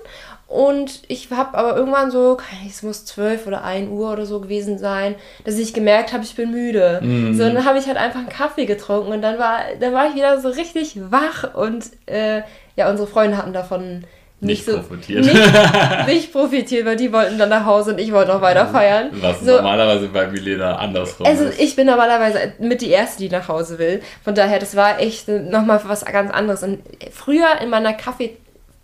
Und 0.49 1.03
ich 1.09 1.31
habe 1.33 1.59
aber 1.59 1.77
irgendwann 1.77 2.13
so, 2.13 2.39
es 2.69 2.83
muss 2.85 3.05
12 3.05 3.49
oder 3.49 3.65
1 3.65 3.91
Uhr 3.91 4.13
oder 4.13 4.27
so 4.27 4.41
gewesen 4.41 4.79
sein, 4.79 5.17
dass 5.45 5.59
ich 5.59 5.75
gemerkt 5.75 6.13
habe, 6.13 6.23
ich 6.23 6.37
bin 6.37 6.53
müde. 6.53 7.01
Mhm. 7.03 7.35
So, 7.35 7.43
dann 7.43 7.65
habe 7.65 7.79
ich 7.79 7.89
halt 7.89 7.97
einfach 7.97 8.21
einen 8.21 8.29
Kaffee 8.29 8.67
getrunken 8.67 9.11
und 9.11 9.23
dann 9.23 9.41
war, 9.41 9.59
dann 9.81 9.93
war 9.93 10.07
ich 10.07 10.15
wieder 10.15 10.41
so 10.41 10.49
richtig 10.49 10.99
wach 11.11 11.55
und 11.55 11.91
äh, 12.07 12.43
ja, 12.77 12.89
unsere 12.89 13.09
Freunde 13.09 13.39
hatten 13.39 13.53
davon 13.53 14.05
nicht, 14.41 14.67
nicht 14.67 14.67
so, 14.67 14.79
profitiert. 14.83 15.25
Nicht, 15.25 15.35
nicht, 16.07 16.33
profitiert, 16.33 16.85
weil 16.85 16.97
die 16.97 17.11
wollten 17.13 17.39
dann 17.39 17.49
nach 17.49 17.65
Hause 17.65 17.93
und 17.93 17.99
ich 17.99 18.13
wollte 18.13 18.33
noch 18.33 18.43
weiter 18.43 18.67
feiern. 18.67 19.09
Was 19.13 19.41
so, 19.41 19.57
normalerweise 19.57 20.09
bei 20.09 20.27
Milena 20.27 20.77
andersrum 20.77 21.27
Also 21.27 21.45
ist. 21.45 21.59
ich 21.59 21.75
bin 21.75 21.87
normalerweise 21.87 22.53
mit 22.59 22.83
die 22.83 22.91
Erste, 22.91 23.23
die 23.23 23.31
nach 23.31 23.49
Hause 23.49 23.79
will. 23.79 24.03
Von 24.23 24.35
daher, 24.35 24.59
das 24.59 24.77
war 24.77 25.01
echt 25.01 25.29
nochmal 25.29 25.81
was 25.87 26.05
ganz 26.05 26.31
anderes. 26.31 26.63
Und 26.63 26.81
früher 27.13 27.47
in 27.63 27.71
meiner 27.71 27.95
Kaffee 27.95 28.37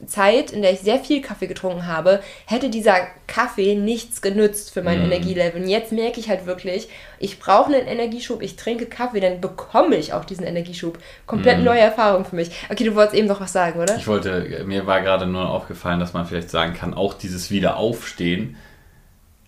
Zeit, 0.07 0.51
in 0.51 0.63
der 0.63 0.73
ich 0.73 0.81
sehr 0.81 0.99
viel 0.99 1.21
Kaffee 1.21 1.47
getrunken 1.47 1.87
habe, 1.87 2.21
hätte 2.47 2.71
dieser 2.71 2.97
Kaffee 3.27 3.75
nichts 3.75 4.23
genützt 4.23 4.73
für 4.73 4.83
mein 4.83 5.01
mm. 5.01 5.05
Energielevel. 5.05 5.63
Und 5.63 5.69
jetzt 5.69 5.93
merke 5.93 6.21
ich 6.21 6.29
halt 6.29 6.47
wirklich, 6.47 6.89
ich 7.19 7.39
brauche 7.39 7.75
einen 7.75 7.87
Energieschub, 7.87 8.43
ich 8.43 8.57
trinke 8.57 8.87
Kaffee, 8.87 9.21
dann 9.21 9.41
bekomme 9.41 9.97
ich 9.97 10.13
auch 10.13 10.25
diesen 10.25 10.45
Energieschub. 10.45 10.99
Komplett 11.27 11.61
mm. 11.61 11.65
neue 11.65 11.81
Erfahrung 11.81 12.25
für 12.25 12.37
mich. 12.37 12.51
Okay, 12.69 12.85
du 12.85 12.95
wolltest 12.95 13.17
eben 13.17 13.29
noch 13.29 13.41
was 13.41 13.53
sagen, 13.53 13.81
oder? 13.81 13.97
Ich 13.97 14.07
wollte, 14.07 14.65
mir 14.67 14.87
war 14.87 15.01
gerade 15.01 15.27
nur 15.27 15.49
aufgefallen, 15.49 16.01
dass 16.01 16.13
man 16.13 16.27
vielleicht 16.27 16.51
sagen 16.51 16.75
kann, 16.75 16.95
auch 16.95 17.15
dieses 17.15 17.51
Wiederaufstehen 17.51 18.57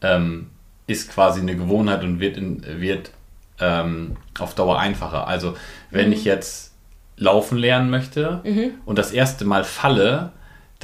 ähm, 0.02 0.50
ist 0.86 1.10
quasi 1.12 1.40
eine 1.40 1.56
Gewohnheit 1.56 2.02
und 2.04 2.20
wird, 2.20 2.36
in, 2.36 2.64
wird 2.80 3.10
ähm, 3.60 4.16
auf 4.38 4.54
Dauer 4.54 4.78
einfacher. 4.78 5.26
Also 5.26 5.56
wenn 5.90 6.10
mm. 6.10 6.12
ich 6.12 6.24
jetzt 6.24 6.74
laufen 7.16 7.58
lernen 7.58 7.90
möchte 7.90 8.40
mhm. 8.44 8.72
und 8.84 8.98
das 8.98 9.12
erste 9.12 9.44
Mal 9.44 9.64
falle, 9.64 10.32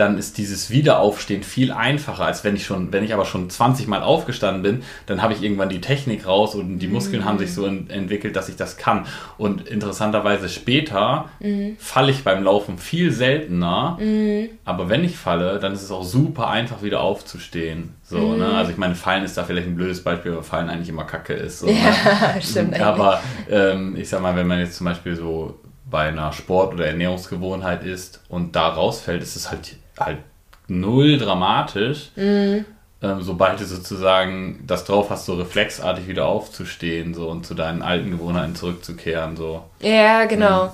dann 0.01 0.17
ist 0.17 0.39
dieses 0.39 0.71
Wiederaufstehen 0.71 1.43
viel 1.43 1.73
einfacher, 1.73 2.25
als 2.25 2.43
wenn 2.43 2.57
ich 2.57 2.65
schon, 2.65 2.93
wenn 2.93 3.05
ich 3.05 3.13
aber 3.13 3.27
schon 3.27 3.51
20 3.51 3.87
Mal 3.87 4.03
aufgestanden 4.03 4.63
bin, 4.63 4.83
dann 5.07 5.21
habe 5.21 5.35
ich 5.35 5.43
irgendwann 5.43 5.69
die 5.69 5.81
Technik 5.81 6.27
raus 6.27 6.55
und 6.55 6.79
die 6.79 6.89
Muskeln 6.89 7.23
mhm. 7.23 7.27
haben 7.27 7.39
sich 7.39 7.53
so 7.53 7.67
in, 7.67 7.91
entwickelt, 7.91 8.35
dass 8.35 8.49
ich 8.49 8.57
das 8.57 8.79
kann. 8.79 9.07
Und 9.37 9.69
interessanterweise 9.69 10.49
später 10.49 11.29
mhm. 11.39 11.77
falle 11.79 12.11
ich 12.11 12.25
beim 12.25 12.43
Laufen 12.43 12.79
viel 12.79 13.13
seltener, 13.13 13.99
mhm. 14.01 14.49
aber 14.65 14.89
wenn 14.89 15.05
ich 15.05 15.17
falle, 15.17 15.59
dann 15.59 15.75
ist 15.75 15.83
es 15.83 15.91
auch 15.91 16.05
super 16.05 16.49
einfach 16.49 16.83
wieder 16.83 17.01
aufzustehen. 17.03 17.95
So, 18.03 18.35
ne? 18.35 18.49
Mhm. 18.49 18.55
Also 18.55 18.73
ich 18.73 18.79
meine, 18.79 18.95
Fallen 18.95 19.23
ist 19.23 19.37
da 19.37 19.45
vielleicht 19.45 19.69
ein 19.69 19.77
blödes 19.77 20.03
Beispiel, 20.03 20.35
weil 20.35 20.43
Fallen 20.43 20.69
eigentlich 20.69 20.89
immer 20.89 21.05
Kacke 21.05 21.35
ist. 21.35 21.61
So, 21.61 21.67
ja, 21.69 21.75
ne? 21.75 22.43
stimmt. 22.43 22.81
Aber 22.81 23.21
ähm, 23.49 23.95
ich 23.97 24.09
sag 24.09 24.23
mal, 24.23 24.35
wenn 24.35 24.49
man 24.49 24.59
jetzt 24.59 24.77
zum 24.77 24.87
Beispiel 24.87 25.15
so 25.15 25.60
bei 25.91 26.09
einer 26.09 26.33
Sport- 26.33 26.75
oder 26.75 26.87
Ernährungsgewohnheit 26.87 27.85
ist 27.85 28.21
und 28.29 28.57
da 28.57 28.69
rausfällt, 28.69 29.23
ist 29.23 29.37
es 29.37 29.51
halt 29.51 29.77
halt 29.99 30.19
null 30.69 31.19
dramatisch. 31.19 32.11
Mhm. 32.17 32.65
Ähm, 33.03 33.23
sobald 33.23 33.61
du 33.61 33.65
sozusagen 33.65 34.63
das 34.67 34.85
drauf 34.85 35.09
hast, 35.09 35.25
so 35.25 35.35
reflexartig 35.35 36.07
wieder 36.07 36.27
aufzustehen 36.27 37.15
so 37.15 37.29
und 37.29 37.47
zu 37.47 37.55
deinen 37.55 37.83
alten 37.83 38.11
Gewohnheiten 38.11 38.55
zurückzukehren. 38.55 39.37
So. 39.37 39.63
Ja, 39.81 40.27
genau. 40.27 40.67
Mhm. 40.67 40.71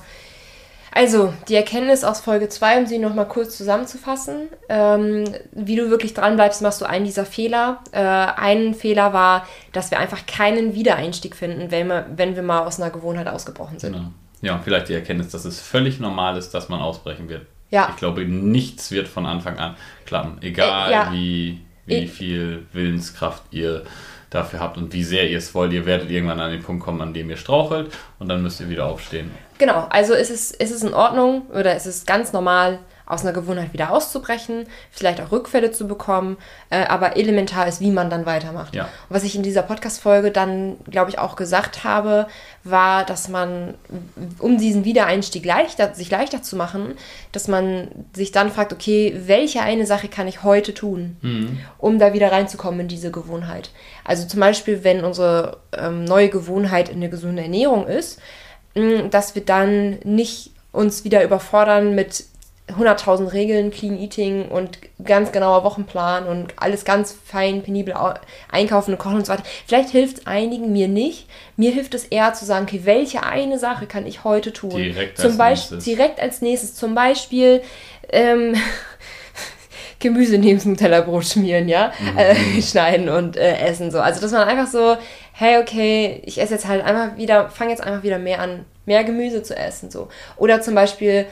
Also, 0.92 1.34
die 1.48 1.54
Erkenntnis 1.54 2.04
aus 2.04 2.20
Folge 2.20 2.48
2, 2.48 2.78
um 2.78 2.86
sie 2.86 2.98
nochmal 2.98 3.28
kurz 3.28 3.56
zusammenzufassen. 3.58 4.48
Ähm, 4.70 5.24
wie 5.52 5.76
du 5.76 5.90
wirklich 5.90 6.14
dranbleibst, 6.14 6.62
machst 6.62 6.80
du 6.80 6.86
einen 6.86 7.04
dieser 7.04 7.26
Fehler. 7.26 7.80
Äh, 7.92 8.00
ein 8.00 8.72
Fehler 8.72 9.12
war, 9.12 9.46
dass 9.72 9.90
wir 9.90 9.98
einfach 9.98 10.24
keinen 10.24 10.74
Wiedereinstieg 10.74 11.36
finden, 11.36 11.70
wenn 11.70 11.88
wir, 11.88 12.06
wenn 12.16 12.34
wir 12.34 12.42
mal 12.42 12.60
aus 12.60 12.80
einer 12.80 12.90
Gewohnheit 12.90 13.28
ausgebrochen 13.28 13.78
sind. 13.78 13.92
Genau. 13.92 14.08
Ja, 14.46 14.60
vielleicht 14.62 14.88
die 14.88 14.94
Erkenntnis, 14.94 15.30
dass 15.30 15.44
es 15.44 15.60
völlig 15.60 15.98
normal 15.98 16.36
ist, 16.36 16.50
dass 16.50 16.68
man 16.68 16.80
ausbrechen 16.80 17.28
wird. 17.28 17.46
Ja. 17.70 17.88
Ich 17.90 17.96
glaube, 17.96 18.24
nichts 18.24 18.92
wird 18.92 19.08
von 19.08 19.26
Anfang 19.26 19.58
an 19.58 19.74
klappen. 20.04 20.38
Egal, 20.40 20.88
äh, 20.88 20.92
ja. 20.92 21.12
wie, 21.12 21.60
wie 21.84 22.06
viel 22.06 22.64
Willenskraft 22.72 23.42
ihr 23.50 23.82
dafür 24.30 24.60
habt 24.60 24.76
und 24.76 24.92
wie 24.92 25.02
sehr 25.02 25.28
ihr 25.28 25.38
es 25.38 25.52
wollt. 25.52 25.72
Ihr 25.72 25.84
werdet 25.84 26.10
irgendwann 26.10 26.38
an 26.38 26.52
den 26.52 26.62
Punkt 26.62 26.84
kommen, 26.84 27.00
an 27.00 27.12
dem 27.12 27.28
ihr 27.28 27.36
strauchelt 27.36 27.92
und 28.20 28.28
dann 28.28 28.40
müsst 28.40 28.60
ihr 28.60 28.68
wieder 28.68 28.86
aufstehen. 28.86 29.32
Genau, 29.58 29.88
also 29.90 30.14
ist 30.14 30.30
es, 30.30 30.52
ist 30.52 30.70
es 30.70 30.84
in 30.84 30.94
Ordnung 30.94 31.46
oder 31.48 31.74
ist 31.74 31.86
es 31.86 32.06
ganz 32.06 32.32
normal, 32.32 32.78
aus 33.06 33.22
einer 33.22 33.32
Gewohnheit 33.32 33.72
wieder 33.72 33.92
auszubrechen, 33.92 34.66
vielleicht 34.90 35.20
auch 35.20 35.30
Rückfälle 35.30 35.70
zu 35.70 35.86
bekommen, 35.86 36.36
äh, 36.70 36.84
aber 36.84 37.16
elementar 37.16 37.68
ist, 37.68 37.80
wie 37.80 37.92
man 37.92 38.10
dann 38.10 38.26
weitermacht. 38.26 38.74
Ja. 38.74 38.84
Und 38.84 39.16
was 39.16 39.22
ich 39.22 39.36
in 39.36 39.44
dieser 39.44 39.62
Podcast-Folge 39.62 40.32
dann, 40.32 40.76
glaube 40.90 41.10
ich, 41.10 41.18
auch 41.18 41.36
gesagt 41.36 41.84
habe, 41.84 42.26
war, 42.64 43.04
dass 43.04 43.28
man, 43.28 43.74
um 44.40 44.58
diesen 44.58 44.84
Wiedereinstieg 44.84 45.44
leichter, 45.44 45.94
sich 45.94 46.10
leichter 46.10 46.42
zu 46.42 46.56
machen, 46.56 46.94
dass 47.30 47.46
man 47.46 47.88
sich 48.12 48.32
dann 48.32 48.50
fragt, 48.50 48.72
okay, 48.72 49.14
welche 49.26 49.60
eine 49.62 49.86
Sache 49.86 50.08
kann 50.08 50.26
ich 50.26 50.42
heute 50.42 50.74
tun, 50.74 51.16
mhm. 51.22 51.58
um 51.78 52.00
da 52.00 52.12
wieder 52.12 52.32
reinzukommen 52.32 52.80
in 52.80 52.88
diese 52.88 53.12
Gewohnheit. 53.12 53.70
Also 54.04 54.26
zum 54.26 54.40
Beispiel, 54.40 54.82
wenn 54.82 55.04
unsere 55.04 55.58
ähm, 55.72 56.04
neue 56.04 56.28
Gewohnheit 56.28 56.90
eine 56.90 57.08
gesunde 57.08 57.42
Ernährung 57.42 57.86
ist, 57.86 58.20
dass 59.10 59.34
wir 59.34 59.42
dann 59.42 59.98
nicht 60.04 60.50
uns 60.72 61.04
wieder 61.04 61.24
überfordern 61.24 61.94
mit 61.94 62.26
100.000 62.68 63.32
Regeln, 63.32 63.70
Clean 63.70 63.96
Eating 63.96 64.48
und 64.48 64.78
ganz 65.04 65.30
genauer 65.30 65.62
Wochenplan 65.62 66.26
und 66.26 66.54
alles 66.56 66.84
ganz 66.84 67.16
fein, 67.24 67.62
penibel 67.62 67.94
einkaufen 68.50 68.92
und 68.92 68.98
kochen 68.98 69.16
und 69.16 69.26
so 69.26 69.32
weiter. 69.32 69.44
Vielleicht 69.66 69.90
hilft 69.90 70.18
es 70.18 70.26
einigen, 70.26 70.72
mir 70.72 70.88
nicht. 70.88 71.28
Mir 71.56 71.70
hilft 71.70 71.94
es 71.94 72.06
eher 72.06 72.34
zu 72.34 72.44
sagen, 72.44 72.66
okay, 72.66 72.80
welche 72.82 73.22
eine 73.22 73.60
Sache 73.60 73.86
kann 73.86 74.04
ich 74.04 74.24
heute 74.24 74.52
tun? 74.52 74.76
Direkt 74.76 75.16
Zum 75.16 75.26
als 75.26 75.38
Beispiel, 75.38 75.76
nächstes. 75.76 75.84
Direkt 75.84 76.20
als 76.20 76.42
nächstes. 76.42 76.74
Zum 76.74 76.96
Beispiel 76.96 77.62
ähm, 78.08 78.56
Gemüse 80.00 80.36
neben 80.36 80.58
dem 80.60 80.76
Tellerbrot 80.76 81.24
schmieren, 81.24 81.68
ja? 81.68 81.92
Mhm. 82.00 82.18
Äh, 82.18 82.62
schneiden 82.62 83.08
und 83.08 83.36
äh, 83.36 83.58
essen 83.58 83.92
so. 83.92 84.00
Also, 84.00 84.20
dass 84.20 84.32
man 84.32 84.42
einfach 84.48 84.66
so, 84.66 84.96
hey, 85.32 85.58
okay, 85.58 86.20
ich 86.24 86.40
esse 86.40 86.54
jetzt 86.54 86.66
halt 86.66 86.84
einfach 86.84 87.16
wieder, 87.16 87.48
fange 87.48 87.70
jetzt 87.70 87.82
einfach 87.82 88.02
wieder 88.02 88.18
mehr 88.18 88.40
an, 88.40 88.64
mehr 88.86 89.04
Gemüse 89.04 89.44
zu 89.44 89.56
essen 89.56 89.88
so. 89.88 90.08
Oder 90.36 90.60
zum 90.62 90.74
Beispiel 90.74 91.26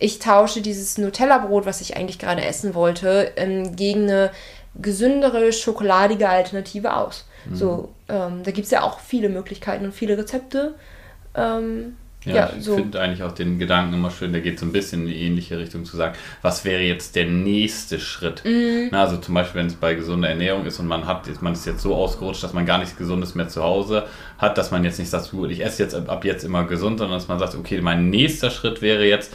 ich 0.00 0.18
tausche 0.18 0.62
dieses 0.62 0.98
Nutella-Brot, 0.98 1.66
was 1.66 1.80
ich 1.80 1.96
eigentlich 1.96 2.18
gerade 2.18 2.42
essen 2.42 2.74
wollte, 2.74 3.32
ähm, 3.36 3.76
gegen 3.76 4.04
eine 4.04 4.30
gesündere, 4.80 5.52
schokoladige 5.52 6.28
Alternative 6.28 6.96
aus. 6.96 7.26
Mhm. 7.44 7.54
So, 7.54 7.88
ähm, 8.08 8.42
da 8.42 8.50
gibt 8.50 8.64
es 8.64 8.70
ja 8.70 8.82
auch 8.82 9.00
viele 9.00 9.28
Möglichkeiten 9.28 9.84
und 9.84 9.92
viele 9.92 10.16
Rezepte. 10.16 10.74
Ähm, 11.34 11.96
ja, 12.24 12.34
ja, 12.34 12.52
ich 12.56 12.64
so. 12.64 12.74
finde 12.76 13.00
eigentlich 13.00 13.22
auch 13.22 13.32
den 13.32 13.58
Gedanken 13.58 13.94
immer 13.94 14.10
schön, 14.10 14.32
der 14.32 14.42
geht 14.42 14.58
so 14.58 14.66
ein 14.66 14.72
bisschen 14.72 15.02
in 15.02 15.08
die 15.08 15.22
ähnliche 15.22 15.58
Richtung 15.58 15.86
zu 15.86 15.96
sagen, 15.96 16.14
was 16.42 16.66
wäre 16.66 16.82
jetzt 16.82 17.16
der 17.16 17.26
nächste 17.26 17.98
Schritt? 17.98 18.44
Mhm. 18.44 18.88
Na, 18.90 19.02
also 19.02 19.16
zum 19.16 19.34
Beispiel, 19.34 19.60
wenn 19.60 19.68
es 19.68 19.74
bei 19.74 19.94
gesunder 19.94 20.28
Ernährung 20.28 20.66
ist 20.66 20.78
und 20.80 20.86
man 20.86 21.06
hat, 21.06 21.28
man 21.40 21.54
ist 21.54 21.64
jetzt 21.64 21.80
so 21.80 21.94
ausgerutscht, 21.94 22.42
dass 22.42 22.52
man 22.52 22.66
gar 22.66 22.78
nichts 22.78 22.96
Gesundes 22.96 23.34
mehr 23.34 23.48
zu 23.48 23.62
Hause 23.62 24.06
hat, 24.36 24.58
dass 24.58 24.70
man 24.70 24.84
jetzt 24.84 24.98
nicht 24.98 25.08
sagt, 25.08 25.30
gut, 25.30 25.50
ich 25.50 25.64
esse 25.64 25.82
jetzt 25.82 25.94
ab 25.94 26.24
jetzt 26.24 26.44
immer 26.44 26.64
gesund, 26.64 26.98
sondern 26.98 27.18
dass 27.18 27.28
man 27.28 27.38
sagt, 27.38 27.54
okay, 27.54 27.80
mein 27.80 28.10
nächster 28.10 28.50
Schritt 28.50 28.82
wäre 28.82 29.04
jetzt, 29.06 29.32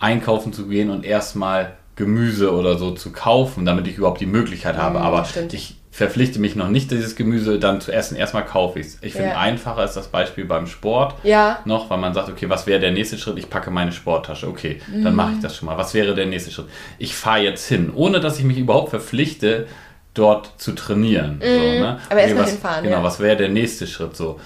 einkaufen 0.00 0.52
zu 0.52 0.66
gehen 0.66 0.90
und 0.90 1.04
erstmal 1.04 1.76
Gemüse 1.94 2.52
oder 2.52 2.78
so 2.78 2.92
zu 2.92 3.12
kaufen, 3.12 3.64
damit 3.64 3.86
ich 3.86 3.98
überhaupt 3.98 4.20
die 4.20 4.26
Möglichkeit 4.26 4.76
habe. 4.76 4.98
Mhm, 4.98 5.04
Aber 5.04 5.24
stimmt. 5.26 5.52
ich 5.52 5.76
verpflichte 5.90 6.38
mich 6.38 6.56
noch 6.56 6.68
nicht, 6.68 6.90
dieses 6.90 7.14
Gemüse 7.14 7.58
dann 7.58 7.80
zu 7.80 7.92
essen. 7.92 8.16
Erstmal 8.16 8.46
kaufe 8.46 8.78
ich 8.78 8.86
es. 8.86 8.98
Ich 9.02 9.12
finde, 9.12 9.30
ja. 9.30 9.38
einfacher 9.38 9.84
ist 9.84 9.94
das 9.94 10.08
Beispiel 10.08 10.46
beim 10.46 10.66
Sport 10.66 11.16
ja. 11.24 11.58
noch, 11.64 11.90
weil 11.90 11.98
man 11.98 12.14
sagt, 12.14 12.30
okay, 12.30 12.48
was 12.48 12.66
wäre 12.66 12.80
der 12.80 12.92
nächste 12.92 13.18
Schritt? 13.18 13.36
Ich 13.38 13.50
packe 13.50 13.70
meine 13.70 13.92
Sporttasche. 13.92 14.48
Okay, 14.48 14.80
mhm. 14.86 15.04
dann 15.04 15.14
mache 15.14 15.32
ich 15.34 15.40
das 15.40 15.56
schon 15.56 15.66
mal. 15.66 15.76
Was 15.76 15.92
wäre 15.92 16.14
der 16.14 16.26
nächste 16.26 16.50
Schritt? 16.50 16.66
Ich 16.98 17.14
fahre 17.14 17.40
jetzt 17.40 17.68
hin, 17.68 17.92
ohne 17.94 18.20
dass 18.20 18.38
ich 18.38 18.44
mich 18.44 18.56
überhaupt 18.56 18.90
verpflichte, 18.90 19.66
dort 20.14 20.52
zu 20.56 20.72
trainieren. 20.72 21.36
Mhm. 21.36 21.42
So, 21.42 21.48
ne? 21.48 21.98
Aber 22.08 22.14
okay, 22.14 22.22
erstmal 22.22 22.46
hinfahren. 22.46 22.84
Genau, 22.84 22.96
ja. 22.96 23.02
was 23.02 23.20
wäre 23.20 23.36
der 23.36 23.48
nächste 23.48 23.86
Schritt? 23.86 24.16
So, 24.16 24.40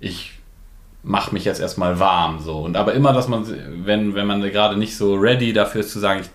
ich 0.00 0.39
mach 1.02 1.32
mich 1.32 1.44
jetzt 1.44 1.60
erstmal 1.60 1.98
warm 1.98 2.40
so 2.40 2.58
und 2.58 2.76
aber 2.76 2.94
immer 2.94 3.12
dass 3.12 3.28
man 3.28 3.46
wenn 3.84 4.14
wenn 4.14 4.26
man 4.26 4.42
gerade 4.42 4.76
nicht 4.76 4.96
so 4.96 5.14
ready 5.14 5.52
dafür 5.52 5.80
ist 5.80 5.92
zu 5.92 5.98
sagen 5.98 6.20
ich 6.20 6.30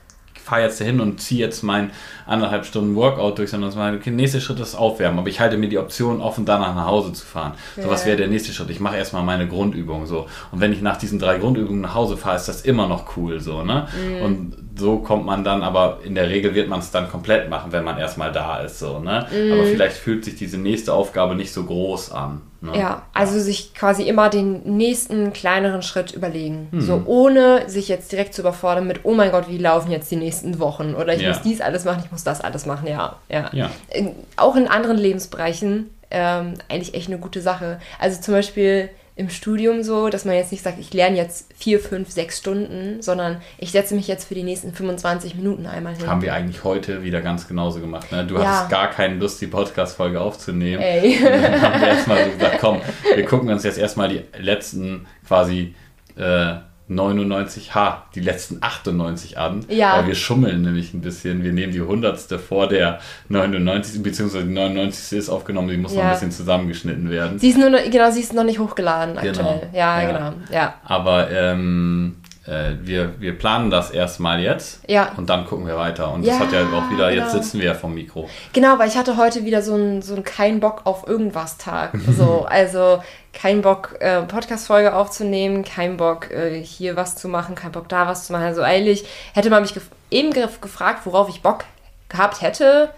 fahre 0.45 0.61
jetzt 0.61 0.79
dahin 0.79 0.99
und 1.01 1.19
ziehe 1.19 1.39
jetzt 1.39 1.63
mein 1.63 1.89
anderthalb 2.27 2.65
Stunden 2.65 2.95
Workout 2.95 3.39
durch, 3.39 3.49
sondern 3.49 3.71
okay, 3.95 4.03
der 4.05 4.13
nächste 4.13 4.39
Schritt 4.39 4.59
ist 4.59 4.75
Aufwärmen, 4.75 5.17
aber 5.17 5.27
ich 5.27 5.39
halte 5.39 5.57
mir 5.57 5.69
die 5.69 5.79
Option 5.79 6.21
offen, 6.21 6.45
danach 6.45 6.75
nach 6.75 6.85
Hause 6.85 7.13
zu 7.13 7.25
fahren. 7.25 7.53
So, 7.75 7.81
ja. 7.81 7.89
was 7.89 8.05
wäre 8.05 8.15
der 8.15 8.27
nächste 8.27 8.53
Schritt? 8.53 8.69
Ich 8.69 8.79
mache 8.79 8.95
erstmal 8.95 9.23
meine 9.23 9.47
Grundübung 9.47 10.05
so. 10.05 10.27
Und 10.51 10.61
wenn 10.61 10.71
ich 10.71 10.81
nach 10.81 10.97
diesen 10.97 11.17
drei 11.17 11.39
Grundübungen 11.39 11.81
nach 11.81 11.95
Hause 11.95 12.15
fahre, 12.15 12.35
ist 12.35 12.47
das 12.47 12.61
immer 12.61 12.87
noch 12.87 13.17
cool 13.17 13.39
so, 13.39 13.63
ne? 13.63 13.87
Mhm. 13.97 14.21
Und 14.21 14.57
so 14.77 14.97
kommt 14.97 15.25
man 15.25 15.43
dann, 15.43 15.63
aber 15.63 15.99
in 16.03 16.15
der 16.15 16.29
Regel 16.29 16.53
wird 16.53 16.67
man 16.67 16.79
es 16.79 16.91
dann 16.91 17.09
komplett 17.09 17.49
machen, 17.49 17.71
wenn 17.71 17.83
man 17.83 17.97
erstmal 17.97 18.31
da 18.31 18.59
ist, 18.59 18.79
so, 18.79 18.99
ne? 18.99 19.25
Mhm. 19.31 19.53
Aber 19.53 19.63
vielleicht 19.63 19.97
fühlt 19.97 20.25
sich 20.25 20.35
diese 20.35 20.57
nächste 20.57 20.93
Aufgabe 20.93 21.35
nicht 21.35 21.53
so 21.53 21.63
groß 21.63 22.11
an. 22.11 22.41
Ne? 22.61 22.77
Ja, 22.77 23.03
also 23.13 23.35
ja. 23.35 23.41
sich 23.41 23.73
quasi 23.73 24.03
immer 24.03 24.29
den 24.29 24.77
nächsten 24.77 25.33
kleineren 25.33 25.81
Schritt 25.81 26.11
überlegen. 26.11 26.67
Mhm. 26.71 26.81
So 26.81 27.01
ohne 27.05 27.69
sich 27.69 27.87
jetzt 27.87 28.11
direkt 28.11 28.33
zu 28.33 28.41
überfordern 28.41 28.87
mit, 28.87 29.01
oh 29.03 29.13
mein 29.13 29.31
Gott, 29.31 29.49
wie 29.49 29.57
laufen 29.57 29.91
jetzt 29.91 30.09
die 30.11 30.15
nächsten 30.15 30.59
Wochen? 30.59 30.95
Oder 30.95 31.13
ich 31.13 31.21
ja. 31.21 31.29
muss 31.29 31.41
dies 31.41 31.61
alles 31.61 31.85
machen, 31.85 32.01
ich 32.03 32.11
muss 32.11 32.23
das 32.23 32.41
alles 32.41 32.65
machen, 32.65 32.87
ja. 32.87 33.17
ja. 33.29 33.49
ja. 33.53 33.69
In, 33.91 34.11
auch 34.35 34.55
in 34.55 34.67
anderen 34.67 34.97
Lebensbereichen 34.97 35.89
ähm, 36.11 36.53
eigentlich 36.69 36.93
echt 36.93 37.07
eine 37.07 37.19
gute 37.19 37.41
Sache. 37.41 37.79
Also 37.99 38.21
zum 38.21 38.33
Beispiel 38.33 38.89
im 39.17 39.29
Studium 39.29 39.81
so, 39.81 40.09
dass 40.09 40.25
man 40.25 40.35
jetzt 40.35 40.51
nicht 40.51 40.61
sagt, 40.61 40.77
ich 40.77 40.93
lerne 40.93 41.15
jetzt 41.15 41.47
vier, 41.55 41.79
fünf, 41.79 42.11
sechs 42.11 42.37
Stunden, 42.37 43.01
sondern 43.01 43.41
ich 43.57 43.71
setze 43.71 43.95
mich 43.95 44.09
jetzt 44.09 44.27
für 44.27 44.35
die 44.35 44.43
nächsten 44.43 44.73
25 44.73 45.35
Minuten 45.35 45.67
einmal 45.67 45.95
hin. 45.95 46.05
Haben 46.05 46.21
wir 46.21 46.33
eigentlich 46.33 46.65
heute 46.65 47.01
wieder 47.01 47.21
ganz 47.21 47.47
genauso 47.47 47.79
gemacht. 47.79 48.11
Ne? 48.11 48.25
Du 48.25 48.35
ja. 48.35 48.45
hattest 48.45 48.69
gar 48.69 48.89
keine 48.89 49.15
Lust, 49.15 49.39
die 49.39 49.47
Podcast-Folge 49.47 50.19
aufzunehmen. 50.19 50.81
Ey. 50.81 51.17
Und 51.17 51.31
dann 51.31 51.61
haben 51.61 51.81
wir 51.81 51.87
erstmal 51.87 52.25
so 52.25 52.31
gesagt, 52.31 52.57
komm, 52.59 52.81
wir 53.15 53.25
gucken 53.25 53.49
uns 53.49 53.63
jetzt 53.63 53.77
erstmal 53.77 54.09
die 54.09 54.21
letzten 54.37 55.05
quasi 55.25 55.73
äh, 56.17 56.55
99, 56.87 57.73
ha, 57.73 58.05
die 58.13 58.19
letzten 58.19 58.57
98 58.61 59.37
an. 59.37 59.65
Ja. 59.69 59.97
Weil 59.97 60.07
wir 60.07 60.15
schummeln 60.15 60.61
nämlich 60.61 60.93
ein 60.93 61.01
bisschen. 61.01 61.43
Wir 61.43 61.51
nehmen 61.51 61.73
die 61.73 61.81
100. 61.81 62.39
vor 62.39 62.67
der 62.67 62.99
99. 63.29 64.03
beziehungsweise 64.03 64.45
die 64.45 64.53
99. 64.53 65.17
ist 65.17 65.29
aufgenommen, 65.29 65.69
die 65.69 65.77
muss 65.77 65.93
ja. 65.93 65.97
noch 65.97 66.05
ein 66.05 66.11
bisschen 66.13 66.31
zusammengeschnitten 66.31 67.09
werden. 67.09 67.39
Sie 67.39 67.49
ist 67.49 67.57
nur, 67.57 67.71
genau, 67.71 68.11
sie 68.11 68.19
ist 68.19 68.33
noch 68.33 68.43
nicht 68.43 68.59
hochgeladen 68.59 69.15
genau. 69.15 69.27
aktuell. 69.27 69.69
Ja, 69.73 70.01
ja, 70.01 70.11
genau. 70.11 70.33
Ja. 70.51 70.75
Aber 70.83 71.31
ähm, 71.31 72.17
äh, 72.47 72.73
wir, 72.81 73.19
wir 73.19 73.37
planen 73.37 73.71
das 73.71 73.89
erstmal 73.89 74.39
jetzt 74.39 74.79
ja. 74.87 75.11
und 75.17 75.29
dann 75.29 75.45
gucken 75.45 75.65
wir 75.65 75.77
weiter. 75.77 76.11
Und 76.11 76.23
ja, 76.23 76.33
das 76.33 76.47
hat 76.47 76.53
ja 76.53 76.61
auch 76.61 76.91
wieder, 76.91 77.09
genau. 77.09 77.23
jetzt 77.23 77.31
sitzen 77.31 77.59
wir 77.59 77.67
ja 77.67 77.73
vom 77.73 77.93
Mikro. 77.93 78.29
Genau, 78.53 78.77
weil 78.77 78.87
ich 78.87 78.97
hatte 78.97 79.17
heute 79.17 79.45
wieder 79.45 79.61
so 79.61 79.73
einen 79.73 80.01
so 80.01 80.15
kein 80.23 80.59
Bock 80.59 80.81
auf 80.85 81.07
irgendwas 81.07 81.57
Tag. 81.57 81.93
So, 82.15 82.45
also 82.45 83.03
kein 83.33 83.61
Bock, 83.61 83.97
äh, 83.99 84.21
Podcast-Folge 84.21 84.95
aufzunehmen, 84.95 85.65
kein 85.65 85.97
Bock, 85.97 86.31
äh, 86.31 86.61
hier 86.61 86.95
was 86.95 87.15
zu 87.17 87.27
machen, 87.27 87.55
kein 87.55 87.73
Bock, 87.73 87.89
da 87.89 88.07
was 88.07 88.27
zu 88.27 88.31
machen. 88.31 88.45
Also 88.45 88.61
eigentlich 88.61 89.05
hätte 89.33 89.49
man 89.49 89.63
mich 89.63 89.73
gef 89.73 89.89
eben 90.11 90.31
gefragt, 90.31 91.01
worauf 91.05 91.27
ich 91.27 91.41
Bock 91.41 91.65
gehabt 92.07 92.41
hätte 92.41 92.91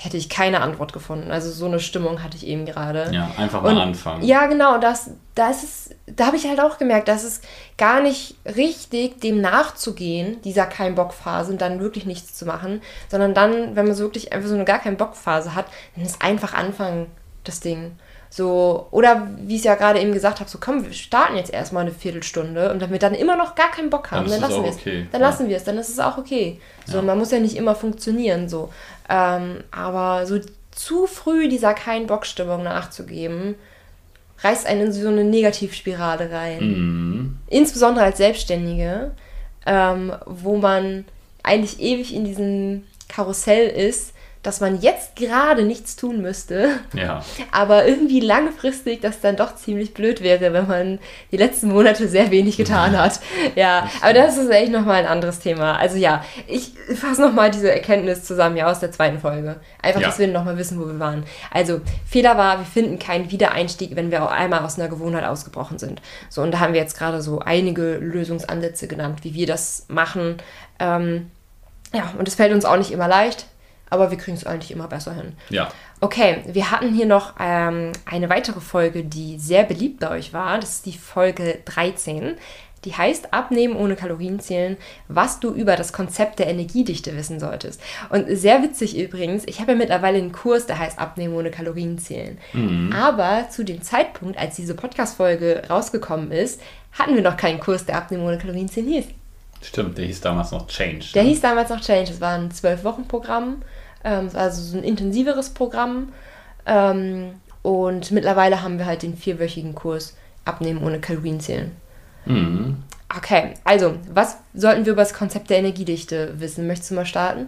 hätte 0.00 0.16
ich 0.16 0.28
keine 0.28 0.60
Antwort 0.60 0.92
gefunden. 0.92 1.32
Also 1.32 1.50
so 1.50 1.66
eine 1.66 1.80
Stimmung 1.80 2.22
hatte 2.22 2.36
ich 2.36 2.46
eben 2.46 2.66
gerade. 2.66 3.10
Ja, 3.12 3.32
einfach 3.36 3.62
mal 3.62 3.72
und, 3.72 3.78
anfangen. 3.78 4.24
Ja, 4.24 4.46
genau. 4.46 4.78
Das, 4.78 5.10
das 5.34 5.64
ist, 5.64 5.96
da 6.06 6.26
habe 6.26 6.36
ich 6.36 6.46
halt 6.46 6.60
auch 6.60 6.78
gemerkt, 6.78 7.08
dass 7.08 7.24
es 7.24 7.40
gar 7.76 8.00
nicht 8.00 8.36
richtig, 8.44 9.20
dem 9.20 9.40
nachzugehen, 9.40 10.40
dieser 10.42 10.66
kein 10.66 10.94
Bock 10.94 11.12
Phase 11.12 11.50
und 11.50 11.60
dann 11.60 11.80
wirklich 11.80 12.06
nichts 12.06 12.34
zu 12.34 12.46
machen, 12.46 12.80
sondern 13.08 13.34
dann, 13.34 13.74
wenn 13.74 13.86
man 13.86 13.96
so 13.96 14.04
wirklich 14.04 14.32
einfach 14.32 14.48
so 14.48 14.54
eine 14.54 14.64
gar 14.64 14.78
kein 14.78 14.96
Bock 14.96 15.16
Phase 15.16 15.56
hat, 15.56 15.66
dann 15.96 16.04
ist 16.04 16.22
einfach 16.22 16.54
anfangen 16.54 17.06
das 17.42 17.58
Ding. 17.58 17.96
So, 18.30 18.86
oder 18.90 19.26
wie 19.38 19.54
ich 19.54 19.60
es 19.60 19.64
ja 19.64 19.74
gerade 19.74 20.00
eben 20.00 20.12
gesagt 20.12 20.40
habe, 20.40 20.50
so 20.50 20.58
komm, 20.60 20.84
wir 20.84 20.92
starten 20.92 21.36
jetzt 21.36 21.52
erstmal 21.52 21.82
eine 21.82 21.92
Viertelstunde 21.92 22.70
und 22.70 22.80
wenn 22.80 22.92
wir 22.92 22.98
dann 22.98 23.14
immer 23.14 23.36
noch 23.36 23.54
gar 23.54 23.70
keinen 23.70 23.88
Bock 23.88 24.10
haben, 24.10 24.28
dann, 24.28 24.40
dann 24.40 24.50
lassen 24.50 24.62
wir 24.62 24.70
es. 24.70 24.76
Okay. 24.76 25.06
Dann 25.10 25.22
ja. 25.22 25.26
lassen 25.26 25.48
wir 25.48 25.56
es, 25.56 25.64
dann 25.64 25.78
ist 25.78 25.88
es 25.88 25.98
auch 25.98 26.18
okay. 26.18 26.60
So, 26.84 26.98
ja. 26.98 27.02
man 27.02 27.18
muss 27.18 27.30
ja 27.30 27.38
nicht 27.38 27.56
immer 27.56 27.74
funktionieren. 27.74 28.48
So. 28.48 28.68
Ähm, 29.08 29.64
aber 29.70 30.26
so 30.26 30.38
zu 30.70 31.06
früh 31.06 31.48
dieser 31.48 31.74
Kein-Bock-Stimmung 31.74 32.62
nachzugeben, 32.62 33.56
reißt 34.40 34.66
einen 34.66 34.86
in 34.86 34.92
so 34.92 35.08
eine 35.08 35.24
Negativspirale 35.24 36.30
rein. 36.30 36.60
Mhm. 36.60 37.36
Insbesondere 37.48 38.04
als 38.04 38.18
Selbstständige, 38.18 39.12
ähm, 39.66 40.12
wo 40.26 40.56
man 40.56 41.04
eigentlich 41.42 41.80
ewig 41.80 42.14
in 42.14 42.24
diesem 42.24 42.84
Karussell 43.08 43.68
ist, 43.68 44.12
dass 44.48 44.60
man 44.62 44.80
jetzt 44.80 45.14
gerade 45.14 45.62
nichts 45.62 45.94
tun 45.94 46.22
müsste. 46.22 46.70
Ja. 46.94 47.22
Aber 47.52 47.86
irgendwie 47.86 48.18
langfristig 48.18 49.02
das 49.02 49.20
dann 49.20 49.36
doch 49.36 49.54
ziemlich 49.56 49.92
blöd 49.92 50.22
wäre, 50.22 50.54
wenn 50.54 50.66
man 50.66 50.98
die 51.30 51.36
letzten 51.36 51.68
Monate 51.68 52.08
sehr 52.08 52.30
wenig 52.30 52.56
getan 52.56 52.98
hat. 52.98 53.20
Ja, 53.54 53.88
aber 54.02 54.12
das 54.12 54.36
ist 54.36 54.50
echt 54.50 54.70
nochmal 54.70 54.96
ein 54.96 55.06
anderes 55.06 55.40
Thema. 55.40 55.76
Also 55.76 55.96
ja, 55.96 56.24
ich 56.46 56.72
fasse 56.94 57.20
nochmal 57.20 57.50
diese 57.50 57.72
Erkenntnis 57.72 58.24
zusammen, 58.24 58.56
ja, 58.56 58.70
aus 58.70 58.80
der 58.80 58.92
zweiten 58.92 59.18
Folge. 59.18 59.56
Einfach, 59.82 60.00
ja. 60.00 60.06
dass 60.06 60.18
wir 60.18 60.28
nochmal 60.28 60.56
wissen, 60.58 60.80
wo 60.80 60.86
wir 60.86 60.98
waren. 60.98 61.24
Also, 61.50 61.80
Fehler 62.06 62.36
war, 62.36 62.58
wir 62.58 62.66
finden 62.66 62.98
keinen 62.98 63.30
Wiedereinstieg, 63.30 63.96
wenn 63.96 64.10
wir 64.10 64.22
auch 64.22 64.30
einmal 64.30 64.60
aus 64.60 64.78
einer 64.78 64.88
Gewohnheit 64.88 65.24
ausgebrochen 65.24 65.78
sind. 65.78 66.00
So, 66.28 66.42
und 66.42 66.52
da 66.52 66.60
haben 66.60 66.72
wir 66.72 66.80
jetzt 66.80 66.96
gerade 66.96 67.20
so 67.20 67.40
einige 67.40 67.96
Lösungsansätze 67.96 68.86
genannt, 68.86 69.20
wie 69.22 69.34
wir 69.34 69.46
das 69.46 69.86
machen. 69.88 70.36
Ähm, 70.78 71.30
ja, 71.92 72.12
und 72.18 72.28
es 72.28 72.34
fällt 72.34 72.52
uns 72.52 72.64
auch 72.64 72.76
nicht 72.76 72.92
immer 72.92 73.08
leicht 73.08 73.46
aber 73.90 74.10
wir 74.10 74.18
kriegen 74.18 74.36
es 74.36 74.46
eigentlich 74.46 74.70
immer 74.70 74.88
besser 74.88 75.14
hin. 75.14 75.32
Ja. 75.50 75.68
Okay, 76.00 76.42
wir 76.46 76.70
hatten 76.70 76.94
hier 76.94 77.06
noch 77.06 77.34
ähm, 77.40 77.92
eine 78.04 78.30
weitere 78.30 78.60
Folge, 78.60 79.04
die 79.04 79.38
sehr 79.38 79.64
beliebt 79.64 80.00
bei 80.00 80.10
euch 80.10 80.32
war. 80.32 80.58
Das 80.58 80.70
ist 80.70 80.86
die 80.86 80.96
Folge 80.96 81.58
13. 81.64 82.36
Die 82.84 82.94
heißt 82.94 83.34
Abnehmen 83.34 83.76
ohne 83.76 83.96
Kalorien 83.96 84.38
zählen, 84.38 84.76
was 85.08 85.40
du 85.40 85.50
über 85.50 85.74
das 85.74 85.92
Konzept 85.92 86.38
der 86.38 86.46
Energiedichte 86.46 87.16
wissen 87.16 87.40
solltest. 87.40 87.80
Und 88.10 88.26
sehr 88.30 88.62
witzig 88.62 88.96
übrigens, 88.96 89.42
ich 89.46 89.60
habe 89.60 89.72
ja 89.72 89.78
mittlerweile 89.78 90.18
einen 90.18 90.32
Kurs, 90.32 90.66
der 90.66 90.78
heißt 90.78 90.98
Abnehmen 90.98 91.34
ohne 91.34 91.50
Kalorien 91.50 91.98
zählen. 91.98 92.38
Mhm. 92.52 92.92
Aber 92.92 93.48
zu 93.50 93.64
dem 93.64 93.82
Zeitpunkt, 93.82 94.38
als 94.38 94.56
diese 94.56 94.74
Podcast-Folge 94.74 95.64
rausgekommen 95.68 96.30
ist, 96.30 96.60
hatten 96.92 97.14
wir 97.14 97.22
noch 97.22 97.36
keinen 97.36 97.58
Kurs, 97.58 97.84
der 97.84 97.96
Abnehmen 97.96 98.24
ohne 98.24 98.38
Kalorien 98.38 98.68
zählen 98.68 98.88
hieß. 98.88 99.06
Stimmt, 99.60 99.98
der 99.98 100.04
hieß 100.06 100.20
damals 100.20 100.52
noch 100.52 100.68
Change. 100.68 101.06
Der 101.14 101.24
ne? 101.24 101.30
hieß 101.30 101.40
damals 101.40 101.70
noch 101.70 101.80
Change. 101.80 102.10
Das 102.10 102.20
war 102.20 102.38
ein 102.38 102.50
Zwölf-Wochen-Programm 102.50 103.62
ähm, 104.04 104.30
also 104.34 104.62
so 104.62 104.78
ein 104.78 104.84
intensiveres 104.84 105.50
Programm. 105.50 106.12
Ähm, 106.66 107.34
und 107.62 108.10
mittlerweile 108.10 108.62
haben 108.62 108.78
wir 108.78 108.86
halt 108.86 109.02
den 109.02 109.16
vierwöchigen 109.16 109.74
Kurs 109.74 110.16
Abnehmen 110.44 110.82
ohne 110.82 111.00
Kalorien 111.00 111.40
zählen. 111.40 111.72
Mhm. 112.24 112.76
Okay, 113.14 113.54
also, 113.64 113.96
was 114.12 114.38
sollten 114.54 114.84
wir 114.84 114.92
über 114.92 115.02
das 115.02 115.14
Konzept 115.14 115.50
der 115.50 115.58
Energiedichte 115.58 116.34
wissen? 116.38 116.66
Möchtest 116.66 116.90
du 116.90 116.94
mal 116.94 117.06
starten? 117.06 117.46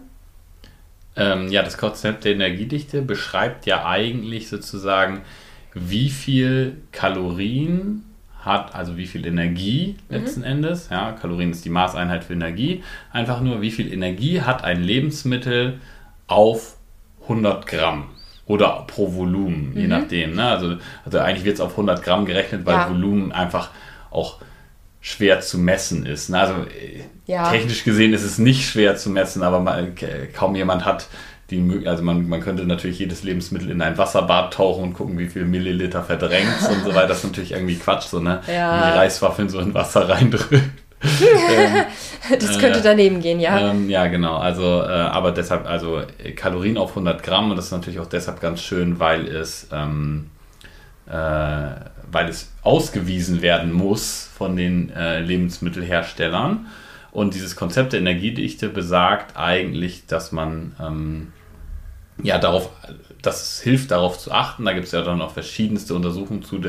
Ähm, 1.17 1.49
ja, 1.49 1.63
das 1.63 1.77
Konzept 1.77 2.25
der 2.25 2.33
Energiedichte 2.33 3.03
beschreibt 3.03 3.67
ja 3.67 3.85
eigentlich 3.85 4.49
sozusagen, 4.49 5.21
wie 5.75 6.09
viel 6.09 6.79
Kalorien 6.93 8.05
hat, 8.39 8.75
also 8.75 8.97
wie 8.97 9.07
viel 9.07 9.27
Energie 9.27 9.97
mhm. 10.09 10.17
letzten 10.17 10.41
mhm. 10.41 10.47
Endes, 10.47 10.89
ja, 10.91 11.13
Kalorien 11.13 11.51
ist 11.51 11.65
die 11.65 11.71
Maßeinheit 11.71 12.25
für 12.25 12.33
Energie, 12.33 12.83
einfach 13.13 13.41
nur, 13.41 13.61
wie 13.61 13.71
viel 13.71 13.93
Energie 13.93 14.41
hat 14.41 14.65
ein 14.65 14.83
Lebensmittel 14.83 15.79
auf 16.31 16.77
100 17.23 17.67
Gramm 17.67 18.11
oder 18.47 18.85
pro 18.87 19.15
Volumen, 19.15 19.73
je 19.75 19.85
mhm. 19.85 19.89
nachdem. 19.89 20.35
Ne? 20.35 20.45
Also, 20.45 20.77
also 21.05 21.19
eigentlich 21.19 21.45
wird 21.45 21.55
es 21.55 21.61
auf 21.61 21.73
100 21.73 22.03
Gramm 22.03 22.27
gerechnet, 22.27 22.67
weil 22.67 22.75
ja. 22.75 22.89
Volumen 22.89 23.33
einfach 23.33 23.71
auch 24.11 24.39
schwer 25.01 25.41
zu 25.41 25.59
messen 25.59 26.05
ist. 26.05 26.29
Ne? 26.29 26.41
Also 26.41 26.55
ja. 27.27 27.51
technisch 27.51 27.85
gesehen 27.85 28.13
ist 28.13 28.25
es 28.25 28.39
nicht 28.39 28.69
schwer 28.69 28.97
zu 28.97 29.11
messen, 29.11 29.43
aber 29.43 29.61
man, 29.61 29.95
kaum 30.35 30.57
jemand 30.57 30.85
hat 30.85 31.07
die 31.51 31.87
also 31.87 32.03
man, 32.03 32.29
man 32.29 32.41
könnte 32.41 32.65
natürlich 32.65 32.99
jedes 33.01 33.23
Lebensmittel 33.23 33.71
in 33.71 33.83
ein 33.83 33.99
Wasserbad 33.99 34.53
tauchen 34.55 34.85
und 34.85 34.95
gucken, 34.95 35.19
wie 35.19 35.27
viel 35.27 35.45
Milliliter 35.45 36.03
verdrängt 36.03 36.49
und 36.71 36.85
so 36.85 36.95
weiter. 36.95 37.09
Das 37.09 37.19
ist 37.19 37.25
natürlich 37.25 37.53
irgendwie 37.53 37.77
Quatsch, 37.77 38.05
so 38.05 38.21
ne? 38.21 38.41
Ja. 38.47 38.93
Die 38.93 38.99
Reiswaffeln 38.99 39.49
so 39.49 39.59
in 39.59 39.75
Wasser 39.75 40.09
reindrückt. 40.09 40.71
Ähm, 41.03 41.85
das 42.39 42.59
könnte 42.59 42.81
äh, 42.81 42.83
daneben 42.83 43.21
gehen, 43.21 43.41
ja. 43.41 43.71
Ähm, 43.71 43.89
ja, 43.89 44.07
genau. 44.07 44.37
Also, 44.37 44.83
äh, 44.83 44.87
aber 44.89 45.33
deshalb, 45.33 45.67
also 45.67 46.03
Kalorien 46.37 46.77
auf 46.77 46.91
100 46.91 47.23
Gramm 47.23 47.51
und 47.51 47.57
das 47.57 47.67
ist 47.67 47.73
natürlich 47.73 48.01
auch 48.01 48.07
deshalb 48.07 48.41
ganz 48.41 48.61
schön, 48.61 49.01
weil 49.01 49.27
es, 49.27 49.69
ähm, 49.73 50.31
äh, 51.07 51.13
weil 51.13 52.29
es 52.29 52.53
ausgewiesen 52.63 53.43
werden 53.43 53.73
muss 53.73 54.31
von 54.37 54.57
den 54.57 54.91
äh, 54.91 55.21
Lebensmittelherstellern. 55.21 56.67
Und 57.13 57.35
dieses 57.35 57.57
Konzept 57.57 57.93
der 57.93 58.01
Energiedichte 58.01 58.69
besagt 58.69 59.37
eigentlich, 59.37 60.07
dass 60.07 60.31
man 60.31 60.77
ähm, 60.81 61.33
ja 62.25 62.39
darauf, 62.39 62.71
dass 63.23 63.43
es 63.43 63.61
hilft, 63.61 63.91
darauf 63.91 64.19
zu 64.19 64.33
achten. 64.33 64.65
Da 64.65 64.73
gibt 64.73 64.87
es 64.87 64.93
ja 64.93 65.03
dann 65.03 65.21
auch 65.21 65.33
verschiedenste 65.33 65.95
Untersuchungen 65.95 66.43
zu, 66.43 66.61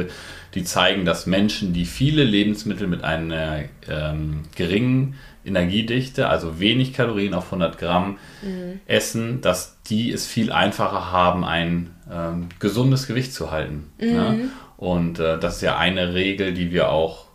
die 0.54 0.64
zeigen, 0.64 1.06
dass 1.06 1.26
Menschen, 1.26 1.74
die 1.74 1.86
viele 1.86 2.24
Lebensmittel 2.24 2.88
mit 2.88 3.04
einer 3.04 3.64
ähm, 3.88 4.44
geringen 4.56 5.16
Energiedichte, 5.46 6.30
also 6.30 6.60
wenig 6.60 6.94
Kalorien 6.94 7.34
auf 7.34 7.46
100 7.46 7.78
Gramm 7.78 8.18
mhm. 8.42 8.80
essen, 8.86 9.42
dass 9.42 9.78
die 9.88 10.12
es 10.12 10.28
viel 10.28 10.52
einfacher 10.52 11.12
haben, 11.12 11.44
ein 11.44 11.92
ähm, 12.12 12.50
gesundes 12.60 13.08
Gewicht 13.08 13.34
zu 13.34 13.52
halten. 13.52 13.92
Mhm. 14.00 14.08
Ne? 14.08 14.50
Und 14.78 15.20
äh, 15.20 15.40
das 15.40 15.58
ist 15.58 15.62
ja 15.62 15.78
eine 15.78 16.14
Regel, 16.14 16.54
die 16.54 16.72
wir 16.72 16.90
auch 16.90 17.31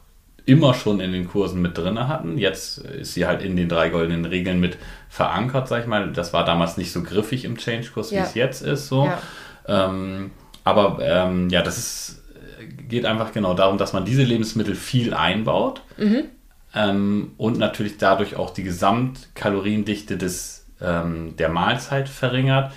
immer 0.47 0.75
schon 0.75 1.01
in 1.01 1.13
den 1.13 1.29
Kursen 1.29 1.61
mit 1.61 1.77
drin 1.77 2.09
hatten. 2.09 2.39
Jetzt 2.39 2.79
ist 2.79 3.15
sie 3.15 3.27
halt 3.27 3.43
in 3.43 3.57
den 3.57 3.69
drei 3.69 3.91
goldenen 3.91 4.25
Regeln 4.25 4.61
mit 4.61 4.79
verankert, 5.09 5.69
sag 5.69 5.83
ich 5.83 5.87
mal. 5.87 6.13
Das 6.13 6.33
war 6.33 6.45
damals 6.45 6.77
nicht 6.77 6.93
so 6.93 7.03
griffig 7.03 7.45
im 7.45 7.59
Change-Kurs, 7.59 8.13
ja. 8.13 8.21
wie 8.21 8.25
es 8.25 8.35
jetzt 8.35 8.63
ist. 8.63 8.87
So. 8.87 9.07
Ja. 9.07 9.19
Ähm, 9.67 10.31
aber 10.63 10.99
ähm, 11.03 11.51
ja, 11.51 11.63
das 11.63 11.79
ist, 11.79 12.23
geht 12.89 13.05
einfach 13.07 13.33
genau 13.33 13.55
darum, 13.55 13.77
dass 13.77 13.93
man 13.93 14.05
diese 14.05 14.23
Lebensmittel 14.23 14.77
viel 14.77 15.15
einbaut 15.15 15.83
mhm. 15.97 16.25
ähm, 16.75 17.33
und 17.37 17.59
natürlich 17.59 17.99
dadurch 17.99 18.37
auch 18.37 18.51
die 18.51 18.63
Gesamtkaloriendichte 18.63 20.17
des, 20.17 20.67
ähm, 20.81 21.35
der 21.37 21.49
Mahlzeit 21.49 22.09
verringert. 22.09 22.73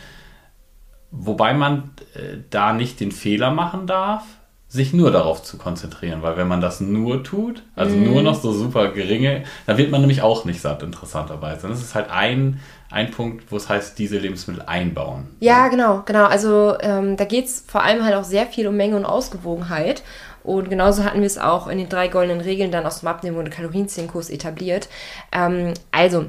Wobei 1.11 1.53
man 1.53 1.91
äh, 2.15 2.37
da 2.49 2.73
nicht 2.73 2.99
den 2.99 3.11
Fehler 3.11 3.51
machen 3.51 3.85
darf, 3.85 4.23
sich 4.69 4.93
nur 4.93 5.09
darauf 5.11 5.41
zu 5.41 5.57
konzentrieren, 5.57 6.21
weil 6.21 6.37
wenn 6.37 6.47
man 6.47 6.61
das 6.61 6.79
nur 6.79 7.23
tut, 7.23 7.63
also 7.75 7.95
mm. 7.95 8.03
nur 8.03 8.21
noch 8.21 8.39
so 8.39 8.51
super 8.51 8.89
geringe, 8.89 9.43
dann 9.65 9.77
wird 9.79 9.89
man 9.89 10.01
nämlich 10.01 10.21
auch 10.21 10.45
nicht 10.45 10.61
satt, 10.61 10.83
interessanterweise. 10.83 11.67
das 11.67 11.81
ist 11.81 11.95
halt 11.95 12.11
ein, 12.11 12.59
ein 12.91 13.09
Punkt, 13.09 13.51
wo 13.51 13.57
es 13.57 13.67
heißt, 13.67 13.97
diese 13.97 14.19
Lebensmittel 14.19 14.61
einbauen. 14.61 15.27
Ja, 15.39 15.69
genau, 15.69 16.03
genau. 16.05 16.25
Also 16.25 16.77
ähm, 16.81 17.17
da 17.17 17.25
geht 17.25 17.45
es 17.45 17.65
vor 17.67 17.83
allem 17.83 18.05
halt 18.05 18.13
auch 18.13 18.23
sehr 18.23 18.45
viel 18.45 18.67
um 18.67 18.77
Menge 18.77 18.95
und 18.95 19.05
Ausgewogenheit. 19.05 20.03
Und 20.43 20.69
genauso 20.69 21.03
hatten 21.03 21.19
wir 21.19 21.27
es 21.27 21.37
auch 21.37 21.67
in 21.67 21.79
den 21.79 21.89
drei 21.89 22.07
goldenen 22.07 22.41
Regeln 22.41 22.71
dann 22.71 22.85
aus 22.85 22.99
dem 22.99 23.09
Abnehmen- 23.09 23.37
und 23.37 23.51
Kalorienzählenkurs 23.51 24.29
etabliert. 24.29 24.87
Ähm, 25.31 25.73
also, 25.91 26.27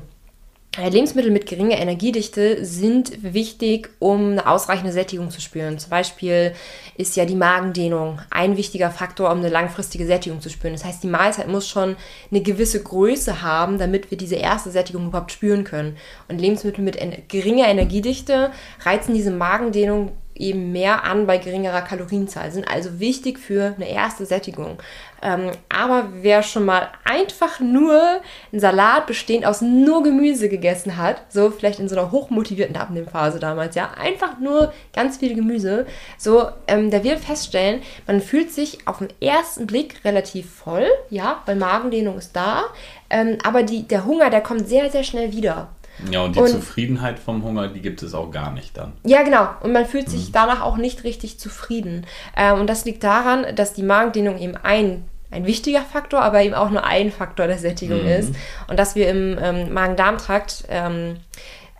Lebensmittel 0.79 1.33
mit 1.33 1.47
geringer 1.47 1.79
Energiedichte 1.79 2.65
sind 2.65 3.35
wichtig, 3.35 3.91
um 3.99 4.33
eine 4.33 4.47
ausreichende 4.47 4.93
Sättigung 4.93 5.31
zu 5.31 5.41
spüren. 5.41 5.81
Zum 5.81 5.91
Beispiel 5.91 6.55
ist 6.97 7.17
ja 7.17 7.25
die 7.25 7.35
Magendehnung 7.35 8.21
ein 8.31 8.57
wichtiger 8.57 8.91
Faktor, 8.91 9.33
um 9.33 9.39
eine 9.39 9.49
langfristige 9.49 10.07
Sättigung 10.07 10.41
zu 10.41 10.49
spüren. 10.49 10.75
Das 10.75 10.85
heißt, 10.85 11.03
die 11.03 11.09
Mahlzeit 11.09 11.49
muss 11.49 11.69
schon 11.69 11.97
eine 12.31 12.41
gewisse 12.41 12.81
Größe 12.83 13.43
haben, 13.43 13.79
damit 13.79 14.13
wir 14.13 14.19
diese 14.19 14.37
erste 14.37 14.71
Sättigung 14.71 15.09
überhaupt 15.09 15.33
spüren 15.33 15.65
können. 15.65 15.97
Und 16.29 16.41
Lebensmittel 16.41 16.85
mit 16.85 16.99
geringer 17.29 17.67
Energiedichte 17.67 18.53
reizen 18.85 19.13
diese 19.13 19.33
Magendehnung 19.33 20.13
eben 20.35 20.73
mehr 20.73 21.05
an 21.05 21.27
bei 21.27 21.39
geringerer 21.39 21.83
Kalorienzahl, 21.83 22.51
sind 22.51 22.69
also 22.69 22.99
wichtig 22.99 23.39
für 23.39 23.75
eine 23.77 23.89
erste 23.89 24.25
Sättigung. 24.25 24.79
Ähm, 25.23 25.51
aber 25.69 26.09
wer 26.23 26.43
schon 26.43 26.65
mal 26.65 26.89
einfach 27.05 27.61
nur 27.61 28.21
einen 28.51 28.61
Salat 28.61 29.07
bestehend 29.07 29.45
aus 29.45 29.61
nur 29.61 30.03
Gemüse 30.03 30.49
gegessen 30.49 30.97
hat, 30.97 31.23
so 31.29 31.51
vielleicht 31.51 31.79
in 31.79 31.89
so 31.89 31.97
einer 31.97 32.11
hochmotivierten 32.11 32.77
Abnehmphase 32.77 33.39
damals, 33.39 33.75
ja, 33.75 33.91
einfach 34.01 34.39
nur 34.39 34.73
ganz 34.95 35.19
viel 35.19 35.35
Gemüse, 35.35 35.87
so, 36.17 36.49
ähm, 36.67 36.91
der 36.91 37.05
wird 37.05 37.21
feststellen, 37.21 37.83
man 38.07 38.23
fühlt 38.23 38.51
sich 38.51 38.87
auf 38.87 38.99
den 38.99 39.09
ersten 39.21 39.67
Blick 39.67 40.03
relativ 40.05 40.51
voll, 40.51 40.87
ja, 41.11 41.43
weil 41.45 41.57
Magendehnung 41.57 42.17
ist 42.17 42.35
da, 42.35 42.65
ähm, 43.11 43.37
aber 43.45 43.63
die, 43.63 43.83
der 43.83 44.07
Hunger, 44.07 44.31
der 44.31 44.41
kommt 44.41 44.69
sehr, 44.69 44.91
sehr 44.91 45.05
schnell 45.05 45.33
wieder. 45.33 45.69
Ja, 46.11 46.23
und 46.23 46.37
die 46.37 46.41
und, 46.41 46.49
Zufriedenheit 46.49 47.19
vom 47.19 47.43
Hunger, 47.43 47.69
die 47.69 47.81
gibt 47.81 48.03
es 48.03 48.15
auch 48.15 48.31
gar 48.31 48.53
nicht 48.53 48.77
dann. 48.77 48.93
Ja, 49.05 49.23
genau. 49.23 49.49
Und 49.61 49.73
man 49.73 49.87
fühlt 49.87 50.09
sich 50.09 50.29
mhm. 50.29 50.33
danach 50.33 50.63
auch 50.63 50.77
nicht 50.77 51.05
richtig 51.05 51.39
zufrieden. 51.39 52.07
Ähm, 52.37 52.61
und 52.61 52.69
das 52.69 52.85
liegt 52.85 53.03
daran, 53.05 53.55
dass 53.55 53.73
die 53.73 53.83
Magendehnung 53.83 54.39
eben 54.39 54.57
ein, 54.57 55.05
ein 55.31 55.47
wichtiger 55.47 55.83
Faktor, 55.83 56.23
aber 56.23 56.43
eben 56.43 56.55
auch 56.55 56.71
nur 56.71 56.85
ein 56.85 57.11
Faktor 57.13 57.47
der 57.47 57.59
Sättigung 57.59 58.03
mhm. 58.03 58.09
ist. 58.09 58.35
Und 58.69 58.79
dass 58.79 58.95
wir 58.95 59.09
im 59.09 59.39
ähm, 59.41 59.73
Magen-Darm-Trakt 59.73 60.65
ähm, 60.69 61.17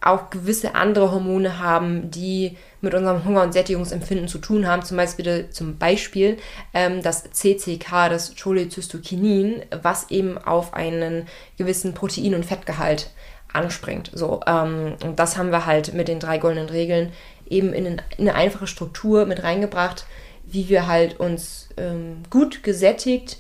auch 0.03 0.31
gewisse 0.31 0.75
andere 0.75 1.13
Hormone 1.13 1.59
haben, 1.59 2.11
die 2.11 2.57
mit 2.81 2.95
unserem 2.95 3.25
Hunger- 3.25 3.43
und 3.43 3.53
Sättigungsempfinden 3.53 4.29
zu 4.29 4.39
tun 4.39 4.67
haben. 4.67 4.83
Zum 4.83 4.97
Beispiel, 4.97 5.49
zum 5.51 5.77
Beispiel 5.77 6.39
ähm, 6.73 7.03
das 7.03 7.25
CCK, 7.25 8.09
das 8.09 8.35
Cholecystokinin, 8.35 9.63
was 9.83 10.11
eben 10.11 10.39
auf 10.39 10.73
einen 10.73 11.27
gewissen 11.59 11.93
Protein- 11.93 12.35
und 12.35 12.47
Fettgehalt 12.47 13.11
anspringt. 13.53 14.11
So, 14.15 14.41
ähm, 14.47 14.97
und 15.03 15.19
das 15.19 15.37
haben 15.37 15.51
wir 15.51 15.67
halt 15.67 15.95
mit 15.95 16.09
den 16.09 16.21
drei 16.21 16.39
goldenen 16.39 16.69
Regeln 16.69 17.13
eben 17.49 17.73
in, 17.73 17.85
in 17.85 18.01
eine 18.19 18.35
einfache 18.35 18.67
Struktur 18.67 19.27
mit 19.27 19.43
reingebracht, 19.43 20.07
wie 20.45 20.69
wir 20.69 20.87
halt 20.87 21.19
uns 21.21 21.69
ähm, 21.77 22.23
gut 22.31 22.63
gesättigt 22.63 23.39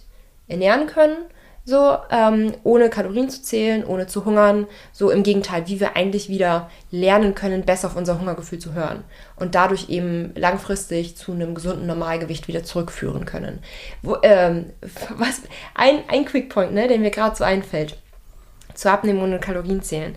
ernähren 0.49 0.87
können, 0.87 1.17
so 1.65 1.97
ähm, 2.11 2.53
ohne 2.65 2.91
Kalorien 2.91 3.31
zu 3.31 3.43
zählen, 3.43 3.85
ohne 3.85 4.07
zu 4.07 4.25
hungern, 4.25 4.67
so 4.93 5.11
im 5.11 5.23
Gegenteil, 5.23 5.69
wie 5.69 5.79
wir 5.79 5.97
eigentlich 5.97 6.29
wieder 6.29 6.71
lernen 6.91 7.35
können, 7.35 7.65
besser 7.65 7.89
auf 7.89 7.97
unser 7.97 8.19
Hungergefühl 8.19 8.59
zu 8.59 8.73
hören 8.75 9.05
und 9.37 9.55
dadurch 9.55 9.89
eben 9.89 10.33
langfristig 10.35 11.17
zu 11.17 11.33
einem 11.33 11.55
gesunden 11.55 11.87
Normalgewicht 11.87 12.49
wieder 12.49 12.65
zurückführen 12.65 13.25
können. 13.27 13.61
Wo, 14.03 14.17
ähm, 14.23 14.71
was 15.17 15.43
ein, 15.75 16.03
ein 16.09 16.25
Quickpoint, 16.25 16.73
ne, 16.73 16.89
der 16.89 16.99
mir 16.99 17.11
gerade 17.11 17.37
so 17.37 17.45
einfällt 17.45 17.97
zu 18.75 18.91
abnehmen 18.91 19.23
ohne 19.23 19.41
Kalorien 19.41 19.83
zählen. 19.83 20.15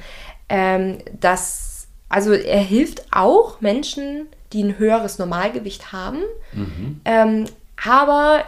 Ähm, 0.49 0.99
das, 1.19 1.87
also 2.09 2.33
er 2.33 2.61
hilft 2.61 3.05
auch 3.11 3.61
Menschen, 3.61 4.27
die 4.51 4.63
ein 4.63 4.77
höheres 4.77 5.19
Normalgewicht 5.19 5.91
haben. 5.91 6.19
Mhm. 6.53 7.01
Ähm, 7.05 7.45
aber 7.83 8.43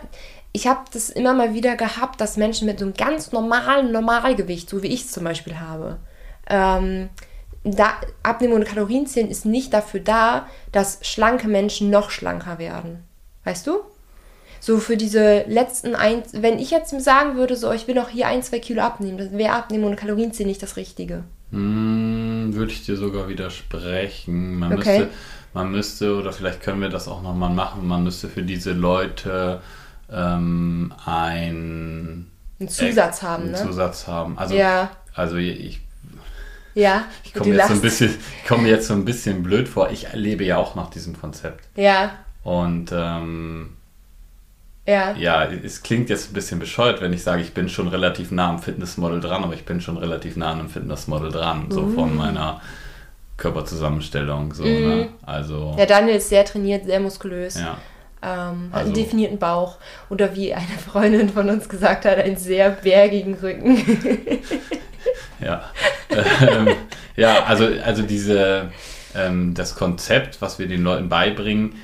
ich 0.51 0.67
habe 0.67 0.81
das 0.93 1.09
immer 1.09 1.33
mal 1.33 1.53
wieder 1.53 1.75
gehabt, 1.75 2.21
dass 2.21 2.37
Menschen 2.37 2.65
mit 2.65 2.79
so 2.79 2.85
einem 2.85 2.93
ganz 2.93 3.31
normalen 3.31 3.91
Normalgewicht, 3.91 4.69
so 4.69 4.83
wie 4.83 4.87
ich 4.87 5.01
es 5.01 5.11
zum 5.11 5.23
Beispiel 5.23 5.59
habe, 5.59 5.97
ähm, 6.47 7.09
da, 7.65 7.95
Abnehmen 8.21 8.53
ohne 8.53 8.65
Kalorien 8.65 9.07
zählen 9.07 9.29
ist 9.29 9.45
nicht 9.45 9.73
dafür 9.73 9.99
da, 9.99 10.47
dass 10.71 10.99
schlanke 11.01 11.47
Menschen 11.47 11.89
noch 11.89 12.11
schlanker 12.11 12.59
werden. 12.59 13.03
Weißt 13.43 13.65
du? 13.67 13.79
So 14.65 14.79
für 14.79 14.97
diese 14.97 15.43
letzten 15.47 15.93
ein, 15.93 16.23
wenn 16.31 16.57
ich 16.57 16.71
jetzt 16.71 16.99
sagen 16.99 17.35
würde, 17.35 17.55
so 17.55 17.71
ich 17.71 17.87
will 17.87 17.93
noch 17.93 18.09
hier 18.09 18.25
ein, 18.25 18.41
zwei 18.41 18.57
Kilo 18.57 18.81
abnehmen, 18.81 19.19
das 19.19 19.31
wäre 19.31 19.53
Abnehmen 19.53 19.83
ohne 19.83 19.95
Kalorienziel 19.95 20.47
nicht 20.47 20.63
das 20.63 20.75
Richtige. 20.75 21.23
Hm, 21.51 22.49
würde 22.55 22.71
ich 22.71 22.83
dir 22.83 22.97
sogar 22.97 23.27
widersprechen. 23.27 24.57
Man, 24.57 24.73
okay. 24.73 25.01
müsste, 25.01 25.13
man 25.53 25.71
müsste, 25.71 26.17
oder 26.17 26.33
vielleicht 26.33 26.63
können 26.63 26.81
wir 26.81 26.89
das 26.89 27.07
auch 27.07 27.21
nochmal 27.21 27.51
machen, 27.51 27.87
man 27.87 28.03
müsste 28.03 28.27
für 28.27 28.41
diese 28.41 28.71
Leute 28.71 29.61
ähm, 30.11 30.91
ein 31.05 32.25
einen 32.59 32.69
Zusatz 32.69 33.21
haben, 33.21 33.43
einen 33.43 33.51
ne? 33.51 33.57
Zusatz 33.59 34.07
haben. 34.07 34.35
Also, 34.35 34.55
ja. 34.55 34.89
also 35.13 35.35
ich 35.35 35.79
ja, 36.73 37.05
ich 37.23 37.35
komme 37.35 37.53
jetzt, 37.53 37.67
so 37.67 37.73
ein 37.75 37.81
bisschen, 37.81 38.15
komm 38.47 38.63
mir 38.63 38.69
jetzt 38.69 38.87
so 38.87 38.95
ein 38.95 39.05
bisschen 39.05 39.43
blöd 39.43 39.69
vor. 39.69 39.91
Ich 39.91 40.11
lebe 40.13 40.43
ja 40.43 40.57
auch 40.57 40.73
nach 40.73 40.89
diesem 40.89 41.15
Konzept. 41.15 41.67
Ja. 41.75 42.15
Und 42.43 42.91
ähm, 42.91 43.77
ja. 44.87 45.13
Ja, 45.13 45.45
es 45.45 45.81
klingt 45.81 46.09
jetzt 46.09 46.29
ein 46.29 46.33
bisschen 46.33 46.59
bescheuert, 46.59 47.01
wenn 47.01 47.11
ich 47.11 47.23
sage, 47.23 47.41
ich 47.41 47.53
bin 47.53 47.69
schon 47.69 47.87
relativ 47.87 48.31
nah 48.31 48.49
am 48.49 48.59
Fitnessmodel 48.59 49.19
dran, 49.19 49.43
aber 49.43 49.53
ich 49.53 49.65
bin 49.65 49.81
schon 49.81 49.97
relativ 49.97 50.35
nah 50.35 50.51
an 50.51 50.59
einem 50.59 50.69
Fitnessmodel 50.69 51.31
dran, 51.31 51.67
so 51.69 51.81
uh. 51.81 51.89
von 51.89 52.15
meiner 52.15 52.61
Körperzusammenstellung. 53.37 54.53
So, 54.53 54.63
mm. 54.63 54.67
ne? 54.67 55.09
also, 55.25 55.75
ja, 55.77 55.85
Daniel 55.85 56.17
ist 56.17 56.29
sehr 56.29 56.45
trainiert, 56.45 56.85
sehr 56.85 56.99
muskulös. 56.99 57.59
Ja. 57.59 57.77
Ähm, 58.21 58.69
hat 58.71 58.79
also, 58.79 58.85
einen 58.85 58.93
definierten 58.93 59.39
Bauch 59.39 59.77
oder 60.09 60.35
wie 60.35 60.53
eine 60.53 60.77
Freundin 60.85 61.29
von 61.29 61.49
uns 61.49 61.67
gesagt 61.67 62.05
hat, 62.05 62.17
einen 62.17 62.37
sehr 62.37 62.69
bergigen 62.69 63.33
Rücken. 63.35 63.77
ja. 65.39 65.63
ähm, 66.09 66.69
ja, 67.15 67.43
also, 67.43 67.67
also 67.83 68.03
diese, 68.03 68.71
ähm, 69.15 69.53
das 69.53 69.75
Konzept, 69.75 70.41
was 70.41 70.59
wir 70.59 70.67
den 70.67 70.83
Leuten 70.83 71.09
beibringen, 71.09 71.75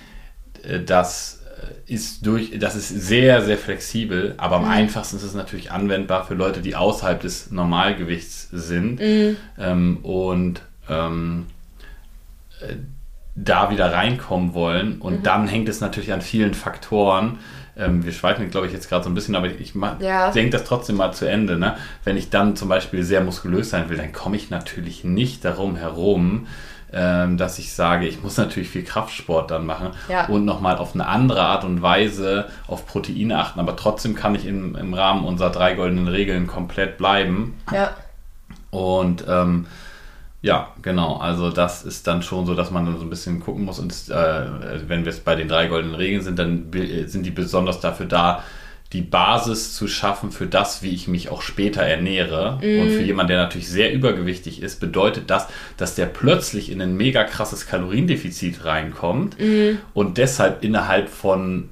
äh, 0.63 0.79
das 0.79 1.40
ist 1.85 2.25
durch, 2.25 2.57
das 2.59 2.75
ist 2.75 2.89
sehr, 2.89 3.41
sehr 3.41 3.57
flexibel, 3.57 4.33
aber 4.37 4.57
am 4.57 4.63
mhm. 4.63 4.71
einfachsten 4.71 5.17
ist 5.17 5.23
es 5.23 5.33
natürlich 5.33 5.71
anwendbar 5.71 6.25
für 6.25 6.33
Leute, 6.33 6.61
die 6.61 6.75
außerhalb 6.75 7.19
des 7.21 7.51
Normalgewichts 7.51 8.49
sind 8.51 8.99
mhm. 8.99 9.37
ähm, 9.57 9.97
und 10.03 10.61
ähm, 10.89 11.47
äh, 12.61 12.75
da 13.35 13.71
wieder 13.71 13.93
reinkommen 13.93 14.53
wollen. 14.53 14.99
Und 14.99 15.19
mhm. 15.19 15.23
dann 15.23 15.47
hängt 15.47 15.69
es 15.69 15.81
natürlich 15.81 16.11
an 16.13 16.21
vielen 16.21 16.53
Faktoren. 16.53 17.39
Ähm, 17.77 18.03
wir 18.03 18.11
schweifen, 18.11 18.49
glaube 18.49 18.67
ich, 18.67 18.73
jetzt 18.73 18.89
gerade 18.89 19.03
so 19.03 19.09
ein 19.09 19.13
bisschen, 19.13 19.35
aber 19.35 19.47
ich 19.47 19.73
ja. 19.99 20.31
denke 20.31 20.51
das 20.51 20.65
trotzdem 20.65 20.97
mal 20.97 21.13
zu 21.13 21.25
Ende. 21.25 21.57
Ne? 21.57 21.77
Wenn 22.03 22.17
ich 22.17 22.29
dann 22.29 22.55
zum 22.55 22.67
Beispiel 22.67 23.03
sehr 23.03 23.21
muskulös 23.21 23.69
sein 23.69 23.89
will, 23.89 23.97
dann 23.97 24.11
komme 24.11 24.35
ich 24.35 24.49
natürlich 24.49 25.03
nicht 25.03 25.45
darum 25.45 25.75
herum, 25.77 26.47
ähm, 26.93 27.37
dass 27.37 27.59
ich 27.59 27.73
sage, 27.73 28.07
ich 28.07 28.21
muss 28.21 28.37
natürlich 28.37 28.69
viel 28.69 28.83
Kraftsport 28.83 29.51
dann 29.51 29.65
machen 29.65 29.91
ja. 30.09 30.25
und 30.25 30.45
nochmal 30.45 30.77
auf 30.77 30.93
eine 30.93 31.07
andere 31.07 31.41
Art 31.41 31.63
und 31.63 31.81
Weise 31.81 32.47
auf 32.67 32.85
Proteine 32.85 33.39
achten, 33.39 33.59
aber 33.59 33.75
trotzdem 33.75 34.15
kann 34.15 34.35
ich 34.35 34.45
im, 34.45 34.75
im 34.75 34.93
Rahmen 34.93 35.23
unserer 35.25 35.51
drei 35.51 35.73
goldenen 35.73 36.07
Regeln 36.07 36.47
komplett 36.47 36.97
bleiben. 36.97 37.55
Ja. 37.71 37.91
Und 38.71 39.25
ähm, 39.27 39.67
ja, 40.41 40.69
genau. 40.81 41.17
Also 41.17 41.51
das 41.51 41.83
ist 41.83 42.07
dann 42.07 42.23
schon 42.23 42.45
so, 42.45 42.55
dass 42.55 42.71
man 42.71 42.85
dann 42.85 42.97
so 42.97 43.03
ein 43.03 43.09
bisschen 43.09 43.39
gucken 43.39 43.63
muss. 43.63 43.79
Und 43.79 43.93
äh, 44.09 44.87
wenn 44.87 45.05
wir 45.05 45.11
jetzt 45.11 45.23
bei 45.23 45.35
den 45.35 45.47
drei 45.47 45.67
goldenen 45.67 45.95
Regeln 45.95 46.23
sind, 46.23 46.39
dann 46.39 46.71
sind 47.05 47.25
die 47.25 47.31
besonders 47.31 47.79
dafür 47.79 48.07
da, 48.07 48.43
die 48.93 49.01
Basis 49.01 49.73
zu 49.73 49.87
schaffen 49.87 50.31
für 50.31 50.47
das, 50.47 50.83
wie 50.83 50.89
ich 50.89 51.07
mich 51.07 51.29
auch 51.29 51.41
später 51.41 51.81
ernähre. 51.81 52.59
Mm. 52.61 52.81
Und 52.81 52.89
für 52.89 53.01
jemanden, 53.01 53.29
der 53.29 53.41
natürlich 53.43 53.69
sehr 53.69 53.93
übergewichtig 53.93 54.61
ist, 54.61 54.79
bedeutet 54.81 55.29
das, 55.29 55.47
dass 55.77 55.95
der 55.95 56.07
plötzlich 56.07 56.69
in 56.71 56.81
ein 56.81 56.95
mega 56.95 57.23
krasses 57.23 57.67
Kaloriendefizit 57.67 58.65
reinkommt 58.65 59.39
mm. 59.39 59.77
und 59.93 60.17
deshalb 60.17 60.63
innerhalb 60.63 61.07
von 61.07 61.69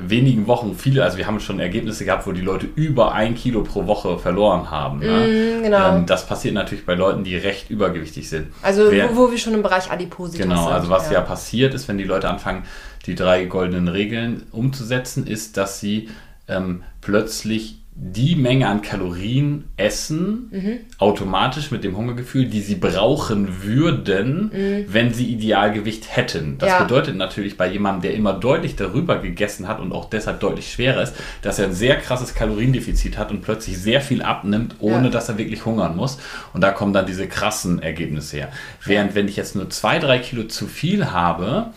wenigen 0.00 0.46
Wochen 0.46 0.76
viele, 0.76 1.02
also 1.02 1.18
wir 1.18 1.26
haben 1.26 1.40
schon 1.40 1.58
Ergebnisse 1.58 2.04
gehabt, 2.04 2.26
wo 2.26 2.32
die 2.32 2.40
Leute 2.40 2.68
über 2.76 3.12
ein 3.14 3.34
Kilo 3.34 3.62
pro 3.62 3.86
Woche 3.86 4.18
verloren 4.18 4.70
haben. 4.70 5.00
Ne? 5.00 5.58
Mm, 5.58 5.62
genau. 5.64 5.96
Ähm, 5.96 6.06
das 6.06 6.26
passiert 6.26 6.54
natürlich 6.54 6.86
bei 6.86 6.94
Leuten, 6.94 7.24
die 7.24 7.36
recht 7.36 7.68
übergewichtig 7.68 8.28
sind. 8.28 8.46
Also 8.62 8.90
Wer- 8.90 9.10
wo, 9.10 9.26
wo 9.26 9.30
wir 9.30 9.38
schon 9.38 9.54
im 9.54 9.62
Bereich 9.62 9.90
Adipositas 9.90 10.46
Genau, 10.46 10.66
sind. 10.66 10.72
also 10.72 10.90
was 10.90 11.10
ja. 11.10 11.20
passiert 11.20 11.74
ist, 11.74 11.88
wenn 11.88 11.98
die 11.98 12.04
Leute 12.04 12.28
anfangen, 12.28 12.62
die 13.08 13.14
drei 13.16 13.44
goldenen 13.46 13.88
Regeln 13.88 14.42
umzusetzen, 14.52 15.26
ist, 15.26 15.56
dass 15.56 15.80
sie 15.80 16.08
ähm, 16.46 16.82
plötzlich 17.00 17.74
die 18.00 18.36
Menge 18.36 18.68
an 18.68 18.80
Kalorien 18.80 19.64
essen, 19.76 20.48
Mhm. 20.52 20.72
automatisch 20.98 21.72
mit 21.72 21.82
dem 21.82 21.96
Hungergefühl, 21.96 22.44
die 22.46 22.60
sie 22.60 22.76
brauchen 22.76 23.64
würden, 23.64 24.52
wenn 24.86 25.12
sie 25.12 25.26
Idealgewicht 25.26 26.16
hätten. 26.16 26.58
Das 26.58 26.68
Mhm. 26.68 26.74
Ja. 26.76 26.82
bedeutet 26.84 27.16
natürlich 27.16 27.56
bei 27.56 27.68
jemandem, 27.68 28.02
der 28.02 28.14
immer 28.14 28.34
deutlich 28.34 28.76
darüber 28.76 29.18
gegessen 29.18 29.66
hat 29.66 29.80
und 29.80 29.90
auch 29.92 30.08
deshalb 30.08 30.38
deutlich 30.38 30.70
schwerer 30.70 31.02
ist, 31.02 31.14
dass 31.42 31.58
er 31.58 31.66
ein 31.66 31.72
sehr 31.74 31.96
krasses 31.96 32.36
Kaloriendefizit 32.36 33.18
hat 33.18 33.32
und 33.32 33.42
plötzlich 33.42 33.76
sehr 33.78 34.00
viel 34.00 34.22
abnimmt, 34.22 34.76
ohne 34.78 35.06
Ja. 35.06 35.10
dass 35.10 35.28
er 35.28 35.36
wirklich 35.36 35.64
hungern 35.66 35.96
muss. 35.96 36.18
Und 36.54 36.60
da 36.62 36.70
kommen 36.70 36.92
dann 36.92 37.04
diese 37.06 37.26
krassen 37.26 37.82
Ergebnisse 37.82 38.36
her. 38.36 38.52
Während 38.84 39.16
wenn 39.16 39.26
ich 39.26 39.34
jetzt 39.34 39.56
nur 39.56 39.70
zwei, 39.70 39.98
drei 39.98 40.20
Kilo 40.20 40.44
zu 40.44 40.68
viel 40.68 41.10
habe, 41.10 41.70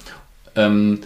ähm, 0.55 0.99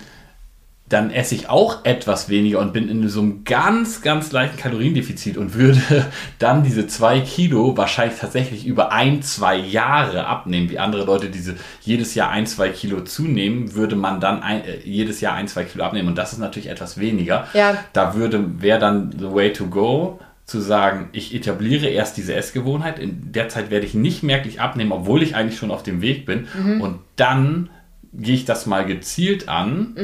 dann 0.88 1.09
esse 1.09 1.33
ich 1.33 1.49
auch 1.49 1.83
etwas 1.83 2.29
weniger 2.29 2.59
und 2.59 2.71
bin 2.71 2.89
in 2.89 3.09
so 3.09 3.19
einem 3.19 3.43
ganz, 3.43 4.03
ganz 4.03 4.31
leichten 4.31 4.57
Kaloriendefizit 4.57 5.36
und 5.36 5.55
würde 5.55 5.81
dann 6.39 6.63
diese 6.63 6.86
zwei 6.86 7.21
Kilo 7.21 7.75
wahrscheinlich 7.75 8.19
tatsächlich 8.19 8.67
über 8.67 8.91
ein, 8.91 9.23
zwei 9.23 9.55
Jahre 9.55 10.27
abnehmen. 10.27 10.69
Wie 10.69 10.77
andere 10.77 11.03
Leute 11.03 11.29
diese 11.29 11.55
jedes 11.81 12.13
Jahr 12.13 12.29
ein, 12.29 12.45
zwei 12.45 12.69
Kilo 12.69 13.01
zunehmen, 13.01 13.73
würde 13.73 13.95
man 13.95 14.19
dann 14.19 14.43
ein, 14.43 14.63
äh, 14.63 14.77
jedes 14.83 15.21
Jahr 15.21 15.33
ein, 15.33 15.47
zwei 15.47 15.63
Kilo 15.63 15.83
abnehmen. 15.83 16.07
Und 16.07 16.19
das 16.19 16.33
ist 16.33 16.39
natürlich 16.39 16.69
etwas 16.69 16.99
weniger. 16.99 17.47
Ja. 17.53 17.77
Da 17.93 18.13
würde, 18.13 18.61
wäre 18.61 18.77
dann 18.77 19.11
the 19.17 19.31
way 19.31 19.51
to 19.51 19.65
go, 19.65 20.19
zu 20.45 20.59
sagen, 20.59 21.09
ich 21.11 21.33
etabliere 21.33 21.88
erst 21.88 22.17
diese 22.17 22.36
Essgewohnheit. 22.36 22.99
In 22.99 23.31
der 23.31 23.49
Zeit 23.49 23.71
werde 23.71 23.88
ich 23.88 23.95
nicht 23.95 24.21
merklich 24.21 24.61
abnehmen, 24.61 24.91
obwohl 24.91 25.23
ich 25.23 25.36
eigentlich 25.36 25.57
schon 25.57 25.71
auf 25.71 25.81
dem 25.81 26.03
Weg 26.03 26.27
bin. 26.27 26.47
Und 26.79 26.99
dann 27.15 27.71
gehe 28.18 28.36
ich 28.36 28.45
das 28.45 28.66
mal 28.66 28.86
gezielt 28.86 29.49
an, 29.49 29.95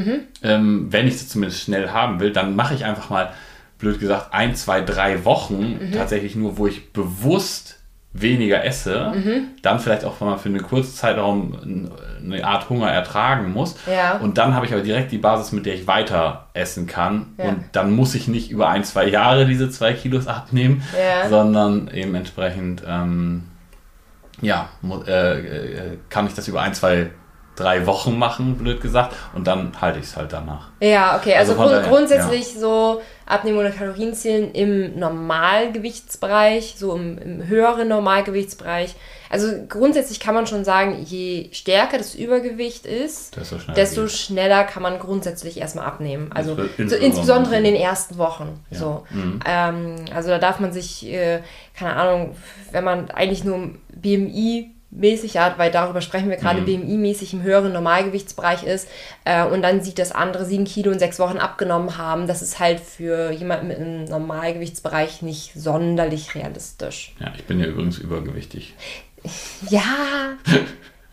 ähm, 0.43 0.87
wenn 0.91 1.07
ich 1.07 1.15
es 1.15 1.29
zumindest 1.29 1.61
schnell 1.63 1.89
haben 1.89 2.19
will, 2.19 2.31
dann 2.33 2.55
mache 2.55 2.73
ich 2.73 2.85
einfach 2.85 3.09
mal, 3.09 3.31
blöd 3.77 3.99
gesagt, 3.99 4.27
ein, 4.33 4.53
zwei, 4.55 4.81
drei 4.81 5.25
Wochen 5.25 5.79
tatsächlich 5.93 6.35
nur, 6.35 6.57
wo 6.57 6.67
ich 6.67 6.93
bewusst 6.93 7.79
weniger 8.13 8.63
esse, 8.65 9.13
dann 9.61 9.79
vielleicht 9.79 10.03
auch 10.03 10.19
mal 10.19 10.37
für 10.37 10.49
eine 10.49 10.59
kurze 10.59 10.93
Zeitraum 10.93 11.89
eine 12.23 12.43
Art 12.45 12.69
Hunger 12.69 12.91
ertragen 12.91 13.53
muss. 13.53 13.75
Ja. 13.89 14.17
Und 14.17 14.37
dann 14.37 14.53
habe 14.53 14.65
ich 14.65 14.73
aber 14.73 14.81
direkt 14.83 15.11
die 15.13 15.17
Basis, 15.17 15.51
mit 15.53 15.65
der 15.65 15.73
ich 15.75 15.87
weiter 15.87 16.49
essen 16.53 16.85
kann. 16.87 17.27
Ja. 17.37 17.45
Und 17.45 17.63
dann 17.71 17.91
muss 17.95 18.13
ich 18.13 18.27
nicht 18.27 18.51
über 18.51 18.67
ein, 18.69 18.83
zwei 18.83 19.07
Jahre 19.07 19.45
diese 19.45 19.69
zwei 19.69 19.93
Kilos 19.93 20.27
abnehmen, 20.27 20.83
Ja. 20.95 21.29
sondern 21.29 21.87
eben 21.87 22.13
entsprechend, 22.13 22.83
ähm, 22.85 23.43
ja, 24.41 24.69
äh, 25.07 25.39
äh, 25.39 25.97
kann 26.09 26.27
ich 26.27 26.33
das 26.33 26.47
über 26.49 26.61
ein, 26.61 26.73
zwei, 26.73 27.11
drei 27.61 27.85
Wochen 27.85 28.17
machen, 28.17 28.57
blöd 28.57 28.81
gesagt. 28.81 29.15
Und 29.35 29.47
dann 29.47 29.71
halte 29.79 29.99
ich 29.99 30.05
es 30.05 30.17
halt 30.17 30.33
danach. 30.33 30.69
Ja, 30.79 31.17
okay, 31.17 31.35
also, 31.35 31.53
Also 31.59 31.63
grund 31.73 31.83
grundsätzlich 31.87 32.53
so 32.59 33.01
Abnehmen 33.25 33.57
oder 33.59 33.69
Kalorienzählen 33.71 34.51
im 34.51 34.99
Normalgewichtsbereich, 34.99 36.75
so 36.77 36.95
im, 36.95 37.17
im 37.17 37.47
höheren 37.47 37.87
Normalgewichtsbereich. 37.87 38.95
Also 39.29 39.47
grundsätzlich 39.69 40.19
kann 40.19 40.35
man 40.35 40.45
schon 40.45 40.65
sagen, 40.65 41.01
je 41.05 41.49
stärker 41.53 41.97
das 41.97 42.15
Übergewicht 42.15 42.85
ist, 42.85 43.37
Desto 43.37 43.57
schneller 43.59 43.75
desto 43.75 44.07
schneller 44.09 44.63
kann 44.65 44.83
man 44.83 44.99
grundsätzlich 44.99 45.57
erstmal 45.57 45.85
abnehmen. 45.85 46.31
Also 46.33 46.55
so 46.55 46.63
insbesondere- 46.63 46.97
insbesondere 47.05 47.55
in 47.57 47.63
den 47.63 47.75
ersten 47.75 48.17
Wochen. 48.17 48.59
Ja. 48.71 48.77
So. 48.77 49.07
Mhm. 49.11 49.39
Ähm, 49.45 49.95
also 50.13 50.29
da 50.29 50.37
darf 50.37 50.59
man 50.59 50.73
sich, 50.73 51.05
äh, 51.07 51.39
keine 51.77 51.95
Ahnung, 51.95 52.35
wenn 52.71 52.83
man 52.83 53.09
eigentlich 53.11 53.45
nur 53.45 53.69
BMI 53.95 54.71
mäßig 54.91 55.37
hat, 55.37 55.57
weil 55.57 55.71
darüber 55.71 56.01
sprechen 56.01 56.29
wir 56.29 56.37
gerade, 56.37 56.61
Mhm. 56.61 56.65
BMI-mäßig 56.65 57.33
im 57.33 57.41
höheren 57.43 57.71
Normalgewichtsbereich 57.73 58.63
ist 58.63 58.87
äh, 59.25 59.45
und 59.45 59.61
dann 59.61 59.81
sieht, 59.81 59.97
dass 59.99 60.11
andere 60.11 60.45
sieben 60.45 60.65
Kilo 60.65 60.91
in 60.91 60.99
sechs 60.99 61.17
Wochen 61.17 61.37
abgenommen 61.37 61.97
haben, 61.97 62.27
das 62.27 62.41
ist 62.41 62.59
halt 62.59 62.79
für 62.81 63.31
jemanden 63.31 63.67
mit 63.67 63.77
einem 63.77 64.03
Normalgewichtsbereich 64.05 65.21
nicht 65.21 65.53
sonderlich 65.55 66.35
realistisch. 66.35 67.15
Ja, 67.19 67.31
ich 67.35 67.45
bin 67.45 67.59
ja 67.59 67.67
übrigens 67.67 67.97
übergewichtig. 67.97 68.75
Ja, 69.69 69.83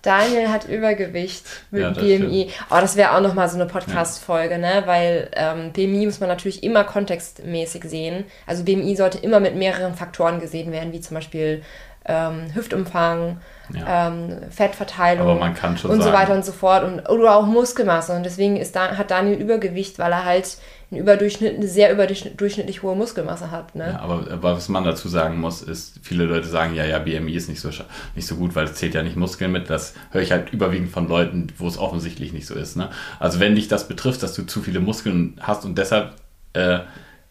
Daniel 0.01 0.49
hat 0.49 0.67
Übergewicht 0.69 1.45
mit 1.71 1.83
Ja, 1.83 1.91
BMI. 1.91 2.49
Aber 2.71 2.81
das 2.81 2.97
wäre 2.97 3.15
auch 3.15 3.21
nochmal 3.21 3.49
so 3.49 3.57
eine 3.57 3.67
Podcast-Folge, 3.67 4.57
ne? 4.59 4.83
Weil 4.87 5.29
ähm, 5.35 5.73
BMI 5.73 6.07
muss 6.07 6.21
man 6.21 6.29
natürlich 6.29 6.63
immer 6.63 6.85
kontextmäßig 6.85 7.85
sehen. 7.85 8.25
Also 8.47 8.63
BMI 8.65 8.95
sollte 8.97 9.19
immer 9.19 9.41
mit 9.41 9.57
mehreren 9.57 9.95
Faktoren 9.95 10.41
gesehen 10.41 10.71
werden, 10.73 10.93
wie 10.93 11.01
zum 11.01 11.17
Beispiel 11.17 11.63
ähm, 12.09 12.55
Hüftumfang, 12.55 13.39
Ja. 13.73 14.09
ähm, 14.09 14.31
Fettverteilung 14.51 15.29
und 15.41 15.57
so 15.59 15.89
sagen- 16.03 16.13
weiter 16.13 16.35
und 16.35 16.45
so 16.45 16.53
fort. 16.53 16.85
Und, 16.85 17.07
oder 17.09 17.37
auch 17.37 17.47
Muskelmasse. 17.47 18.15
Und 18.17 18.25
deswegen 18.25 18.57
ist 18.57 18.75
da, 18.75 18.97
hat 18.97 19.11
Daniel 19.11 19.39
Übergewicht, 19.39 19.99
weil 19.99 20.11
er 20.13 20.25
halt 20.25 20.57
eine, 20.91 21.01
überdurchschnitt, 21.01 21.57
eine 21.57 21.69
sehr 21.69 21.93
überdurchschnittlich 21.93 22.83
hohe 22.83 22.97
Muskelmasse 22.97 23.51
hat. 23.51 23.75
Ne? 23.75 23.89
Ja, 23.93 24.01
aber, 24.01 24.25
aber 24.33 24.57
was 24.57 24.71
man 24.71 24.85
dazu 24.85 25.09
sagen 25.09 25.39
muss, 25.39 25.61
ist, 25.61 26.01
viele 26.03 26.25
Leute 26.25 26.47
sagen, 26.49 26.75
ja, 26.75 26.87
ja, 26.87 26.99
BMI 26.99 27.33
ist 27.35 27.51
nicht 27.51 27.61
so, 27.61 27.69
nicht 28.15 28.27
so 28.27 28.37
gut, 28.37 28.57
weil 28.57 28.65
es 28.65 28.75
zählt 28.75 28.95
ja 28.95 29.03
nicht 29.03 29.17
Muskeln 29.17 29.53
mit. 29.53 29.69
Das 29.69 29.93
höre 30.13 30.23
ich 30.23 30.33
halt 30.33 30.51
überwiegend 30.51 30.91
von 30.91 31.07
Leuten, 31.07 31.49
wo 31.59 31.69
es 31.69 31.77
offensichtlich 31.77 32.33
nicht 32.33 32.47
so 32.47 32.55
ist. 32.55 32.77
Ne? 32.77 32.89
Also 33.21 33.39
wenn 33.39 33.55
dich 33.55 33.69
das 33.69 33.87
betrifft, 33.87 34.23
dass 34.23 34.33
du 34.33 34.45
zu 34.47 34.63
viele 34.63 34.81
Muskeln 34.81 35.39
hast 35.41 35.67
und 35.67 35.77
deshalb 35.77 36.15
äh, 36.55 36.79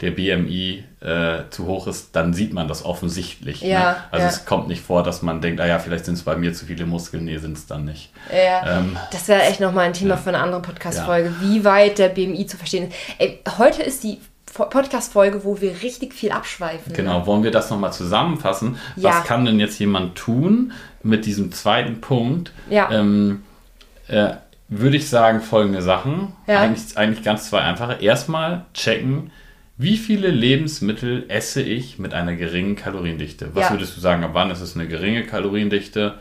der 0.01 0.11
BMI 0.11 0.83
äh, 1.01 1.39
zu 1.49 1.65
hoch 1.65 1.87
ist, 1.87 2.15
dann 2.15 2.33
sieht 2.33 2.53
man 2.53 2.67
das 2.67 2.85
offensichtlich. 2.85 3.61
Ja, 3.61 3.79
ne? 3.91 3.95
Also 4.11 4.23
ja. 4.25 4.29
es 4.31 4.45
kommt 4.45 4.67
nicht 4.67 4.81
vor, 4.81 5.01
dass 5.03 5.21
man 5.23 5.41
denkt, 5.41 5.59
ah 5.59 5.65
ja, 5.65 5.79
vielleicht 5.79 6.05
sind 6.05 6.13
es 6.15 6.21
bei 6.23 6.35
mir 6.35 6.53
zu 6.53 6.65
viele 6.67 6.85
Muskeln. 6.85 7.25
Nee, 7.25 7.37
sind 7.37 7.57
es 7.57 7.65
dann 7.65 7.85
nicht. 7.85 8.11
Ja, 8.31 8.79
Ähm, 8.79 8.95
das 9.11 9.27
wäre 9.27 9.41
echt 9.43 9.59
nochmal 9.59 9.85
ein 9.85 9.93
Thema 9.93 10.17
für 10.17 10.29
eine 10.29 10.39
andere 10.39 10.61
Podcast-Folge, 10.61 11.33
wie 11.41 11.63
weit 11.63 11.97
der 11.97 12.09
BMI 12.09 12.45
zu 12.45 12.57
verstehen 12.57 12.89
ist. 12.89 12.95
Ey, 13.17 13.39
heute 13.57 13.81
ist 13.81 14.03
die 14.03 14.19
Fo- 14.51 14.65
Podcast-Folge, 14.69 15.43
wo 15.43 15.61
wir 15.61 15.81
richtig 15.81 16.13
viel 16.13 16.31
abschweifen. 16.31 16.93
Genau, 16.93 17.25
wollen 17.25 17.43
wir 17.43 17.51
das 17.51 17.69
nochmal 17.71 17.91
zusammenfassen? 17.93 18.77
Ja. 18.97 19.09
Was 19.09 19.23
kann 19.23 19.45
denn 19.45 19.59
jetzt 19.59 19.79
jemand 19.79 20.15
tun 20.15 20.73
mit 21.01 21.25
diesem 21.25 21.51
zweiten 21.51 22.01
Punkt? 22.01 22.51
Ja. 22.69 22.89
Ähm, 22.91 23.43
äh, 24.07 24.33
würde 24.69 24.97
ich 24.97 25.09
sagen, 25.09 25.41
folgende 25.41 25.81
Sachen. 25.81 26.33
Ja. 26.45 26.59
Eigentlich, 26.61 26.97
eigentlich 26.97 27.23
ganz 27.23 27.49
zwei 27.49 27.61
einfache. 27.61 27.93
Erstmal 28.01 28.65
checken, 28.73 29.31
wie 29.77 29.97
viele 29.97 30.29
Lebensmittel 30.29 31.25
esse 31.27 31.61
ich 31.61 31.99
mit 31.99 32.13
einer 32.13 32.35
geringen 32.35 32.75
Kaloriendichte? 32.75 33.49
Was 33.53 33.65
Ja. 33.65 33.71
würdest 33.75 33.95
du 33.95 34.01
sagen, 34.01 34.23
ab 34.23 34.31
wann 34.33 34.49
ist 34.49 34.61
es 34.61 34.75
eine 34.75 34.87
geringe 34.87 35.23
Kaloriendichte? 35.23 36.15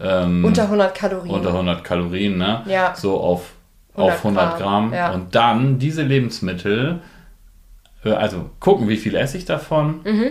Ähm, 0.00 0.44
Unter 0.44 0.64
100 0.64 0.94
Kalorien. 0.94 1.34
unter 1.34 1.52
100 1.52 1.84
Kalorien, 1.84 2.36
ne? 2.38 2.62
Ja. 2.66 2.94
So 2.96 3.20
auf, 3.20 3.52
100 3.94 4.14
auf 4.14 4.24
100 4.24 4.58
Gramm. 4.58 4.90
Gramm, 4.90 4.94
ja. 4.94 5.12
Und 5.12 5.34
dann 5.34 5.78
diese 5.78 6.02
Lebensmittel, 6.02 7.00
äh, 8.04 8.10
also 8.10 8.50
gucken, 8.60 8.88
wie 8.88 8.96
viel 8.96 9.14
esse 9.14 9.36
ich 9.36 9.44
davon. 9.44 10.00
Mhm. 10.04 10.30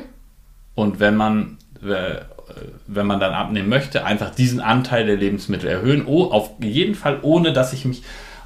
Und 0.76 1.00
wenn 1.00 1.16
man, 1.16 1.58
äh, 1.84 2.22
wenn 2.88 3.06
man 3.06 3.20
dann 3.20 3.34
abnehmen 3.34 3.70
möchte, 3.70 4.06
einfach 4.06 4.32
diesen 4.32 4.60
Anteil 4.60 5.06
der 5.06 5.18
Lebensmittel 5.18 5.70
erhöhen. 5.70 6.04
Oh, 6.08 6.26
auf 6.26 6.52
jeden 6.62 6.96
Fall, 6.96 7.20
ohne 7.22 7.54
dass 7.54 7.72
ich 7.74 7.86
mich 7.86 8.02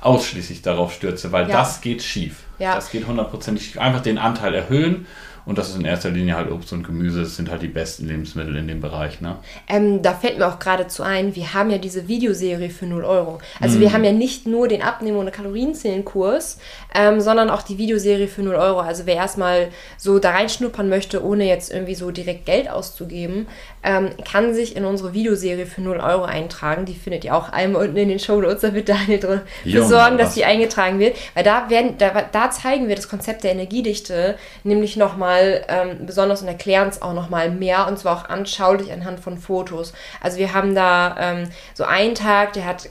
ausschließlich 0.05 0.61
darauf 0.61 0.93
stürze, 0.93 1.31
weil 1.31 1.49
Ja. 1.49 1.57
das 1.57 1.81
geht 1.81 2.03
schief. 2.03 2.37
Ja. 2.59 2.75
Das 2.75 2.91
geht 2.91 3.07
hundertprozentig 3.07 3.65
schief. 3.65 3.77
Einfach 3.79 4.01
den 4.01 4.17
Anteil 4.17 4.53
erhöhen. 4.53 5.05
Und 5.45 5.57
das 5.57 5.69
ist 5.69 5.75
in 5.77 5.85
erster 5.85 6.09
Linie 6.09 6.35
halt 6.35 6.49
Obst 6.51 6.71
und 6.73 6.83
Gemüse. 6.83 7.21
Das 7.21 7.35
sind 7.35 7.51
halt 7.51 7.61
die 7.61 7.67
besten 7.67 8.07
Lebensmittel 8.07 8.55
in 8.55 8.67
dem 8.67 8.79
Bereich. 8.81 9.19
Ne? 9.21 9.37
Ähm, 9.67 10.01
da 10.01 10.13
fällt 10.13 10.37
mir 10.37 10.47
auch 10.47 10.59
geradezu 10.59 11.03
ein, 11.03 11.35
wir 11.35 11.53
haben 11.53 11.69
ja 11.69 11.77
diese 11.77 12.07
Videoserie 12.07 12.69
für 12.69 12.85
0 12.85 13.03
Euro. 13.03 13.39
Also 13.59 13.77
Mhm. 13.77 13.81
wir 13.81 13.93
haben 13.93 14.03
ja 14.03 14.11
nicht 14.13 14.47
nur 14.47 14.67
den 14.67 14.81
Abnehmen- 14.81 15.17
und 15.17 15.31
Kalorienzählen-Kurs, 15.33 16.59
ähm, 16.95 17.19
sondern 17.21 17.49
auch 17.49 17.61
die 17.61 17.77
Videoserie 17.77 18.27
für 18.27 18.41
0 18.43 18.55
Euro. 18.55 18.79
Also 18.79 19.05
wer 19.05 19.15
erstmal 19.15 19.69
so 19.97 20.19
da 20.19 20.31
reinschnuppern 20.31 20.87
möchte, 20.89 21.23
ohne 21.23 21.45
jetzt 21.47 21.71
irgendwie 21.73 21.95
so 21.95 22.11
direkt 22.11 22.45
Geld 22.45 22.69
auszugeben, 22.69 23.47
ähm, 23.83 24.09
kann 24.29 24.53
sich 24.53 24.75
in 24.75 24.85
unsere 24.85 25.13
Videoserie 25.13 25.65
für 25.65 25.81
0 25.81 25.97
Euro 25.97 26.23
eintragen. 26.23 26.85
Die 26.85 26.93
findet 26.95 27.25
ihr 27.25 27.35
auch 27.35 27.49
einmal 27.49 27.83
unten 27.85 27.97
in 27.97 28.09
den 28.09 28.19
Show 28.19 28.39
Notes. 28.39 28.61
Da 28.61 28.73
wird 28.73 28.87
Daniel 28.89 29.19
drin 29.19 29.41
Junge, 29.65 29.81
besorgen, 29.81 30.17
dass 30.17 30.29
was- 30.29 30.35
die 30.35 30.45
eingetragen 30.45 30.99
wird. 30.99 31.17
Weil 31.33 31.43
da, 31.43 31.69
werden, 31.69 31.95
da, 31.97 32.23
da 32.31 32.49
zeigen 32.51 32.87
wir 32.87 32.95
das 32.95 33.09
Konzept 33.09 33.43
der 33.43 33.51
Energiedichte 33.51 34.35
nämlich 34.63 34.95
nochmal 34.95 35.32
ähm, 35.67 36.05
besonders 36.05 36.41
und 36.41 36.47
erklären 36.47 36.89
es 36.89 37.01
auch 37.01 37.13
nochmal 37.13 37.49
mehr 37.49 37.87
und 37.87 37.99
zwar 37.99 38.17
auch 38.17 38.29
anschaulich 38.29 38.91
anhand 38.91 39.19
von 39.19 39.37
Fotos. 39.37 39.93
Also 40.21 40.37
wir 40.37 40.53
haben 40.53 40.75
da 40.75 41.15
ähm, 41.19 41.49
so 41.73 41.83
einen 41.83 42.15
Tag, 42.15 42.53
der 42.53 42.65
hat, 42.65 42.89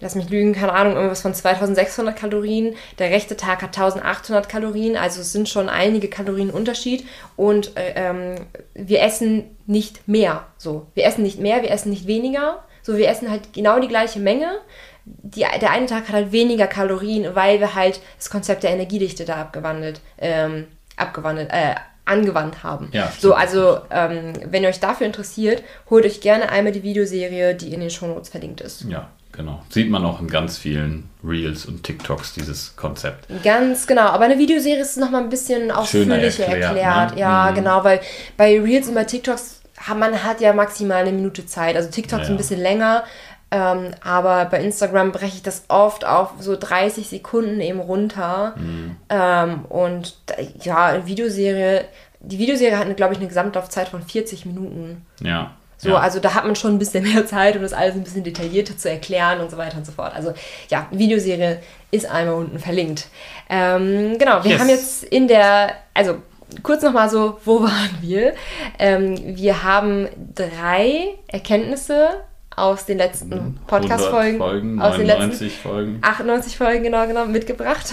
lass 0.00 0.14
mich 0.14 0.28
lügen, 0.28 0.52
keine 0.52 0.72
Ahnung, 0.72 0.94
irgendwas 0.94 1.22
von 1.22 1.34
2600 1.34 2.16
Kalorien. 2.16 2.74
Der 2.98 3.10
rechte 3.10 3.36
Tag 3.36 3.62
hat 3.62 3.76
1800 3.76 4.48
Kalorien, 4.48 4.96
also 4.96 5.20
es 5.20 5.32
sind 5.32 5.48
schon 5.48 5.68
einige 5.68 6.08
Kalorien 6.08 6.50
Unterschied 6.50 7.06
und 7.36 7.76
äh, 7.76 7.92
ähm, 7.96 8.34
wir 8.74 9.02
essen 9.02 9.56
nicht 9.66 10.08
mehr 10.08 10.46
so. 10.58 10.86
Wir 10.94 11.04
essen 11.04 11.22
nicht 11.22 11.38
mehr, 11.38 11.62
wir 11.62 11.70
essen 11.70 11.90
nicht 11.90 12.06
weniger, 12.06 12.62
So, 12.82 12.96
wir 12.96 13.08
essen 13.08 13.30
halt 13.30 13.52
genau 13.52 13.78
die 13.78 13.88
gleiche 13.88 14.18
Menge. 14.18 14.58
Die, 15.04 15.40
der 15.60 15.70
eine 15.70 15.86
Tag 15.86 16.08
hat 16.08 16.14
halt 16.14 16.32
weniger 16.32 16.66
Kalorien, 16.66 17.34
weil 17.34 17.60
wir 17.60 17.74
halt 17.74 18.00
das 18.18 18.30
Konzept 18.30 18.62
der 18.62 18.70
Energiedichte 18.70 19.24
da 19.24 19.36
abgewandelt, 19.36 20.00
ähm, 20.18 20.66
abgewandelt, 20.96 21.50
äh, 21.50 21.74
angewandt 22.04 22.62
haben. 22.64 22.88
Ja, 22.92 23.12
so, 23.18 23.34
also 23.34 23.78
ähm, 23.90 24.32
wenn 24.50 24.62
ihr 24.64 24.68
euch 24.68 24.80
dafür 24.80 25.06
interessiert, 25.06 25.62
holt 25.88 26.04
euch 26.04 26.20
gerne 26.20 26.48
einmal 26.50 26.72
die 26.72 26.82
Videoserie, 26.82 27.54
die 27.54 27.72
in 27.72 27.80
den 27.80 27.90
Shownotes 27.90 28.28
verlinkt 28.28 28.60
ist. 28.60 28.84
Ja, 28.88 29.08
genau. 29.30 29.62
Sieht 29.68 29.88
man 29.88 30.04
auch 30.04 30.20
in 30.20 30.26
ganz 30.28 30.58
vielen 30.58 31.08
Reels 31.24 31.64
und 31.64 31.84
TikToks 31.84 32.34
dieses 32.34 32.74
Konzept. 32.74 33.26
Ganz 33.44 33.86
genau, 33.86 34.06
aber 34.06 34.24
eine 34.24 34.36
Videoserie 34.38 34.80
ist 34.80 34.96
nochmal 34.96 35.22
ein 35.22 35.28
bisschen 35.28 35.70
ausführlicher 35.70 36.44
erklärt, 36.46 36.72
erklärt. 36.74 37.14
ne? 37.14 37.20
Ja, 37.20 37.50
Mhm. 37.50 37.54
genau, 37.54 37.84
weil 37.84 38.00
bei 38.36 38.60
Reels 38.60 38.88
und 38.88 38.94
bei 38.94 39.04
TikToks, 39.04 39.60
man 39.96 40.24
hat 40.24 40.40
ja 40.40 40.52
maximal 40.52 41.02
eine 41.02 41.12
Minute 41.12 41.46
Zeit. 41.46 41.76
Also 41.76 41.88
TikToks 41.88 42.24
Ja, 42.26 42.30
ein 42.34 42.36
bisschen 42.36 42.60
länger, 42.60 43.04
ähm, 43.52 43.90
aber 44.02 44.46
bei 44.46 44.62
Instagram 44.64 45.12
breche 45.12 45.36
ich 45.36 45.42
das 45.42 45.64
oft 45.68 46.06
auf 46.06 46.30
so 46.40 46.56
30 46.56 47.06
Sekunden 47.06 47.60
eben 47.60 47.80
runter. 47.80 48.54
Mhm. 48.56 48.96
Ähm, 49.10 49.64
und 49.66 50.16
ja, 50.62 50.86
eine 50.86 51.06
Videoserie, 51.06 51.84
die 52.20 52.38
Videoserie 52.38 52.78
hat, 52.78 52.96
glaube 52.96 53.12
ich, 53.12 53.18
eine 53.18 53.28
Gesamtlaufzeit 53.28 53.88
von 53.88 54.02
40 54.02 54.46
Minuten. 54.46 55.04
Ja. 55.22 55.50
So, 55.76 55.90
ja. 55.90 55.96
also 55.98 56.18
da 56.18 56.32
hat 56.34 56.46
man 56.46 56.56
schon 56.56 56.74
ein 56.74 56.78
bisschen 56.78 57.04
mehr 57.04 57.26
Zeit, 57.26 57.54
um 57.56 57.62
das 57.62 57.74
alles 57.74 57.94
ein 57.94 58.04
bisschen 58.04 58.24
detaillierter 58.24 58.78
zu 58.78 58.88
erklären 58.88 59.40
und 59.40 59.50
so 59.50 59.58
weiter 59.58 59.76
und 59.76 59.84
so 59.84 59.92
fort. 59.92 60.14
Also 60.14 60.32
ja, 60.70 60.86
Videoserie 60.90 61.58
ist 61.90 62.06
einmal 62.06 62.36
unten 62.36 62.58
verlinkt. 62.58 63.08
Ähm, 63.50 64.16
genau, 64.16 64.42
wir 64.44 64.52
Yes. 64.52 64.60
haben 64.60 64.68
jetzt 64.70 65.04
in 65.04 65.28
der, 65.28 65.74
also 65.92 66.22
kurz 66.62 66.82
nochmal 66.82 67.10
so, 67.10 67.38
wo 67.44 67.60
waren 67.64 67.98
wir? 68.00 68.32
Ähm, 68.78 69.36
wir 69.36 69.62
haben 69.62 70.08
drei 70.34 71.18
Erkenntnisse 71.26 72.22
aus 72.56 72.86
den 72.86 72.98
letzten 72.98 73.58
Podcast-Folgen, 73.66 74.40
100 74.40 74.48
Folgen, 74.50 74.82
aus 74.82 74.96
den 74.96 75.06
letzten 75.06 75.22
99 75.22 75.58
Folgen. 75.58 75.98
98 76.02 76.56
Folgen 76.56 76.82
genau 76.82 77.06
genau 77.06 77.26
mitgebracht. 77.26 77.92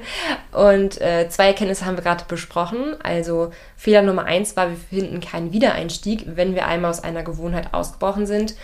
und 0.52 1.00
äh, 1.00 1.28
zwei 1.28 1.46
Erkenntnisse 1.46 1.86
haben 1.86 1.96
wir 1.96 2.02
gerade 2.02 2.24
besprochen. 2.28 2.96
Also 3.02 3.50
Fehler 3.76 4.02
Nummer 4.02 4.24
eins 4.24 4.56
war, 4.56 4.70
wir 4.70 4.76
finden 4.76 5.20
keinen 5.20 5.52
Wiedereinstieg, 5.52 6.24
wenn 6.26 6.54
wir 6.54 6.66
einmal 6.66 6.90
aus 6.90 7.02
einer 7.02 7.22
Gewohnheit 7.22 7.72
ausgebrochen 7.72 8.26
sind. 8.26 8.54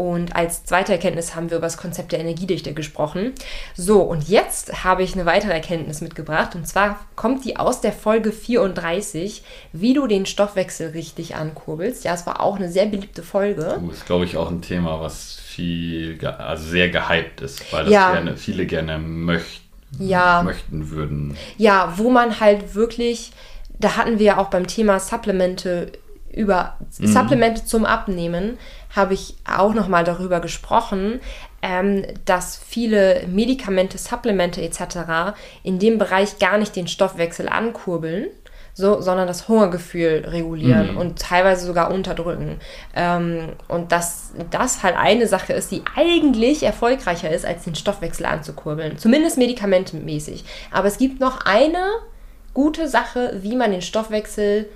Und 0.00 0.34
als 0.34 0.64
zweite 0.64 0.92
Erkenntnis 0.92 1.34
haben 1.34 1.50
wir 1.50 1.58
über 1.58 1.66
das 1.66 1.76
Konzept 1.76 2.12
der 2.12 2.20
Energiedichte 2.20 2.72
gesprochen. 2.72 3.34
So, 3.76 4.00
und 4.00 4.30
jetzt 4.30 4.82
habe 4.82 5.02
ich 5.02 5.12
eine 5.12 5.26
weitere 5.26 5.52
Erkenntnis 5.52 6.00
mitgebracht. 6.00 6.54
Und 6.54 6.66
zwar 6.66 6.98
kommt 7.16 7.44
die 7.44 7.58
aus 7.58 7.82
der 7.82 7.92
Folge 7.92 8.32
34, 8.32 9.42
wie 9.74 9.92
du 9.92 10.06
den 10.06 10.24
Stoffwechsel 10.24 10.92
richtig 10.92 11.36
ankurbelst. 11.36 12.04
Ja, 12.04 12.14
es 12.14 12.26
war 12.26 12.40
auch 12.40 12.56
eine 12.56 12.70
sehr 12.72 12.86
beliebte 12.86 13.22
Folge. 13.22 13.78
Das 13.86 13.98
ist, 13.98 14.06
glaube 14.06 14.24
ich, 14.24 14.38
auch 14.38 14.50
ein 14.50 14.62
Thema, 14.62 15.02
was 15.02 15.34
viel, 15.34 16.18
also 16.26 16.66
sehr 16.66 16.88
gehypt 16.88 17.42
ist, 17.42 17.70
weil 17.70 17.84
das 17.84 17.92
Ja. 17.92 18.12
gerne, 18.12 18.38
viele 18.38 18.64
gerne 18.64 18.96
möchten, 18.96 19.68
Ja. 19.98 20.42
möchten 20.42 20.88
würden. 20.88 21.36
Ja, 21.58 21.92
wo 21.98 22.08
man 22.08 22.40
halt 22.40 22.74
wirklich, 22.74 23.32
da 23.78 23.98
hatten 23.98 24.18
wir 24.18 24.24
ja 24.24 24.38
auch 24.38 24.48
beim 24.48 24.66
Thema 24.66 24.98
Supplemente 24.98 25.92
über 26.32 26.76
Supplemente 26.90 27.64
zum 27.64 27.84
Abnehmen, 27.84 28.56
habe 28.90 29.14
ich 29.14 29.36
auch 29.44 29.74
nochmal 29.74 30.04
darüber 30.04 30.40
gesprochen, 30.40 31.20
ähm, 31.62 32.04
dass 32.24 32.56
viele 32.56 33.24
Medikamente, 33.28 33.98
Supplemente 33.98 34.62
etc. 34.62 35.34
in 35.62 35.78
dem 35.78 35.98
Bereich 35.98 36.38
gar 36.38 36.58
nicht 36.58 36.74
den 36.76 36.88
Stoffwechsel 36.88 37.48
ankurbeln, 37.48 38.26
so, 38.72 39.00
sondern 39.00 39.26
das 39.26 39.48
Hungergefühl 39.48 40.24
regulieren 40.26 40.96
und 40.96 41.18
teilweise 41.18 41.66
sogar 41.66 41.90
unterdrücken. 41.90 42.60
Ähm, 42.94 43.50
und 43.68 43.92
dass 43.92 44.32
das 44.50 44.82
halt 44.82 44.96
eine 44.96 45.26
Sache 45.26 45.52
ist, 45.52 45.70
die 45.70 45.82
eigentlich 45.96 46.62
erfolgreicher 46.62 47.30
ist, 47.30 47.44
als 47.44 47.64
den 47.64 47.74
Stoffwechsel 47.74 48.26
anzukurbeln. 48.26 48.96
Zumindest 48.96 49.38
medikamentenmäßig. 49.38 50.44
Aber 50.70 50.88
es 50.88 50.98
gibt 50.98 51.20
noch 51.20 51.44
eine 51.44 51.84
gute 52.54 52.88
Sache, 52.88 53.38
wie 53.42 53.56
man 53.56 53.70
den 53.70 53.82
Stoffwechsel 53.82 54.68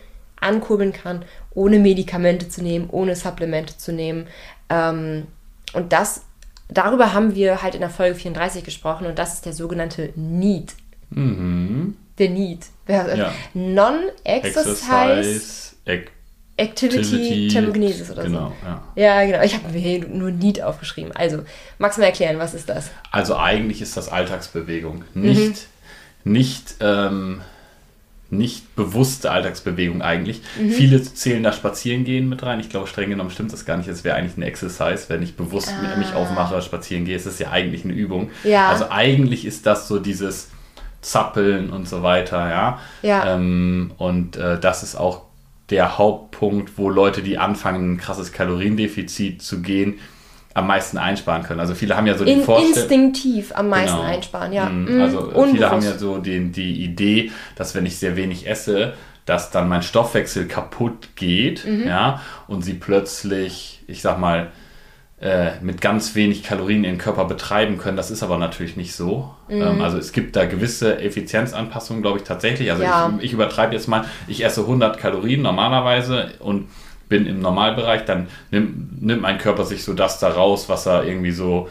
ankurbeln 0.44 0.92
kann, 0.92 1.24
ohne 1.54 1.78
Medikamente 1.78 2.48
zu 2.48 2.62
nehmen, 2.62 2.88
ohne 2.90 3.16
Supplemente 3.16 3.76
zu 3.78 3.92
nehmen. 3.92 4.26
Ähm, 4.70 5.26
und 5.72 5.92
das, 5.92 6.22
darüber 6.68 7.12
haben 7.14 7.34
wir 7.34 7.62
halt 7.62 7.74
in 7.74 7.80
der 7.80 7.90
Folge 7.90 8.14
34 8.14 8.64
gesprochen 8.64 9.06
und 9.06 9.18
das 9.18 9.34
ist 9.34 9.46
der 9.46 9.52
sogenannte 9.52 10.10
NEAT. 10.16 10.74
Mhm. 11.10 11.96
Der 12.18 12.30
NEAT. 12.30 12.66
Ja. 12.86 13.32
Non-Exercise 13.54 15.74
Ac- 15.86 16.08
Activity 16.56 17.48
Thermogenesis 17.48 18.10
oder 18.10 18.22
genau, 18.22 18.52
so. 18.62 18.66
ja. 18.66 18.82
Ja, 18.94 19.24
genau. 19.26 19.42
Ich 19.42 19.54
habe 19.54 19.72
mir 19.72 19.78
hier 19.80 20.06
nur 20.06 20.30
NEAT 20.30 20.62
aufgeschrieben. 20.62 21.10
Also, 21.12 21.42
magst 21.78 21.98
du 21.98 22.02
mal 22.02 22.06
erklären, 22.08 22.38
was 22.38 22.54
ist 22.54 22.68
das? 22.68 22.90
Also 23.10 23.36
eigentlich 23.36 23.82
ist 23.82 23.96
das 23.96 24.08
Alltagsbewegung. 24.08 25.02
Mhm. 25.14 25.22
Nicht, 25.22 25.66
nicht, 26.22 26.76
ähm, 26.80 27.40
nicht 28.36 28.74
bewusste 28.76 29.30
Alltagsbewegung 29.30 30.02
eigentlich. 30.02 30.40
Mhm. 30.60 30.70
Viele 30.70 31.02
zählen 31.02 31.42
da 31.42 31.52
Spazierengehen 31.52 32.28
mit 32.28 32.42
rein. 32.42 32.60
Ich 32.60 32.68
glaube, 32.68 32.86
streng 32.86 33.10
genommen 33.10 33.30
stimmt 33.30 33.52
das 33.52 33.64
gar 33.64 33.76
nicht. 33.76 33.88
Es 33.88 34.04
wäre 34.04 34.16
eigentlich 34.16 34.36
ein 34.36 34.42
Exercise, 34.42 35.06
wenn 35.08 35.22
ich 35.22 35.36
bewusst 35.36 35.72
Ah. 35.72 35.96
mich 35.96 36.14
aufmache, 36.14 36.60
spazieren 36.62 37.04
gehe. 37.04 37.16
Es 37.16 37.26
ist 37.26 37.40
ja 37.40 37.50
eigentlich 37.50 37.84
eine 37.84 37.92
Übung. 37.94 38.30
Ja. 38.44 38.68
Also 38.68 38.86
eigentlich 38.90 39.44
ist 39.44 39.66
das 39.66 39.88
so 39.88 39.98
dieses 39.98 40.48
Zappeln 41.00 41.70
und 41.70 41.88
so 41.88 42.02
weiter, 42.02 42.48
ja. 42.48 42.78
Ja. 43.02 43.34
Ähm, 43.34 43.92
und 43.98 44.36
äh, 44.36 44.58
das 44.58 44.82
ist 44.82 44.96
auch 44.96 45.22
der 45.70 45.98
Hauptpunkt, 45.98 46.76
wo 46.76 46.88
Leute, 46.90 47.22
die 47.22 47.38
anfangen, 47.38 47.94
ein 47.94 47.96
krasses 47.98 48.32
Kaloriendefizit 48.32 49.42
zu 49.42 49.60
gehen, 49.62 49.94
am 50.54 50.66
meisten 50.68 50.98
einsparen 50.98 51.42
können. 51.42 51.60
Also 51.60 51.74
viele 51.74 51.96
haben 51.96 52.06
ja 52.06 52.16
so 52.16 52.24
die 52.24 52.32
In, 52.32 52.42
Vorstellung. 52.42 52.74
instinktiv 52.78 53.52
am 53.54 53.68
meisten 53.68 53.96
Genau. 53.96 54.08
einsparen, 54.08 54.52
ja. 54.52 54.66
Mm, 54.66 54.98
Mm, 54.98 55.00
Also 55.02 55.18
äh, 55.32 55.48
viele 55.50 55.68
haben 55.70 55.82
ja 55.82 55.90
unbewusst. 55.90 55.98
so 56.00 56.18
die, 56.18 56.50
die 56.52 56.84
Idee, 56.84 57.32
dass 57.56 57.74
wenn 57.74 57.84
ich 57.86 57.98
sehr 57.98 58.16
wenig 58.16 58.46
esse, 58.48 58.94
dass 59.26 59.50
dann 59.50 59.68
mein 59.68 59.82
Stoffwechsel 59.82 60.46
kaputt 60.46 61.16
geht, 61.16 61.64
Mhm. 61.66 61.86
ja, 61.86 62.20
und 62.46 62.62
sie 62.62 62.74
plötzlich, 62.74 63.82
ich 63.88 64.00
sag 64.02 64.18
mal, 64.18 64.48
äh, 65.20 65.52
mit 65.62 65.80
ganz 65.80 66.14
wenig 66.14 66.42
Kalorien 66.42 66.84
ihren 66.84 66.98
Körper 66.98 67.24
betreiben 67.24 67.78
können. 67.78 67.96
Das 67.96 68.10
ist 68.10 68.22
aber 68.22 68.36
natürlich 68.36 68.76
nicht 68.76 68.94
so. 68.94 69.30
Mhm. 69.48 69.62
Ähm, 69.62 69.80
also 69.80 69.96
es 69.96 70.12
gibt 70.12 70.36
da 70.36 70.44
gewisse 70.44 70.98
Effizienzanpassungen, 71.00 72.02
glaube 72.02 72.18
ich, 72.18 72.24
tatsächlich. 72.24 72.70
Also 72.70 72.82
Ja. 72.82 73.12
ich, 73.18 73.24
ich 73.26 73.32
übertreibe 73.32 73.74
jetzt 73.74 73.88
mal, 73.88 74.04
ich 74.26 74.44
esse 74.44 74.60
100 74.62 74.98
Kalorien 74.98 75.40
normalerweise 75.42 76.32
und 76.40 76.68
bin 77.08 77.26
im 77.26 77.40
Normalbereich, 77.40 78.04
dann 78.04 78.28
nimmt, 78.50 79.02
nimmt 79.02 79.22
mein 79.22 79.38
Körper 79.38 79.64
sich 79.64 79.84
so 79.84 79.92
das 79.94 80.18
da 80.18 80.28
raus, 80.28 80.68
was 80.68 80.86
er 80.86 81.04
irgendwie 81.04 81.32
so 81.32 81.68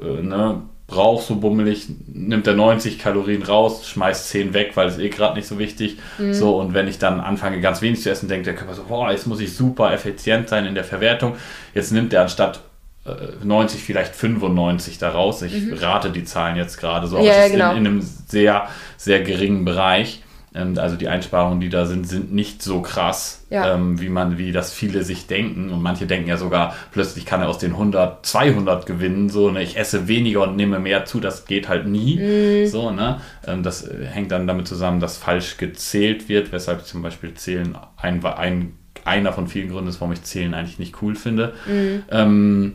äh, 0.00 0.22
ne, 0.22 0.62
braucht, 0.86 1.26
so 1.26 1.36
bummelig, 1.36 1.88
nimmt 2.06 2.46
er 2.46 2.54
90 2.54 2.98
Kalorien 3.00 3.42
raus, 3.42 3.88
schmeißt 3.88 4.28
10 4.28 4.54
weg, 4.54 4.72
weil 4.76 4.86
es 4.86 4.98
eh 4.98 5.08
gerade 5.08 5.34
nicht 5.36 5.48
so 5.48 5.58
wichtig. 5.58 5.98
So, 6.32 6.60
und 6.60 6.74
wenn 6.74 6.86
ich 6.86 6.98
dann 6.98 7.18
anfange, 7.18 7.60
ganz 7.60 7.82
wenig 7.82 8.02
zu 8.02 8.10
essen, 8.10 8.28
denkt 8.28 8.46
der 8.46 8.54
Körper 8.54 8.74
so, 8.74 8.84
boah, 8.84 9.10
jetzt 9.10 9.26
muss 9.26 9.40
ich 9.40 9.52
super 9.56 9.92
effizient 9.92 10.48
sein 10.48 10.64
in 10.64 10.76
der 10.76 10.84
Verwertung. 10.84 11.34
Jetzt 11.74 11.90
nimmt 11.90 12.12
er 12.12 12.22
anstatt 12.22 12.60
äh, 13.04 13.44
90 13.44 13.82
vielleicht 13.82 14.14
95 14.14 14.98
daraus. 14.98 15.42
Ich 15.42 15.54
rate 15.82 16.10
die 16.10 16.22
Zahlen 16.22 16.56
jetzt 16.56 16.78
gerade 16.78 17.08
so, 17.08 17.16
aber 17.16 17.26
Ja, 17.26 17.32
es 17.32 17.46
ist 17.46 17.52
genau. 17.52 17.72
in, 17.72 17.78
in 17.78 17.86
einem 17.86 18.00
sehr, 18.02 18.68
sehr 18.96 19.22
geringen 19.22 19.64
Bereich. 19.64 20.22
Und 20.60 20.78
also 20.78 20.96
die 20.96 21.08
Einsparungen, 21.08 21.60
die 21.60 21.68
da 21.68 21.86
sind, 21.86 22.08
sind 22.08 22.32
nicht 22.32 22.62
so 22.62 22.80
krass, 22.82 23.44
Ja. 23.50 23.74
ähm, 23.74 24.00
wie 24.00 24.08
man, 24.08 24.38
wie 24.38 24.52
das 24.52 24.72
viele 24.72 25.04
sich 25.04 25.26
denken. 25.26 25.70
Und 25.70 25.82
manche 25.82 26.06
denken 26.06 26.28
ja 26.28 26.36
sogar, 26.36 26.74
plötzlich 26.92 27.26
kann 27.26 27.40
er 27.42 27.48
aus 27.48 27.58
den 27.58 27.72
100 27.72 28.24
200 28.24 28.86
gewinnen. 28.86 29.28
So, 29.28 29.50
ne? 29.50 29.62
Ich 29.62 29.76
esse 29.76 30.08
weniger 30.08 30.42
und 30.42 30.56
nehme 30.56 30.78
mehr 30.78 31.04
zu. 31.04 31.20
Das 31.20 31.44
geht 31.46 31.68
halt 31.68 31.86
nie. 31.86 32.16
Mhm. 32.16 32.66
So, 32.66 32.90
ne? 32.90 33.20
Ähm, 33.46 33.62
das 33.62 33.86
äh, 33.86 34.06
hängt 34.06 34.32
dann 34.32 34.46
damit 34.46 34.66
zusammen, 34.66 35.00
dass 35.00 35.16
falsch 35.16 35.56
gezählt 35.58 36.28
wird, 36.28 36.52
weshalb 36.52 36.84
zum 36.86 37.02
Beispiel 37.02 37.34
Zählen 37.34 37.76
ein, 37.96 38.24
ein, 38.24 38.72
einer 39.04 39.32
von 39.32 39.48
vielen 39.48 39.70
Gründen 39.70 39.88
ist, 39.88 40.00
warum 40.00 40.12
ich 40.12 40.22
Zählen 40.22 40.54
eigentlich 40.54 40.78
nicht 40.78 41.00
cool 41.02 41.14
finde. 41.16 41.54
Mhm. 41.66 42.02
Ähm, 42.10 42.74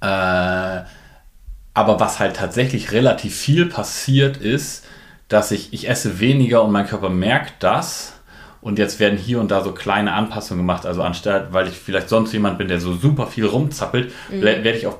äh, 0.00 0.80
aber 1.74 2.00
was 2.00 2.18
halt 2.18 2.36
tatsächlich 2.36 2.92
relativ 2.92 3.36
viel 3.36 3.66
passiert 3.66 4.36
ist, 4.36 4.84
dass 5.28 5.50
ich, 5.50 5.72
ich 5.72 5.88
esse 5.88 6.20
weniger 6.20 6.62
und 6.62 6.72
mein 6.72 6.86
Körper 6.86 7.10
merkt 7.10 7.62
das. 7.62 8.14
Und 8.60 8.78
jetzt 8.78 8.98
werden 8.98 9.16
hier 9.18 9.40
und 9.40 9.50
da 9.50 9.62
so 9.62 9.72
kleine 9.72 10.12
Anpassungen 10.14 10.62
gemacht. 10.64 10.84
Also 10.84 11.02
anstatt, 11.02 11.52
weil 11.52 11.68
ich 11.68 11.74
vielleicht 11.74 12.08
sonst 12.08 12.32
jemand 12.32 12.58
bin, 12.58 12.66
der 12.68 12.80
so 12.80 12.92
super 12.94 13.26
viel 13.28 13.46
rumzappelt, 13.46 14.12
Mhm. 14.30 14.42
werde 14.42 14.72
ich 14.72 14.86
auch 14.88 14.98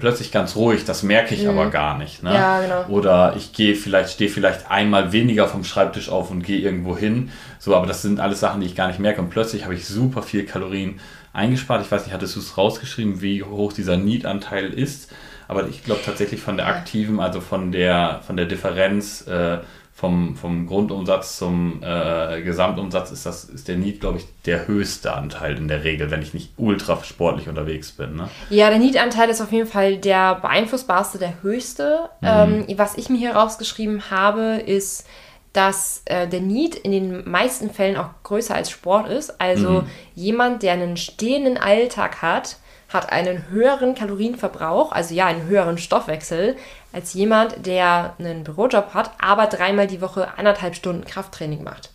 plötzlich 0.00 0.32
ganz 0.32 0.56
ruhig. 0.56 0.84
Das 0.84 1.04
merke 1.04 1.34
ich 1.36 1.48
aber 1.48 1.70
gar 1.70 1.96
nicht. 1.98 2.24
Ne? 2.24 2.34
Ja, 2.34 2.60
genau. 2.60 2.86
Oder 2.88 3.34
ich 3.36 3.52
gehe 3.52 3.76
vielleicht, 3.76 4.10
stehe 4.10 4.28
vielleicht 4.28 4.68
einmal 4.70 5.12
weniger 5.12 5.46
vom 5.46 5.62
Schreibtisch 5.62 6.08
auf 6.08 6.32
und 6.32 6.42
gehe 6.42 6.58
irgendwo 6.58 6.96
hin. 6.98 7.30
So, 7.60 7.76
aber 7.76 7.86
das 7.86 8.02
sind 8.02 8.18
alles 8.18 8.40
Sachen, 8.40 8.60
die 8.60 8.66
ich 8.66 8.74
gar 8.74 8.88
nicht 8.88 8.98
merke. 8.98 9.20
Und 9.20 9.30
plötzlich 9.30 9.62
habe 9.64 9.74
ich 9.74 9.86
super 9.86 10.22
viel 10.22 10.44
Kalorien 10.44 10.98
eingespart. 11.32 11.84
Ich 11.84 11.92
weiß 11.92 12.04
nicht, 12.06 12.14
hattest 12.14 12.34
du 12.34 12.40
es 12.40 12.58
rausgeschrieben, 12.58 13.20
wie 13.22 13.44
hoch 13.44 13.72
dieser 13.72 13.96
Need-Anteil 13.96 14.72
ist? 14.72 15.12
Aber 15.48 15.68
ich 15.68 15.84
glaube 15.84 16.00
tatsächlich 16.04 16.40
von 16.40 16.56
der 16.56 16.66
aktiven, 16.66 17.20
also 17.20 17.40
von 17.40 17.72
der, 17.72 18.20
von 18.26 18.36
der 18.36 18.46
Differenz 18.46 19.26
äh, 19.26 19.58
vom, 19.96 20.36
vom 20.36 20.66
Grundumsatz 20.66 21.38
zum 21.38 21.82
äh, 21.82 22.42
Gesamtumsatz 22.42 23.12
ist 23.12 23.24
das 23.24 23.44
ist 23.44 23.66
der 23.66 23.78
Need, 23.78 24.00
glaube 24.00 24.18
ich, 24.18 24.26
der 24.44 24.68
höchste 24.68 25.14
Anteil 25.14 25.56
in 25.56 25.68
der 25.68 25.84
Regel, 25.84 26.10
wenn 26.10 26.20
ich 26.20 26.34
nicht 26.34 26.52
ultra 26.58 27.02
sportlich 27.02 27.48
unterwegs 27.48 27.92
bin. 27.92 28.14
Ne? 28.14 28.28
Ja, 28.50 28.68
der 28.68 28.78
Need-Anteil 28.78 29.30
ist 29.30 29.40
auf 29.40 29.52
jeden 29.52 29.66
Fall 29.66 29.96
der 29.96 30.34
beeinflussbarste, 30.34 31.16
der 31.16 31.42
höchste. 31.42 32.10
Mhm. 32.20 32.64
Ähm, 32.68 32.78
was 32.78 32.98
ich 32.98 33.08
mir 33.08 33.16
hier 33.16 33.36
rausgeschrieben 33.36 34.10
habe, 34.10 34.62
ist, 34.66 35.06
dass 35.54 36.02
äh, 36.04 36.28
der 36.28 36.42
Need 36.42 36.74
in 36.74 36.92
den 36.92 37.30
meisten 37.30 37.70
Fällen 37.70 37.96
auch 37.96 38.10
größer 38.22 38.54
als 38.54 38.70
Sport 38.70 39.08
ist. 39.08 39.40
Also 39.40 39.80
mhm. 39.80 39.86
jemand, 40.14 40.62
der 40.62 40.74
einen 40.74 40.98
stehenden 40.98 41.56
Alltag 41.56 42.20
hat, 42.20 42.58
hat 42.88 43.10
einen 43.10 43.48
höheren 43.48 43.94
Kalorienverbrauch, 43.94 44.92
also 44.92 45.14
ja, 45.14 45.26
einen 45.26 45.46
höheren 45.46 45.78
Stoffwechsel, 45.78 46.56
als 46.92 47.14
jemand, 47.14 47.66
der 47.66 48.14
einen 48.18 48.44
Bürojob 48.44 48.94
hat, 48.94 49.10
aber 49.20 49.46
dreimal 49.46 49.86
die 49.86 50.00
Woche 50.00 50.38
anderthalb 50.38 50.74
Stunden 50.74 51.04
Krafttraining 51.04 51.62
macht. 51.64 51.90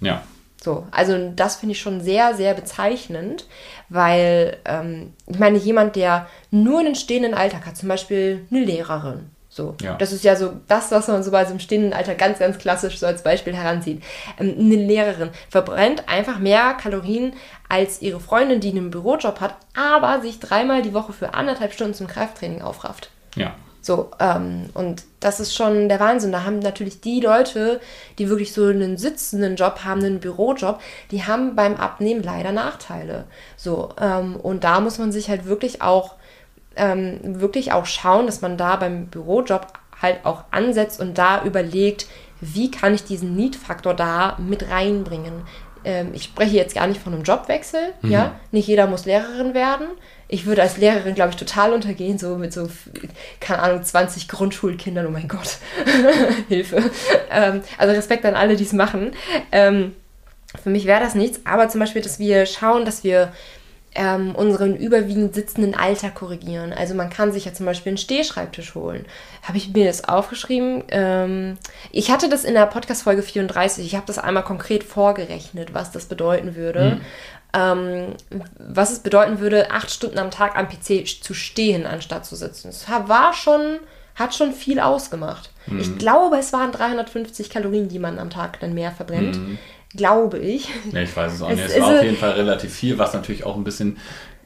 Ja. 0.00 0.22
So, 0.62 0.86
also 0.90 1.30
das 1.34 1.56
finde 1.56 1.72
ich 1.72 1.80
schon 1.80 2.00
sehr, 2.00 2.34
sehr 2.34 2.54
bezeichnend, 2.54 3.46
weil 3.88 4.56
ähm, 4.64 5.12
ich 5.26 5.38
meine, 5.38 5.58
jemand, 5.58 5.96
der 5.96 6.26
nur 6.50 6.80
einen 6.80 6.96
stehenden 6.96 7.34
Alltag 7.34 7.66
hat, 7.66 7.76
zum 7.76 7.88
Beispiel 7.88 8.46
eine 8.50 8.64
Lehrerin, 8.64 9.30
so, 9.58 9.74
ja. 9.82 9.96
das 9.96 10.12
ist 10.12 10.22
ja 10.22 10.36
so 10.36 10.52
das, 10.68 10.92
was 10.92 11.08
man 11.08 11.24
so 11.24 11.32
bei 11.32 11.44
so 11.44 11.50
einem 11.50 11.58
stehenden 11.58 11.92
Alter 11.92 12.14
ganz, 12.14 12.38
ganz 12.38 12.58
klassisch 12.58 13.00
so 13.00 13.06
als 13.06 13.24
Beispiel 13.24 13.56
heranzieht. 13.56 14.04
Ähm, 14.38 14.54
eine 14.56 14.76
Lehrerin 14.76 15.30
verbrennt 15.50 16.08
einfach 16.08 16.38
mehr 16.38 16.74
Kalorien 16.74 17.32
als 17.68 18.00
ihre 18.00 18.20
Freundin, 18.20 18.60
die 18.60 18.70
einen 18.70 18.90
Bürojob 18.90 19.40
hat, 19.40 19.56
aber 19.76 20.20
sich 20.22 20.38
dreimal 20.38 20.82
die 20.82 20.94
Woche 20.94 21.12
für 21.12 21.34
anderthalb 21.34 21.72
Stunden 21.72 21.94
zum 21.94 22.06
Krafttraining 22.06 22.62
aufrafft. 22.62 23.10
Ja. 23.34 23.56
So, 23.80 24.10
ähm, 24.20 24.70
und 24.74 25.02
das 25.18 25.40
ist 25.40 25.56
schon 25.56 25.88
der 25.88 25.98
Wahnsinn. 25.98 26.30
Da 26.30 26.44
haben 26.44 26.60
natürlich 26.60 27.00
die 27.00 27.20
Leute, 27.20 27.80
die 28.18 28.28
wirklich 28.28 28.52
so 28.52 28.66
einen 28.66 28.96
sitzenden 28.96 29.56
Job 29.56 29.80
haben, 29.84 30.04
einen 30.04 30.20
Bürojob, 30.20 30.80
die 31.10 31.24
haben 31.24 31.56
beim 31.56 31.74
Abnehmen 31.74 32.22
leider 32.22 32.52
Nachteile. 32.52 33.24
So, 33.56 33.90
ähm, 34.00 34.36
und 34.36 34.62
da 34.62 34.80
muss 34.80 34.98
man 34.98 35.10
sich 35.10 35.28
halt 35.28 35.46
wirklich 35.46 35.82
auch, 35.82 36.14
ähm, 36.78 37.40
wirklich 37.40 37.72
auch 37.72 37.86
schauen, 37.86 38.26
dass 38.26 38.40
man 38.40 38.56
da 38.56 38.76
beim 38.76 39.06
Bürojob 39.06 39.66
halt 40.00 40.24
auch 40.24 40.44
ansetzt 40.50 41.00
und 41.00 41.18
da 41.18 41.42
überlegt, 41.44 42.06
wie 42.40 42.70
kann 42.70 42.94
ich 42.94 43.04
diesen 43.04 43.34
Need-Faktor 43.34 43.94
da 43.94 44.36
mit 44.38 44.70
reinbringen 44.70 45.42
ähm, 45.84 46.10
ich 46.12 46.24
spreche 46.24 46.56
jetzt 46.56 46.74
gar 46.74 46.86
nicht 46.86 47.00
von 47.00 47.14
einem 47.14 47.22
Jobwechsel, 47.22 47.94
mhm. 48.02 48.10
ja, 48.10 48.38
nicht 48.50 48.66
jeder 48.66 48.86
muss 48.86 49.06
Lehrerin 49.06 49.54
werden. 49.54 49.86
Ich 50.28 50.44
würde 50.44 50.60
als 50.60 50.76
Lehrerin, 50.76 51.14
glaube 51.14 51.30
ich, 51.30 51.36
total 51.36 51.72
untergehen, 51.72 52.18
so 52.18 52.36
mit 52.36 52.52
so, 52.52 52.68
keine 53.40 53.62
Ahnung, 53.62 53.82
20 53.82 54.28
Grundschulkindern, 54.28 55.06
oh 55.06 55.10
mein 55.10 55.28
Gott, 55.28 55.56
Hilfe. 56.48 56.90
Ähm, 57.30 57.62
also 57.78 57.94
Respekt 57.94 58.26
an 58.26 58.34
alle, 58.34 58.56
die 58.56 58.64
es 58.64 58.72
machen. 58.72 59.12
Ähm, 59.52 59.94
für 60.62 60.70
mich 60.70 60.86
wäre 60.86 61.00
das 61.00 61.14
nichts, 61.14 61.40
aber 61.44 61.68
zum 61.68 61.80
Beispiel, 61.80 62.02
dass 62.02 62.18
wir 62.18 62.44
schauen, 62.46 62.84
dass 62.84 63.04
wir 63.04 63.32
ähm, 63.98 64.36
unseren 64.36 64.76
überwiegend 64.76 65.34
sitzenden 65.34 65.74
Alter 65.74 66.10
korrigieren. 66.10 66.72
Also 66.72 66.94
man 66.94 67.10
kann 67.10 67.32
sich 67.32 67.46
ja 67.46 67.52
zum 67.52 67.66
Beispiel 67.66 67.90
einen 67.90 67.98
Stehschreibtisch 67.98 68.76
holen. 68.76 69.04
Habe 69.42 69.58
ich 69.58 69.72
mir 69.74 69.86
das 69.86 70.08
aufgeschrieben? 70.08 70.84
Ähm, 70.90 71.58
ich 71.90 72.12
hatte 72.12 72.28
das 72.28 72.44
in 72.44 72.54
der 72.54 72.66
Podcast-Folge 72.66 73.22
34. 73.22 73.84
Ich 73.84 73.96
habe 73.96 74.06
das 74.06 74.18
einmal 74.18 74.44
konkret 74.44 74.84
vorgerechnet, 74.84 75.74
was 75.74 75.90
das 75.90 76.06
bedeuten 76.06 76.54
würde. 76.54 77.00
Mhm. 77.00 77.00
Ähm, 77.54 78.42
was 78.58 78.92
es 78.92 79.00
bedeuten 79.00 79.40
würde, 79.40 79.72
acht 79.72 79.90
Stunden 79.90 80.18
am 80.18 80.30
Tag 80.30 80.56
am 80.56 80.68
PC 80.68 81.04
zu 81.20 81.34
stehen, 81.34 81.84
anstatt 81.84 82.24
zu 82.24 82.36
sitzen. 82.36 82.68
Das 82.68 82.88
war 83.08 83.32
schon, 83.32 83.80
hat 84.14 84.32
schon 84.32 84.52
viel 84.52 84.78
ausgemacht. 84.78 85.50
Mhm. 85.66 85.80
Ich 85.80 85.98
glaube, 85.98 86.36
es 86.38 86.52
waren 86.52 86.70
350 86.70 87.50
Kalorien, 87.50 87.88
die 87.88 87.98
man 87.98 88.20
am 88.20 88.30
Tag 88.30 88.60
dann 88.60 88.74
mehr 88.74 88.92
verbrennt. 88.92 89.38
Mhm 89.38 89.58
glaube 89.98 90.38
ich. 90.38 90.70
Ja, 90.92 91.02
ich 91.02 91.14
weiß 91.14 91.34
es 91.34 91.42
auch 91.42 91.50
nicht. 91.50 91.62
Es, 91.62 91.74
es 91.74 91.80
war 91.82 91.98
auf 91.98 92.02
jeden 92.02 92.16
Fall 92.16 92.30
relativ 92.30 92.72
viel, 92.72 92.96
was 92.96 93.12
natürlich 93.12 93.44
auch 93.44 93.56
ein 93.56 93.64
bisschen 93.64 93.98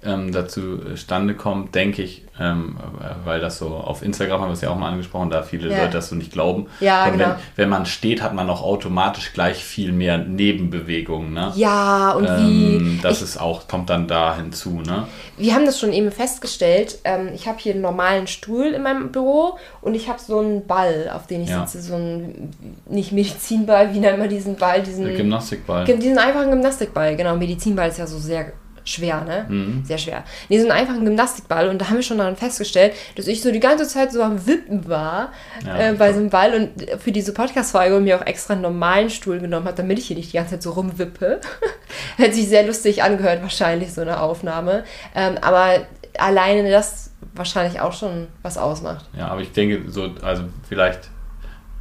ähm, 0.05 0.33
dazu 0.33 0.81
stande 0.97 1.35
kommt, 1.35 1.75
denke 1.75 2.03
ich, 2.03 2.25
ähm, 2.41 2.77
weil 3.25 3.41
das 3.41 3.59
so 3.59 3.69
auf 3.69 4.03
Instagram 4.03 4.41
haben 4.41 4.49
wir 4.49 4.55
es 4.55 4.61
ja 4.61 4.71
auch 4.71 4.79
mal 4.79 4.91
angesprochen, 4.91 5.31
da 5.31 5.43
viele 5.43 5.71
ja. 5.71 5.79
Leute 5.79 5.93
das 5.93 6.09
so 6.09 6.17
nicht 6.17 6.33
glauben. 6.33 6.67
Ja, 6.81 7.03
Aber 7.03 7.13
genau. 7.13 7.25
wenn, 7.27 7.35
wenn 7.57 7.69
man 7.69 7.87
steht, 7.87 8.23
hat 8.23 8.35
man 8.35 8.49
auch 8.51 8.63
automatisch 8.63 9.33
gleich 9.33 9.63
viel 9.63 9.93
mehr 9.93 10.19
Nebenbewegungen. 10.19 11.33
Ne? 11.33 11.53
Ja, 11.55 12.13
und 12.13 12.27
ähm, 12.27 12.39
wie. 12.39 13.01
Das 13.03 13.19
ich, 13.19 13.25
ist 13.25 13.41
auch, 13.41 13.69
kommt 13.69 13.91
dann 13.91 14.09
da 14.09 14.37
hinzu. 14.37 14.81
Ne? 14.81 15.07
Wir 15.37 15.55
haben 15.55 15.67
das 15.67 15.79
schon 15.79 15.93
eben 15.93 16.11
festgestellt. 16.11 16.99
Ähm, 17.05 17.31
ich 17.35 17.47
habe 17.47 17.59
hier 17.59 17.75
einen 17.75 17.83
normalen 17.83 18.27
Stuhl 18.27 18.67
in 18.67 18.83
meinem 18.83 19.13
Büro 19.13 19.59
und 19.83 19.95
ich 19.95 20.09
habe 20.09 20.19
so 20.21 20.41
einen 20.41 20.67
Ball, 20.67 21.11
auf 21.15 21.27
den 21.27 21.43
ich 21.43 21.51
ja. 21.51 21.67
sitze. 21.67 21.87
So 21.87 21.95
ein, 21.95 22.51
nicht 22.89 23.13
Medizinball, 23.13 23.95
wie 23.95 24.01
nennt 24.01 24.19
man 24.19 24.29
diesen 24.29 24.57
Ball? 24.57 24.83
Diesen 24.83 25.05
Gymnastikball. 25.05 25.85
Diesen 25.85 26.19
einfachen 26.19 26.51
Gymnastikball, 26.51 27.15
genau. 27.15 27.37
Medizinball 27.37 27.89
ist 27.89 27.99
ja 27.99 28.07
so 28.07 28.19
sehr 28.19 28.53
schwer, 28.85 29.23
ne? 29.23 29.47
Mhm. 29.49 29.85
Sehr 29.85 29.99
schwer. 29.99 30.25
Nee, 30.49 30.59
so 30.59 30.65
einen 30.65 30.73
einfachen 30.73 31.05
Gymnastikball 31.05 31.69
und 31.69 31.81
da 31.81 31.89
haben 31.89 31.97
wir 31.97 32.03
schon 32.03 32.19
dann 32.19 32.37
festgestellt, 32.37 32.95
dass 33.17 33.27
ich 33.27 33.43
so 33.43 33.53
die 33.53 33.61
ganze 33.61 33.87
Zeit 33.87 34.13
so 34.13 34.23
am 34.23 34.47
Wippen 34.47 34.89
war 34.89 35.33
ja, 35.65 35.91
äh, 35.91 35.93
bei 35.93 36.13
so 36.13 36.21
einem 36.21 36.31
Ball 36.31 36.55
und 36.55 37.01
für 37.01 37.13
diese 37.13 37.33
Podcast-Folge 37.33 38.01
mir 38.01 38.21
auch 38.21 38.27
extra 38.27 38.55
einen 38.55 38.63
normalen 38.63 39.11
Stuhl 39.11 39.39
genommen 39.39 39.67
habe, 39.67 39.77
damit 39.77 39.99
ich 39.99 40.07
hier 40.07 40.17
nicht 40.17 40.33
die 40.33 40.37
ganze 40.37 40.53
Zeit 40.53 40.63
so 40.63 40.71
rumwippe. 40.71 41.41
Hätte 42.17 42.35
sich 42.35 42.49
sehr 42.49 42.67
lustig 42.67 43.03
angehört, 43.03 43.43
wahrscheinlich 43.43 43.93
so 43.93 44.01
eine 44.01 44.21
Aufnahme. 44.21 44.85
Ähm, 45.15 45.39
aber 45.41 45.87
alleine 46.19 46.71
das 46.71 47.11
wahrscheinlich 47.35 47.81
auch 47.81 47.93
schon 47.93 48.29
was 48.43 48.59
ausmacht. 48.59 49.07
Ja, 49.17 49.29
aber 49.29 49.41
ich 49.41 49.53
denke, 49.53 49.91
so, 49.91 50.11
also 50.23 50.45
vielleicht, 50.69 51.09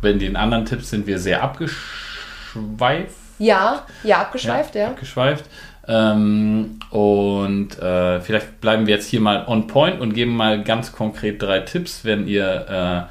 wenn 0.02 0.20
den 0.20 0.36
anderen 0.36 0.66
Tipps 0.66 0.90
sind 0.90 1.08
wir 1.08 1.20
sehr 1.20 1.44
abgeschweift. 1.44 3.16
Ja, 3.40 3.86
ja, 4.04 4.22
abgeschweift, 4.22 4.76
ja. 4.76 4.82
ja. 4.82 4.88
Abgeschweift. 4.90 5.46
Ähm, 5.92 6.80
und 6.90 7.78
äh, 7.80 8.22
vielleicht 8.22 8.62
bleiben 8.62 8.88
wir 8.88 8.96
jetzt 8.96 9.10
hier 9.10 9.20
mal 9.20 9.46
on 9.48 9.68
point 9.68 10.00
und 10.00 10.14
geben 10.14 10.36
mal 10.36 10.64
ganz 10.64 10.94
konkret 10.94 11.42
drei 11.42 11.60
Tipps, 11.60 12.06
wenn 12.06 12.28
ihr 12.28 13.10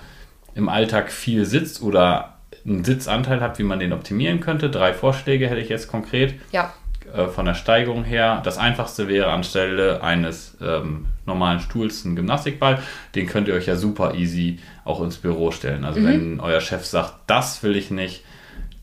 äh, 0.54 0.58
im 0.58 0.68
Alltag 0.68 1.12
viel 1.12 1.44
sitzt 1.44 1.82
oder 1.82 2.36
einen 2.64 2.84
Sitzanteil 2.84 3.40
habt, 3.40 3.58
wie 3.58 3.64
man 3.64 3.80
den 3.80 3.92
optimieren 3.92 4.40
könnte. 4.40 4.70
Drei 4.70 4.94
Vorschläge 4.94 5.48
hätte 5.48 5.60
ich 5.60 5.68
jetzt 5.68 5.88
konkret. 5.88 6.34
Ja. 6.52 6.72
Äh, 7.14 7.26
von 7.26 7.44
der 7.44 7.54
Steigung 7.54 8.04
her. 8.04 8.40
Das 8.44 8.56
einfachste 8.56 9.08
wäre 9.08 9.30
anstelle 9.30 10.02
eines 10.02 10.56
ähm, 10.62 11.06
normalen 11.26 11.60
Stuhls 11.60 12.04
ein 12.04 12.16
Gymnastikball. 12.16 12.78
Den 13.14 13.26
könnt 13.26 13.48
ihr 13.48 13.54
euch 13.54 13.66
ja 13.66 13.76
super 13.76 14.14
easy 14.14 14.58
auch 14.84 15.02
ins 15.02 15.16
Büro 15.16 15.50
stellen. 15.50 15.84
Also 15.84 16.00
mhm. 16.00 16.06
wenn 16.06 16.40
euer 16.40 16.60
Chef 16.60 16.84
sagt, 16.84 17.14
das 17.26 17.62
will 17.62 17.76
ich 17.76 17.90
nicht, 17.90 18.24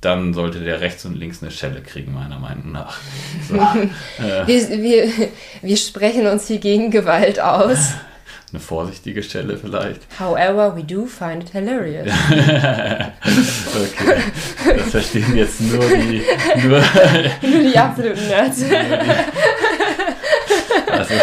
dann 0.02 0.34
sollte 0.34 0.60
der 0.60 0.82
rechts 0.82 1.06
und 1.06 1.16
links 1.16 1.42
eine 1.42 1.52
Schelle 1.52 1.82
kriegen, 1.82 2.14
meiner 2.14 2.40
Meinung 2.40 2.72
nach. 2.72 2.98
So, 3.48 3.56
äh, 4.24 4.46
wir, 4.46 4.70
wir, 4.70 5.12
wir 5.62 5.78
sprechen 5.78 6.28
uns 6.28 6.48
hier 6.48 6.60
gegen 6.60 6.92
Gewalt 6.92 7.40
aus. 7.40 7.94
Eine 8.54 8.62
vorsichtige 8.62 9.22
Stelle 9.24 9.58
vielleicht. 9.58 10.04
However, 10.18 10.74
we 10.74 10.82
do 10.82 11.06
find 11.06 11.44
it 11.44 11.50
hilarious. 11.50 12.08
okay. 12.30 13.12
Das 14.64 14.90
verstehen 14.90 15.36
jetzt 15.36 15.60
nur 15.60 15.84
die. 15.84 16.22
Nur, 16.66 16.82
nur 17.42 17.60
die 17.70 17.78
absoluten 17.78 18.26
Nerds. 18.26 18.64
also, 20.90 21.14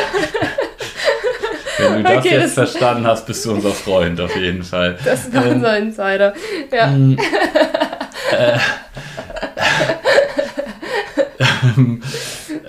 wenn 1.78 1.94
du 1.94 2.02
das 2.02 2.18
okay, 2.18 2.28
jetzt 2.28 2.42
das 2.42 2.52
verstanden 2.52 3.06
hast, 3.06 3.24
bist 3.26 3.42
du 3.46 3.52
unser 3.52 3.72
Freund 3.72 4.20
auf 4.20 4.36
jeden 4.36 4.62
Fall. 4.62 4.98
Das 5.02 5.32
war 5.32 5.46
ähm, 5.46 5.52
unser 5.54 5.78
Insider. 5.78 6.34
Ja. 6.70 6.94
Äh, 8.32 8.58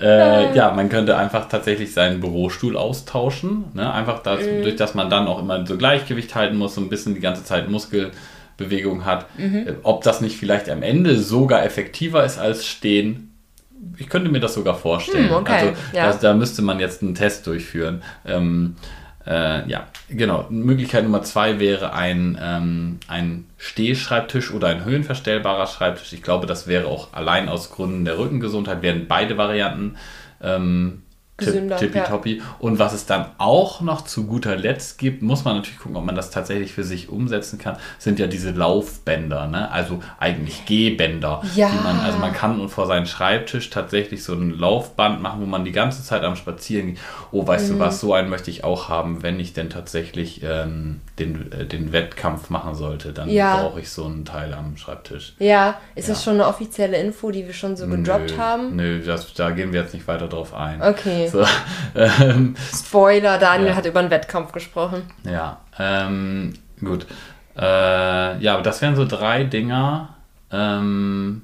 äh, 0.00 0.56
ja, 0.56 0.72
man 0.72 0.88
könnte 0.88 1.16
einfach 1.16 1.48
tatsächlich 1.48 1.92
seinen 1.92 2.20
Bürostuhl 2.20 2.76
austauschen. 2.76 3.64
Ne? 3.74 3.92
Einfach 3.92 4.22
das, 4.22 4.40
mhm. 4.40 4.62
durch 4.62 4.76
dass 4.76 4.94
man 4.94 5.10
dann 5.10 5.26
auch 5.26 5.38
immer 5.38 5.66
so 5.66 5.76
Gleichgewicht 5.76 6.34
halten 6.34 6.56
muss, 6.56 6.74
so 6.74 6.80
ein 6.80 6.88
bisschen 6.88 7.14
die 7.14 7.20
ganze 7.20 7.44
Zeit 7.44 7.68
Muskelbewegung 7.68 9.04
hat. 9.04 9.26
Mhm. 9.38 9.68
Äh, 9.68 9.74
ob 9.82 10.02
das 10.02 10.20
nicht 10.20 10.36
vielleicht 10.36 10.68
am 10.68 10.82
Ende 10.82 11.18
sogar 11.18 11.64
effektiver 11.64 12.24
ist 12.24 12.38
als 12.38 12.66
stehen, 12.66 13.32
ich 13.98 14.08
könnte 14.08 14.30
mir 14.30 14.40
das 14.40 14.54
sogar 14.54 14.74
vorstellen. 14.74 15.28
Mhm, 15.28 15.34
okay. 15.34 15.52
Also 15.52 15.66
ja. 15.92 16.06
das, 16.06 16.18
da 16.18 16.34
müsste 16.34 16.62
man 16.62 16.80
jetzt 16.80 17.02
einen 17.02 17.14
Test 17.14 17.46
durchführen. 17.46 18.02
Ähm, 18.24 18.76
äh, 19.26 19.68
ja, 19.68 19.88
genau. 20.08 20.46
Möglichkeit 20.50 21.04
Nummer 21.04 21.22
zwei 21.22 21.58
wäre 21.58 21.92
ein, 21.92 22.38
ähm, 22.40 23.00
ein 23.08 23.46
Stehschreibtisch 23.58 24.52
oder 24.52 24.68
ein 24.68 24.84
höhenverstellbarer 24.84 25.66
Schreibtisch. 25.66 26.12
Ich 26.12 26.22
glaube, 26.22 26.46
das 26.46 26.66
wäre 26.66 26.86
auch 26.86 27.12
allein 27.12 27.48
aus 27.48 27.70
Gründen 27.70 28.04
der 28.04 28.18
Rückengesundheit, 28.18 28.82
wären 28.82 29.08
beide 29.08 29.36
Varianten 29.36 29.96
ähm, 30.40 31.02
Gesünder, 31.38 31.76
tippitoppi. 31.76 32.38
Ja. 32.38 32.44
Und 32.58 32.78
was 32.78 32.94
es 32.94 33.04
dann 33.04 33.26
auch 33.36 33.82
noch 33.82 34.02
zu 34.02 34.26
guter 34.26 34.56
Letzt 34.56 34.98
gibt, 34.98 35.20
muss 35.20 35.44
man 35.44 35.56
natürlich 35.56 35.78
gucken, 35.78 35.96
ob 35.96 36.04
man 36.04 36.14
das 36.14 36.30
tatsächlich 36.30 36.72
für 36.72 36.84
sich 36.84 37.10
umsetzen 37.10 37.58
kann, 37.58 37.76
sind 37.98 38.18
ja 38.18 38.26
diese 38.26 38.52
Laufbänder, 38.52 39.46
ne? 39.46 39.70
also 39.70 40.00
eigentlich 40.18 40.64
Gehbänder. 40.64 41.42
Ja. 41.54 41.68
Man, 41.84 42.00
also 42.00 42.18
man 42.18 42.32
kann 42.32 42.66
vor 42.70 42.86
seinen 42.86 43.06
Schreibtisch 43.06 43.68
tatsächlich 43.68 44.24
so 44.24 44.32
ein 44.32 44.50
Laufband 44.50 45.20
machen, 45.20 45.42
wo 45.42 45.46
man 45.46 45.66
die 45.66 45.72
ganze 45.72 46.02
Zeit 46.02 46.22
am 46.24 46.36
Spazieren 46.36 46.94
geht. 46.94 46.98
Oh, 47.32 47.46
weißt 47.46 47.68
mhm. 47.68 47.74
du 47.74 47.78
was, 47.80 48.00
so 48.00 48.14
einen 48.14 48.30
möchte 48.30 48.50
ich 48.50 48.64
auch 48.64 48.88
haben, 48.88 49.22
wenn 49.22 49.38
ich 49.38 49.52
denn 49.52 49.68
tatsächlich 49.68 50.42
ähm, 50.42 51.02
den, 51.18 51.52
äh, 51.52 51.66
den 51.66 51.92
Wettkampf 51.92 52.48
machen 52.48 52.74
sollte, 52.74 53.12
dann 53.12 53.28
ja. 53.28 53.60
brauche 53.60 53.80
ich 53.80 53.90
so 53.90 54.06
einen 54.06 54.24
Teil 54.24 54.54
am 54.54 54.78
Schreibtisch. 54.78 55.34
Ja, 55.38 55.78
ist 55.94 56.08
ja. 56.08 56.14
das 56.14 56.24
schon 56.24 56.34
eine 56.34 56.46
offizielle 56.46 56.96
Info, 56.96 57.30
die 57.30 57.46
wir 57.46 57.52
schon 57.52 57.76
so 57.76 57.86
gedroppt 57.86 58.30
nö, 58.30 58.38
haben? 58.38 58.76
Nö, 58.76 59.02
das, 59.04 59.34
da 59.34 59.50
gehen 59.50 59.74
wir 59.74 59.82
jetzt 59.82 59.92
nicht 59.92 60.08
weiter 60.08 60.28
drauf 60.28 60.54
ein. 60.54 60.80
Okay. 60.80 61.25
So, 61.28 61.44
ähm, 61.94 62.54
Spoiler, 62.72 63.38
Daniel 63.38 63.70
ja. 63.70 63.76
hat 63.76 63.86
über 63.86 64.00
einen 64.00 64.10
Wettkampf 64.10 64.52
gesprochen. 64.52 65.02
Ja, 65.24 65.60
ähm, 65.78 66.54
gut. 66.80 67.06
Äh, 67.56 68.38
ja, 68.38 68.54
aber 68.54 68.62
das 68.62 68.82
wären 68.82 68.96
so 68.96 69.06
drei 69.06 69.44
Dinger, 69.44 70.14
ähm, 70.50 71.42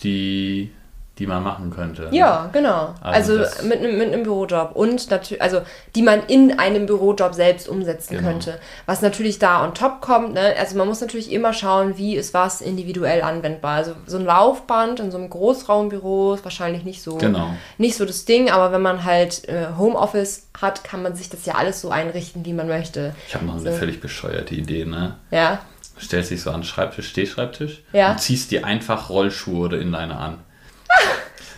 die 0.00 0.70
die 1.18 1.26
man 1.26 1.42
machen 1.42 1.70
könnte. 1.70 2.08
Ja, 2.10 2.48
genau. 2.52 2.94
Also, 3.02 3.38
also 3.38 3.66
mit, 3.66 3.82
mit 3.82 4.12
einem 4.12 4.22
Bürojob 4.22 4.74
und 4.74 5.10
natürlich, 5.10 5.42
also 5.42 5.60
die 5.94 6.00
man 6.00 6.22
in 6.26 6.58
einem 6.58 6.86
Bürojob 6.86 7.34
selbst 7.34 7.68
umsetzen 7.68 8.16
genau. 8.16 8.30
könnte. 8.30 8.58
Was 8.86 9.02
natürlich 9.02 9.38
da 9.38 9.62
on 9.62 9.74
top 9.74 10.00
kommt, 10.00 10.32
ne? 10.32 10.54
also 10.58 10.76
man 10.78 10.88
muss 10.88 11.02
natürlich 11.02 11.30
immer 11.30 11.52
schauen, 11.52 11.98
wie 11.98 12.16
ist 12.16 12.32
was 12.32 12.62
individuell 12.62 13.20
anwendbar. 13.20 13.76
Also 13.76 13.92
so 14.06 14.16
ein 14.16 14.24
Laufband 14.24 15.00
in 15.00 15.10
so 15.10 15.18
einem 15.18 15.28
Großraumbüro 15.28 16.34
ist 16.34 16.44
wahrscheinlich 16.44 16.84
nicht 16.84 17.02
so, 17.02 17.18
genau. 17.18 17.54
nicht 17.76 17.96
so 17.96 18.06
das 18.06 18.24
Ding, 18.24 18.50
aber 18.50 18.72
wenn 18.72 18.82
man 18.82 19.04
halt 19.04 19.46
äh, 19.48 19.66
Homeoffice 19.76 20.46
hat, 20.58 20.82
kann 20.82 21.02
man 21.02 21.14
sich 21.14 21.28
das 21.28 21.44
ja 21.44 21.56
alles 21.56 21.82
so 21.82 21.90
einrichten, 21.90 22.46
wie 22.46 22.54
man 22.54 22.68
möchte. 22.68 23.14
Ich 23.28 23.34
habe 23.34 23.44
noch 23.44 23.56
eine 23.60 23.72
so. 23.72 23.78
völlig 23.78 24.00
bescheuerte 24.00 24.54
Idee, 24.54 24.86
ne? 24.86 25.16
Ja. 25.30 25.60
Stellst 26.00 26.30
dich 26.30 26.40
so 26.40 26.50
an 26.50 26.64
Schreibtisch, 26.64 27.08
Stehschreibtisch 27.10 27.82
ja. 27.92 28.12
und 28.12 28.20
ziehst 28.20 28.50
dir 28.50 28.64
einfach 28.64 29.10
Rollschuhe 29.10 29.66
oder 29.66 29.78
Inliner 29.78 30.18
an. 30.18 30.38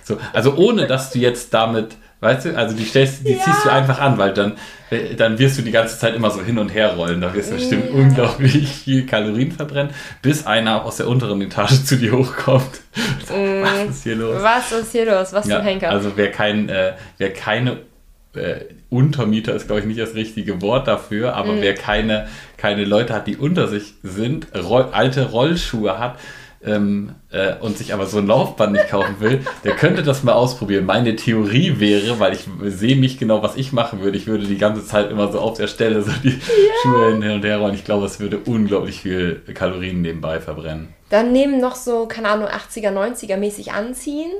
So, 0.04 0.18
also 0.32 0.54
ohne, 0.56 0.86
dass 0.86 1.10
du 1.10 1.18
jetzt 1.18 1.52
damit, 1.54 1.96
weißt 2.20 2.46
du, 2.46 2.56
also 2.56 2.76
die, 2.76 2.84
stellst, 2.84 3.26
die 3.26 3.32
ja. 3.32 3.42
ziehst 3.42 3.64
du 3.64 3.70
einfach 3.70 3.98
an, 4.00 4.18
weil 4.18 4.34
dann, 4.34 4.52
dann 5.16 5.38
wirst 5.38 5.58
du 5.58 5.62
die 5.62 5.70
ganze 5.70 5.98
Zeit 5.98 6.14
immer 6.14 6.30
so 6.30 6.42
hin 6.42 6.58
und 6.58 6.68
her 6.68 6.94
rollen. 6.94 7.22
Da 7.22 7.34
wirst 7.34 7.50
du 7.50 7.54
bestimmt 7.54 7.86
ja. 7.86 7.94
unglaublich 7.94 8.68
viel 8.68 9.06
Kalorien 9.06 9.50
verbrennen, 9.50 9.92
bis 10.20 10.46
einer 10.46 10.84
aus 10.84 10.98
der 10.98 11.08
unteren 11.08 11.40
Etage 11.40 11.84
zu 11.84 11.96
dir 11.96 12.12
hochkommt. 12.12 12.80
Mm. 13.30 13.62
Was 13.62 13.96
ist 13.96 14.02
hier 14.04 14.16
los? 14.16 14.42
Was 14.42 14.72
ist 14.72 14.92
hier 14.92 15.06
los? 15.06 15.32
Was 15.32 15.48
ja, 15.48 15.56
für 15.56 15.62
ein 15.62 15.66
Henker? 15.66 15.90
Also 15.90 16.12
wer, 16.14 16.30
kein, 16.30 16.68
äh, 16.68 16.92
wer 17.16 17.32
keine 17.32 17.78
äh, 18.34 18.66
Untermieter 18.90 19.54
ist, 19.54 19.66
glaube 19.66 19.80
ich, 19.80 19.86
nicht 19.86 19.98
das 19.98 20.14
richtige 20.14 20.60
Wort 20.60 20.86
dafür, 20.86 21.34
aber 21.34 21.54
mm. 21.54 21.60
wer 21.60 21.74
keine, 21.74 22.28
keine 22.58 22.84
Leute 22.84 23.14
hat, 23.14 23.26
die 23.26 23.36
unter 23.36 23.66
sich 23.66 23.94
sind, 24.02 24.46
roll, 24.54 24.88
alte 24.92 25.30
Rollschuhe 25.30 25.98
hat, 25.98 26.18
ähm, 26.64 27.14
äh, 27.30 27.54
und 27.60 27.78
sich 27.78 27.92
aber 27.92 28.06
so 28.06 28.18
ein 28.18 28.26
Laufband 28.26 28.72
nicht 28.72 28.88
kaufen 28.88 29.16
will, 29.20 29.40
der 29.64 29.74
könnte 29.76 30.02
das 30.02 30.22
mal 30.22 30.32
ausprobieren. 30.32 30.86
Meine 30.86 31.16
Theorie 31.16 31.78
wäre, 31.78 32.18
weil 32.20 32.32
ich 32.32 32.46
sehe 32.64 32.96
mich 32.96 33.18
genau, 33.18 33.42
was 33.42 33.56
ich 33.56 33.72
machen 33.72 34.00
würde. 34.00 34.16
Ich 34.16 34.26
würde 34.26 34.46
die 34.46 34.58
ganze 34.58 34.84
Zeit 34.86 35.10
immer 35.10 35.30
so 35.30 35.40
auf 35.40 35.56
der 35.56 35.66
Stelle 35.66 36.02
so 36.02 36.10
die 36.22 36.30
ja. 36.30 36.34
Schuhe 36.82 37.18
hin 37.18 37.30
und 37.30 37.44
her 37.44 37.58
rollen. 37.58 37.74
Ich 37.74 37.84
glaube, 37.84 38.06
es 38.06 38.20
würde 38.20 38.38
unglaublich 38.38 39.02
viel 39.02 39.42
Kalorien 39.54 40.02
nebenbei 40.02 40.40
verbrennen. 40.40 40.88
Dann 41.10 41.32
nehmen 41.32 41.60
noch 41.60 41.76
so, 41.76 42.06
keine 42.06 42.28
Ahnung, 42.28 42.48
80er, 42.48 42.90
90er 42.90 43.36
mäßig 43.36 43.72
anziehen 43.72 44.30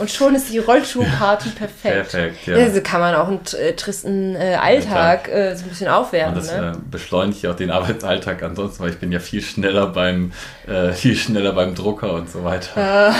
und 0.00 0.10
schon 0.10 0.34
ist 0.34 0.50
die 0.50 0.58
Rollschuhparty 0.58 1.50
perfekt. 1.50 2.10
Perfekt, 2.10 2.46
ja. 2.46 2.56
Also 2.56 2.80
kann 2.80 3.00
man 3.00 3.14
auch 3.14 3.28
einen 3.28 3.40
äh, 3.58 3.74
tristen 3.74 4.34
äh, 4.34 4.54
Alltag 4.54 5.28
äh, 5.28 5.54
so 5.54 5.64
ein 5.64 5.68
bisschen 5.68 5.88
aufwerten. 5.88 6.34
Und 6.34 6.42
das 6.42 6.56
ne? 6.56 6.72
Äh, 6.74 6.78
beschleunigt 6.90 7.42
ja 7.42 7.52
auch 7.52 7.56
den 7.56 7.70
Arbeitsalltag 7.70 8.42
ansonsten, 8.42 8.82
weil 8.82 8.90
ich 8.90 8.98
bin 8.98 9.12
ja 9.12 9.20
viel 9.20 9.42
schneller 9.42 9.88
beim, 9.88 10.32
äh, 10.66 10.92
viel 10.92 11.16
schneller 11.16 11.52
beim 11.52 11.74
Drucker 11.74 12.14
und 12.14 12.30
so 12.30 12.44
weiter. 12.44 13.14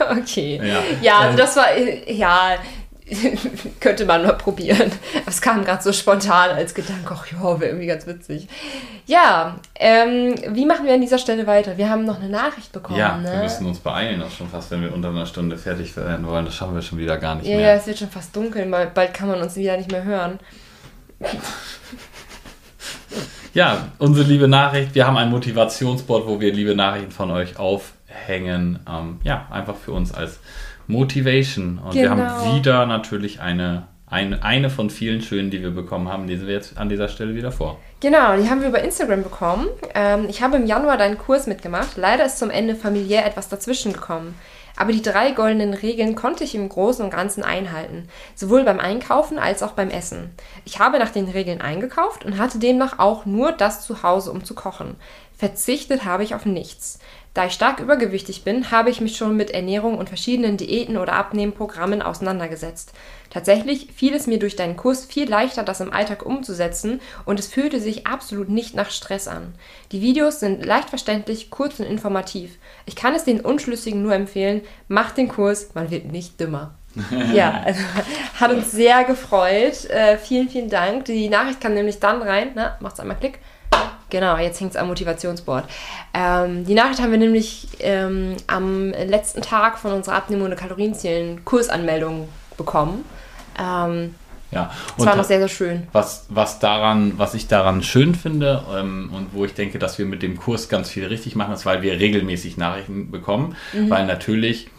okay. 0.10 0.60
Ja, 0.64 0.82
ja 1.02 1.18
also 1.18 1.30
ähm, 1.30 1.36
das 1.36 1.56
war, 1.56 1.76
äh, 1.76 2.12
ja, 2.12 2.56
könnte 3.80 4.04
man 4.04 4.22
mal 4.22 4.34
probieren. 4.34 4.92
Es 5.26 5.40
kam 5.40 5.64
gerade 5.64 5.82
so 5.82 5.92
spontan 5.92 6.50
als 6.50 6.74
Gedanke, 6.74 7.14
ach 7.14 7.26
ja, 7.30 7.60
wäre 7.60 7.70
irgendwie 7.70 7.86
ganz 7.86 8.06
witzig. 8.06 8.48
Ja, 9.06 9.56
ähm, 9.76 10.34
wie 10.48 10.66
machen 10.66 10.86
wir 10.86 10.94
an 10.94 11.00
dieser 11.00 11.18
Stelle 11.18 11.46
weiter? 11.46 11.78
Wir 11.78 11.88
haben 11.88 12.04
noch 12.04 12.20
eine 12.20 12.28
Nachricht 12.28 12.72
bekommen. 12.72 12.98
Ja, 12.98 13.16
ne? 13.16 13.32
wir 13.32 13.42
müssen 13.42 13.66
uns 13.66 13.78
beeilen 13.78 14.22
auch 14.22 14.30
schon 14.30 14.48
fast, 14.48 14.70
wenn 14.70 14.82
wir 14.82 14.92
unter 14.92 15.08
einer 15.08 15.26
Stunde 15.26 15.56
fertig 15.56 15.96
werden 15.96 16.26
wollen. 16.26 16.44
Das 16.44 16.54
schaffen 16.54 16.74
wir 16.74 16.82
schon 16.82 16.98
wieder 16.98 17.16
gar 17.16 17.36
nicht 17.36 17.46
ja, 17.46 17.56
mehr. 17.56 17.68
Ja, 17.68 17.74
es 17.74 17.86
wird 17.86 17.98
schon 17.98 18.10
fast 18.10 18.34
dunkel, 18.36 18.66
bald 18.66 19.14
kann 19.14 19.28
man 19.28 19.40
uns 19.40 19.56
wieder 19.56 19.76
nicht 19.76 19.90
mehr 19.90 20.04
hören. 20.04 20.38
ja, 23.54 23.88
unsere 23.98 24.26
liebe 24.26 24.48
Nachricht. 24.48 24.94
Wir 24.94 25.06
haben 25.06 25.16
ein 25.16 25.30
Motivationsboard, 25.30 26.26
wo 26.26 26.40
wir 26.40 26.52
liebe 26.52 26.74
Nachrichten 26.74 27.10
von 27.10 27.30
euch 27.30 27.58
aufhängen. 27.58 28.80
Ähm, 28.88 29.20
ja, 29.24 29.46
einfach 29.50 29.76
für 29.76 29.92
uns 29.92 30.12
als 30.12 30.38
Motivation. 30.88 31.78
Und 31.78 31.92
genau. 31.92 32.02
wir 32.02 32.10
haben 32.10 32.42
genau. 32.42 32.56
wieder 32.56 32.86
natürlich 32.86 33.40
eine, 33.40 33.86
eine, 34.06 34.42
eine 34.42 34.70
von 34.70 34.90
vielen 34.90 35.22
schönen, 35.22 35.50
die 35.50 35.62
wir 35.62 35.70
bekommen 35.70 36.08
haben, 36.08 36.26
lesen 36.26 36.48
wir 36.48 36.54
jetzt 36.54 36.76
an 36.76 36.88
dieser 36.88 37.08
Stelle 37.08 37.36
wieder 37.36 37.52
vor. 37.52 37.78
Genau, 38.00 38.36
die 38.36 38.48
haben 38.48 38.60
wir 38.60 38.68
über 38.68 38.82
Instagram 38.82 39.22
bekommen. 39.22 39.68
Ähm, 39.94 40.26
ich 40.28 40.42
habe 40.42 40.56
im 40.56 40.66
Januar 40.66 40.96
deinen 40.96 41.18
Kurs 41.18 41.46
mitgemacht. 41.46 41.96
Leider 41.96 42.24
ist 42.24 42.38
zum 42.38 42.50
Ende 42.50 42.74
familiär 42.74 43.24
etwas 43.24 43.48
dazwischen 43.48 43.92
gekommen. 43.92 44.34
Aber 44.76 44.92
die 44.92 45.02
drei 45.02 45.32
goldenen 45.32 45.74
Regeln 45.74 46.14
konnte 46.14 46.44
ich 46.44 46.54
im 46.54 46.68
Großen 46.68 47.04
und 47.04 47.10
Ganzen 47.10 47.42
einhalten, 47.42 48.08
sowohl 48.36 48.62
beim 48.62 48.78
Einkaufen 48.78 49.36
als 49.36 49.64
auch 49.64 49.72
beim 49.72 49.90
Essen. 49.90 50.30
Ich 50.64 50.78
habe 50.78 51.00
nach 51.00 51.10
den 51.10 51.28
Regeln 51.28 51.60
eingekauft 51.60 52.24
und 52.24 52.38
hatte 52.38 52.60
demnach 52.60 53.00
auch 53.00 53.26
nur 53.26 53.50
das 53.50 53.84
zu 53.84 54.04
Hause, 54.04 54.30
um 54.30 54.44
zu 54.44 54.54
kochen. 54.54 54.94
Verzichtet 55.36 56.04
habe 56.04 56.22
ich 56.22 56.34
auf 56.34 56.46
nichts. 56.46 57.00
Da 57.38 57.46
ich 57.46 57.52
stark 57.52 57.78
übergewichtig 57.78 58.42
bin, 58.42 58.72
habe 58.72 58.90
ich 58.90 59.00
mich 59.00 59.16
schon 59.16 59.36
mit 59.36 59.52
Ernährung 59.52 59.96
und 59.96 60.08
verschiedenen 60.08 60.56
Diäten 60.56 60.96
oder 60.96 61.12
Abnehmprogrammen 61.12 62.02
auseinandergesetzt. 62.02 62.92
Tatsächlich 63.30 63.92
fiel 63.94 64.12
es 64.12 64.26
mir 64.26 64.40
durch 64.40 64.56
deinen 64.56 64.76
Kurs 64.76 65.04
viel 65.04 65.30
leichter, 65.30 65.62
das 65.62 65.80
im 65.80 65.92
Alltag 65.92 66.26
umzusetzen 66.26 67.00
und 67.26 67.38
es 67.38 67.46
fühlte 67.46 67.80
sich 67.80 68.08
absolut 68.08 68.48
nicht 68.48 68.74
nach 68.74 68.90
Stress 68.90 69.28
an. 69.28 69.54
Die 69.92 70.02
Videos 70.02 70.40
sind 70.40 70.66
leicht 70.66 70.90
verständlich, 70.90 71.48
kurz 71.48 71.78
und 71.78 71.86
informativ. 71.86 72.58
Ich 72.86 72.96
kann 72.96 73.14
es 73.14 73.22
den 73.22 73.40
Unschlüssigen 73.40 74.02
nur 74.02 74.14
empfehlen, 74.14 74.62
macht 74.88 75.16
den 75.16 75.28
Kurs, 75.28 75.68
man 75.74 75.92
wird 75.92 76.06
nicht 76.10 76.40
dümmer. 76.40 76.74
ja, 77.32 77.62
also, 77.64 77.80
hat 78.40 78.50
uns 78.50 78.72
sehr 78.72 79.04
gefreut. 79.04 79.88
Äh, 79.90 80.18
vielen, 80.18 80.48
vielen 80.48 80.70
Dank. 80.70 81.04
Die 81.04 81.28
Nachricht 81.28 81.60
kam 81.60 81.74
nämlich 81.74 82.00
dann 82.00 82.20
rein. 82.20 82.50
Na, 82.56 82.76
macht's 82.80 82.98
einmal 82.98 83.16
Klick. 83.16 83.38
Genau, 84.10 84.36
jetzt 84.38 84.60
hängt 84.60 84.72
es 84.72 84.76
am 84.76 84.88
Motivationsboard. 84.88 85.64
Ähm, 86.14 86.64
die 86.64 86.74
Nachricht 86.74 87.00
haben 87.00 87.10
wir 87.10 87.18
nämlich 87.18 87.68
ähm, 87.80 88.36
am 88.46 88.90
letzten 88.90 89.42
Tag 89.42 89.78
von 89.78 89.92
unserer 89.92 90.16
Abnehmung 90.16 90.50
und 90.50 90.56
Kalorienzählen 90.56 91.44
Kursanmeldung 91.44 92.28
bekommen. 92.56 93.04
Ähm, 93.58 94.14
ja, 94.50 94.70
das 94.96 95.06
war 95.06 95.16
noch 95.16 95.24
sehr, 95.24 95.38
sehr 95.40 95.48
schön. 95.48 95.86
Was, 95.92 96.24
was, 96.30 96.58
daran, 96.58 97.18
was 97.18 97.34
ich 97.34 97.48
daran 97.48 97.82
schön 97.82 98.14
finde 98.14 98.62
ähm, 98.74 99.10
und 99.12 99.34
wo 99.34 99.44
ich 99.44 99.52
denke, 99.52 99.78
dass 99.78 99.98
wir 99.98 100.06
mit 100.06 100.22
dem 100.22 100.38
Kurs 100.38 100.70
ganz 100.70 100.88
viel 100.88 101.04
richtig 101.04 101.36
machen, 101.36 101.52
ist, 101.52 101.66
weil 101.66 101.82
wir 101.82 102.00
regelmäßig 102.00 102.56
Nachrichten 102.56 103.10
bekommen, 103.10 103.56
mhm. 103.74 103.90
weil 103.90 104.06
natürlich 104.06 104.70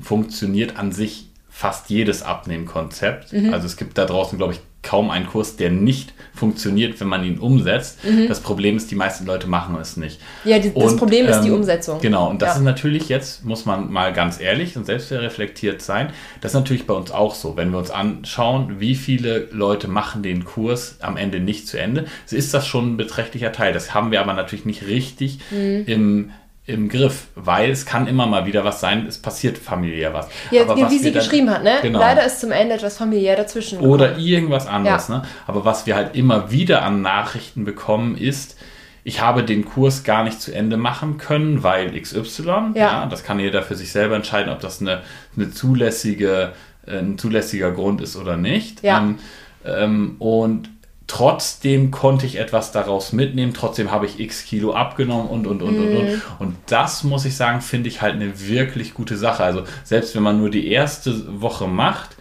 funktioniert 0.00 0.76
an 0.76 0.90
sich 0.90 1.28
fast 1.48 1.88
jedes 1.88 2.22
Abnehmkonzept. 2.22 3.32
Mhm. 3.32 3.54
Also 3.54 3.66
es 3.66 3.76
gibt 3.76 3.96
da 3.96 4.06
draußen, 4.06 4.38
glaube 4.38 4.54
ich, 4.54 4.60
kaum 4.82 5.10
einen 5.10 5.26
Kurs, 5.26 5.56
der 5.56 5.70
nicht 5.70 6.12
funktioniert, 6.34 6.98
wenn 7.00 7.06
man 7.06 7.24
ihn 7.24 7.38
umsetzt. 7.38 8.04
Mhm. 8.04 8.26
Das 8.28 8.40
Problem 8.40 8.76
ist, 8.76 8.90
die 8.90 8.96
meisten 8.96 9.26
Leute 9.26 9.46
machen 9.46 9.76
es 9.80 9.96
nicht. 9.96 10.20
Ja, 10.44 10.58
die, 10.58 10.74
das 10.74 10.96
Problem 10.96 11.26
ist 11.26 11.36
ähm, 11.36 11.44
die 11.44 11.50
Umsetzung. 11.50 12.00
Genau, 12.00 12.28
und 12.28 12.42
das 12.42 12.50
ja. 12.50 12.56
ist 12.56 12.62
natürlich 12.62 13.08
jetzt, 13.08 13.44
muss 13.44 13.64
man 13.64 13.92
mal 13.92 14.12
ganz 14.12 14.40
ehrlich 14.40 14.76
und 14.76 14.84
selbstreflektiert 14.84 15.82
sein, 15.82 16.10
das 16.40 16.50
ist 16.52 16.56
natürlich 16.56 16.86
bei 16.86 16.94
uns 16.94 17.12
auch 17.12 17.34
so. 17.34 17.56
Wenn 17.56 17.70
wir 17.70 17.78
uns 17.78 17.90
anschauen, 17.90 18.80
wie 18.80 18.96
viele 18.96 19.48
Leute 19.52 19.86
machen 19.86 20.22
den 20.22 20.44
Kurs 20.44 20.96
am 21.00 21.16
Ende 21.16 21.38
nicht 21.38 21.68
zu 21.68 21.78
Ende, 21.78 22.06
so 22.26 22.34
ist 22.34 22.52
das 22.52 22.66
schon 22.66 22.94
ein 22.94 22.96
beträchtlicher 22.96 23.52
Teil. 23.52 23.72
Das 23.72 23.94
haben 23.94 24.10
wir 24.10 24.20
aber 24.20 24.32
natürlich 24.32 24.64
nicht 24.64 24.86
richtig 24.86 25.38
mhm. 25.50 25.84
im 25.86 26.30
im 26.64 26.88
Griff, 26.88 27.26
weil 27.34 27.70
es 27.70 27.86
kann 27.86 28.06
immer 28.06 28.26
mal 28.26 28.46
wieder 28.46 28.64
was 28.64 28.80
sein, 28.80 29.06
es 29.06 29.18
passiert 29.18 29.58
familiär 29.58 30.14
was. 30.14 30.28
Ja, 30.52 30.62
Aber 30.62 30.76
wie, 30.76 30.90
wie 30.90 30.98
sie 30.98 31.10
dann, 31.10 31.22
geschrieben 31.22 31.50
hat, 31.50 31.64
ne? 31.64 31.78
Genau. 31.82 31.98
Leider 31.98 32.24
ist 32.24 32.40
zum 32.40 32.52
Ende 32.52 32.76
etwas 32.76 32.98
familiär 32.98 33.34
dazwischen. 33.34 33.78
Gekommen. 33.78 33.92
Oder 33.92 34.18
irgendwas 34.18 34.68
anderes, 34.68 35.08
ja. 35.08 35.18
ne? 35.18 35.22
Aber 35.48 35.64
was 35.64 35.86
wir 35.86 35.96
halt 35.96 36.14
immer 36.14 36.52
wieder 36.52 36.82
an 36.82 37.02
Nachrichten 37.02 37.64
bekommen, 37.64 38.16
ist, 38.16 38.56
ich 39.02 39.20
habe 39.20 39.42
den 39.42 39.64
Kurs 39.64 40.04
gar 40.04 40.22
nicht 40.22 40.40
zu 40.40 40.54
Ende 40.54 40.76
machen 40.76 41.18
können, 41.18 41.64
weil 41.64 42.00
XY, 42.00 42.44
ja, 42.46 42.70
ja 42.74 43.06
das 43.06 43.24
kann 43.24 43.40
jeder 43.40 43.62
für 43.62 43.74
sich 43.74 43.90
selber 43.90 44.14
entscheiden, 44.14 44.52
ob 44.52 44.60
das 44.60 44.80
eine, 44.80 45.02
eine 45.36 45.50
zulässige, 45.50 46.52
äh, 46.86 46.98
ein 46.98 47.18
zulässiger 47.18 47.72
Grund 47.72 48.00
ist 48.00 48.16
oder 48.16 48.36
nicht. 48.36 48.84
Ja. 48.84 48.98
Ähm, 48.98 49.18
ähm, 49.64 50.16
und 50.20 50.70
Trotzdem 51.14 51.90
konnte 51.90 52.24
ich 52.24 52.38
etwas 52.38 52.72
daraus 52.72 53.12
mitnehmen, 53.12 53.52
trotzdem 53.52 53.90
habe 53.90 54.06
ich 54.06 54.18
x 54.18 54.46
Kilo 54.46 54.72
abgenommen 54.72 55.28
und, 55.28 55.46
und, 55.46 55.60
und, 55.60 55.76
mm. 55.76 55.82
und, 55.82 55.96
und. 55.96 56.06
Mhm. 56.06 56.22
Und 56.38 56.56
das, 56.68 57.04
muss 57.04 57.26
ich 57.26 57.36
sagen, 57.36 57.60
finde 57.60 57.90
ich 57.90 58.00
halt 58.00 58.14
eine 58.14 58.48
wirklich 58.48 58.94
gute 58.94 59.18
Sache. 59.18 59.44
Also 59.44 59.64
selbst 59.84 60.14
wenn 60.16 60.22
man 60.22 60.38
nur 60.38 60.48
die 60.48 60.68
erste 60.68 61.42
Woche 61.42 61.68
macht, 61.68 62.16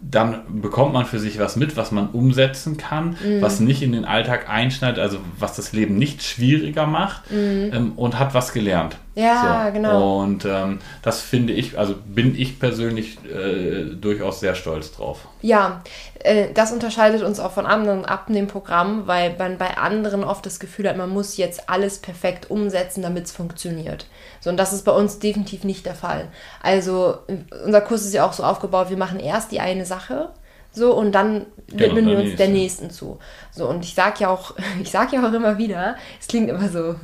dann 0.00 0.60
bekommt 0.60 0.92
man 0.92 1.06
für 1.06 1.20
sich 1.20 1.38
was 1.38 1.54
mit, 1.54 1.76
was 1.76 1.92
man 1.92 2.08
umsetzen 2.08 2.78
kann, 2.78 3.16
Mhm. 3.24 3.40
was 3.40 3.60
nicht 3.60 3.80
in 3.80 3.92
den 3.92 4.04
Alltag 4.04 4.50
einschneidet, 4.50 4.98
also 4.98 5.18
was 5.38 5.54
das 5.54 5.72
Leben 5.72 5.96
nicht 5.96 6.24
schwieriger 6.24 6.88
macht 6.88 7.22
ähm, 7.32 7.92
und 7.94 8.18
hat 8.18 8.34
was 8.34 8.52
gelernt. 8.52 8.96
Ja, 9.14 9.70
genau. 9.70 10.20
Und 10.20 10.44
ähm, 10.44 10.80
das 11.02 11.20
finde 11.20 11.52
ich, 11.52 11.78
also 11.78 11.94
bin 11.94 12.38
ich 12.38 12.58
persönlich 12.58 13.18
äh, 13.24 13.84
durchaus 13.94 14.40
sehr 14.40 14.56
stolz 14.56 14.90
drauf. 14.92 15.28
Ja, 15.40 15.82
äh, 16.18 16.48
das 16.52 16.72
unterscheidet 16.72 17.22
uns 17.22 17.38
auch 17.38 17.52
von 17.52 17.64
anderen 17.64 18.04
ab 18.04 18.24
in 18.28 18.34
dem 18.34 18.48
Programm, 18.48 19.06
weil 19.06 19.36
man 19.38 19.56
bei 19.56 19.76
anderen 19.76 20.24
oft 20.24 20.44
das 20.46 20.58
Gefühl 20.58 20.88
hat, 20.88 20.96
man 20.96 21.10
muss 21.10 21.36
jetzt 21.36 21.68
alles 21.70 21.98
perfekt 21.98 22.50
umsetzen, 22.50 23.02
damit 23.02 23.26
es 23.26 23.32
funktioniert. 23.32 24.06
So, 24.40 24.50
und 24.50 24.56
das 24.56 24.72
ist 24.72 24.84
bei 24.84 24.92
uns 24.92 25.20
definitiv 25.20 25.62
nicht 25.62 25.86
der 25.86 25.94
Fall. 25.94 26.28
Also, 26.60 27.18
äh, 27.28 27.36
unser 27.64 27.82
Kurs 27.82 28.04
ist 28.04 28.14
ja 28.14 28.26
auch 28.26 28.32
so 28.32 28.42
aufgebaut, 28.42 28.90
wir 28.90 28.96
machen 28.96 29.20
erst 29.20 29.52
die 29.52 29.60
eine 29.60 29.86
Sache. 29.86 30.30
So, 30.74 30.92
und 30.94 31.12
dann 31.12 31.46
widmen 31.68 32.04
dann 32.04 32.06
wir 32.06 32.18
uns 32.18 32.36
der 32.36 32.48
nächste. 32.48 32.84
nächsten 32.84 32.90
zu. 32.90 33.18
So, 33.52 33.68
und 33.68 33.84
ich 33.84 33.94
sag 33.94 34.20
ja 34.20 34.28
auch, 34.28 34.54
ich 34.82 34.90
sag 34.90 35.12
ja 35.12 35.26
auch 35.26 35.32
immer 35.32 35.56
wieder, 35.56 35.96
es 36.20 36.26
klingt 36.26 36.50
immer 36.50 36.68
so, 36.68 36.96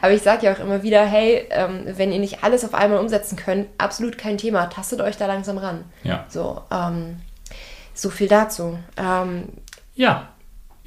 aber 0.00 0.12
ich 0.12 0.22
sag 0.22 0.42
ja 0.42 0.52
auch 0.54 0.60
immer 0.60 0.82
wieder, 0.82 1.04
hey, 1.04 1.46
ähm, 1.50 1.84
wenn 1.86 2.12
ihr 2.12 2.20
nicht 2.20 2.44
alles 2.44 2.64
auf 2.64 2.72
einmal 2.72 3.00
umsetzen 3.00 3.36
könnt, 3.36 3.68
absolut 3.78 4.16
kein 4.16 4.38
Thema, 4.38 4.66
tastet 4.66 5.00
euch 5.00 5.16
da 5.16 5.26
langsam 5.26 5.58
ran. 5.58 5.84
Ja. 6.04 6.24
So, 6.28 6.62
ähm, 6.70 7.16
so 7.94 8.10
viel 8.10 8.28
dazu. 8.28 8.78
Ähm, 8.96 9.48
Ja, 9.94 10.28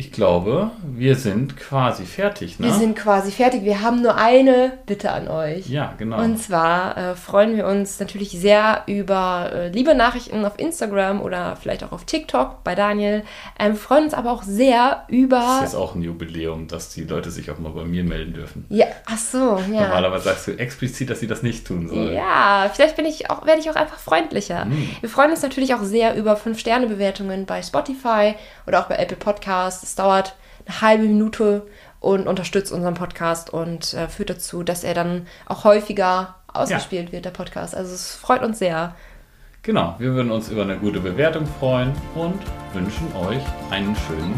ich 0.01 0.13
glaube, 0.13 0.71
wir 0.81 1.17
sind 1.17 1.57
quasi 1.57 2.05
fertig, 2.05 2.57
ne? 2.57 2.67
wir 2.67 2.73
sind 2.73 2.95
quasi 2.95 3.31
fertig. 3.31 3.65
Wir 3.65 3.81
haben 3.81 4.01
nur 4.01 4.15
eine 4.15 4.71
Bitte 4.85 5.11
an 5.11 5.27
euch. 5.27 5.67
ja, 5.67 5.93
genau. 5.97 6.23
Und 6.23 6.37
zwar 6.37 6.97
äh, 6.97 7.15
freuen 7.15 7.57
wir 7.57 7.67
uns 7.67 7.99
natürlich 7.99 8.31
sehr 8.31 8.83
über 8.87 9.51
äh, 9.53 9.67
liebe 9.67 9.93
Nachrichten 9.95 10.45
auf 10.45 10.57
Instagram 10.57 11.21
oder 11.21 11.57
vielleicht 11.57 11.83
auch 11.83 11.91
auf 11.91 12.05
TikTok 12.05 12.63
bei 12.63 12.75
Daniel. 12.75 13.23
Ähm, 13.59 13.73
wir 13.73 13.75
freuen 13.75 14.05
uns 14.05 14.13
aber 14.13 14.31
auch 14.31 14.43
sehr 14.43 15.03
das 15.05 15.09
über. 15.09 15.57
ist 15.57 15.73
jetzt 15.73 15.75
auch 15.75 15.95
ein 15.95 16.01
Jubiläum, 16.01 16.69
dass 16.69 16.87
die 16.91 17.03
Leute 17.03 17.29
sich 17.29 17.51
auch 17.51 17.59
mal 17.59 17.73
bei 17.73 17.83
mir 17.83 18.05
melden 18.05 18.31
dürfen. 18.31 18.67
Ja, 18.69 18.85
ach 19.05 19.17
so, 19.17 19.61
ja. 19.69 19.81
Normalerweise 19.81 20.23
sagst 20.23 20.47
du 20.47 20.51
explizit, 20.57 21.09
dass 21.09 21.19
sie 21.19 21.27
das 21.27 21.43
nicht 21.43 21.67
tun 21.67 21.89
sollen. 21.89 22.13
Ja, 22.13 22.71
vielleicht 22.73 22.95
bin 22.95 23.03
ich 23.03 23.29
auch, 23.29 23.45
werde 23.45 23.59
ich 23.59 23.69
auch 23.69 23.75
einfach 23.75 23.99
freundlicher. 23.99 24.65
Wir 25.01 25.09
freuen 25.09 25.31
uns 25.31 25.41
natürlich 25.41 25.73
auch 25.73 25.83
sehr 25.83 26.15
über 26.15 26.37
5-Sterne-Bewertungen 26.37 27.45
bei 27.45 27.61
Spotify 27.61 28.35
oder 28.65 28.79
auch 28.79 28.87
bei 28.87 28.95
Apple 28.95 29.17
Podcasts. 29.17 29.88
Es 29.89 29.95
dauert 29.95 30.35
eine 30.67 30.81
halbe 30.81 31.03
Minute 31.05 31.65
und 31.99 32.27
unterstützt 32.27 32.71
unseren 32.71 32.93
Podcast 32.93 33.51
und 33.51 33.95
äh, 33.95 34.07
führt 34.07 34.29
dazu, 34.29 34.61
dass 34.61 34.83
er 34.83 34.93
dann 34.93 35.25
auch 35.47 35.63
häufiger 35.63 36.35
ausgespielt 36.47 37.11
wird, 37.11 37.25
der 37.25 37.31
Podcast. 37.31 37.75
Also 37.75 37.93
es 37.95 38.15
freut 38.15 38.43
uns 38.43 38.59
sehr. 38.59 38.95
Genau, 39.63 39.95
wir 39.97 40.13
würden 40.13 40.31
uns 40.31 40.49
über 40.49 40.61
eine 40.61 40.77
gute 40.77 40.99
Bewertung 40.99 41.47
freuen 41.59 41.91
und 42.13 42.39
wünschen 42.73 43.07
euch 43.15 43.41
einen 43.71 43.95
schönen 44.07 44.35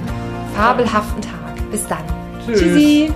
Fabelhaften 0.56 1.22
Tag. 1.22 1.70
Bis 1.70 1.86
dann. 1.86 2.04
Tschüss. 2.46 2.62
Tschüssi. 2.62 3.14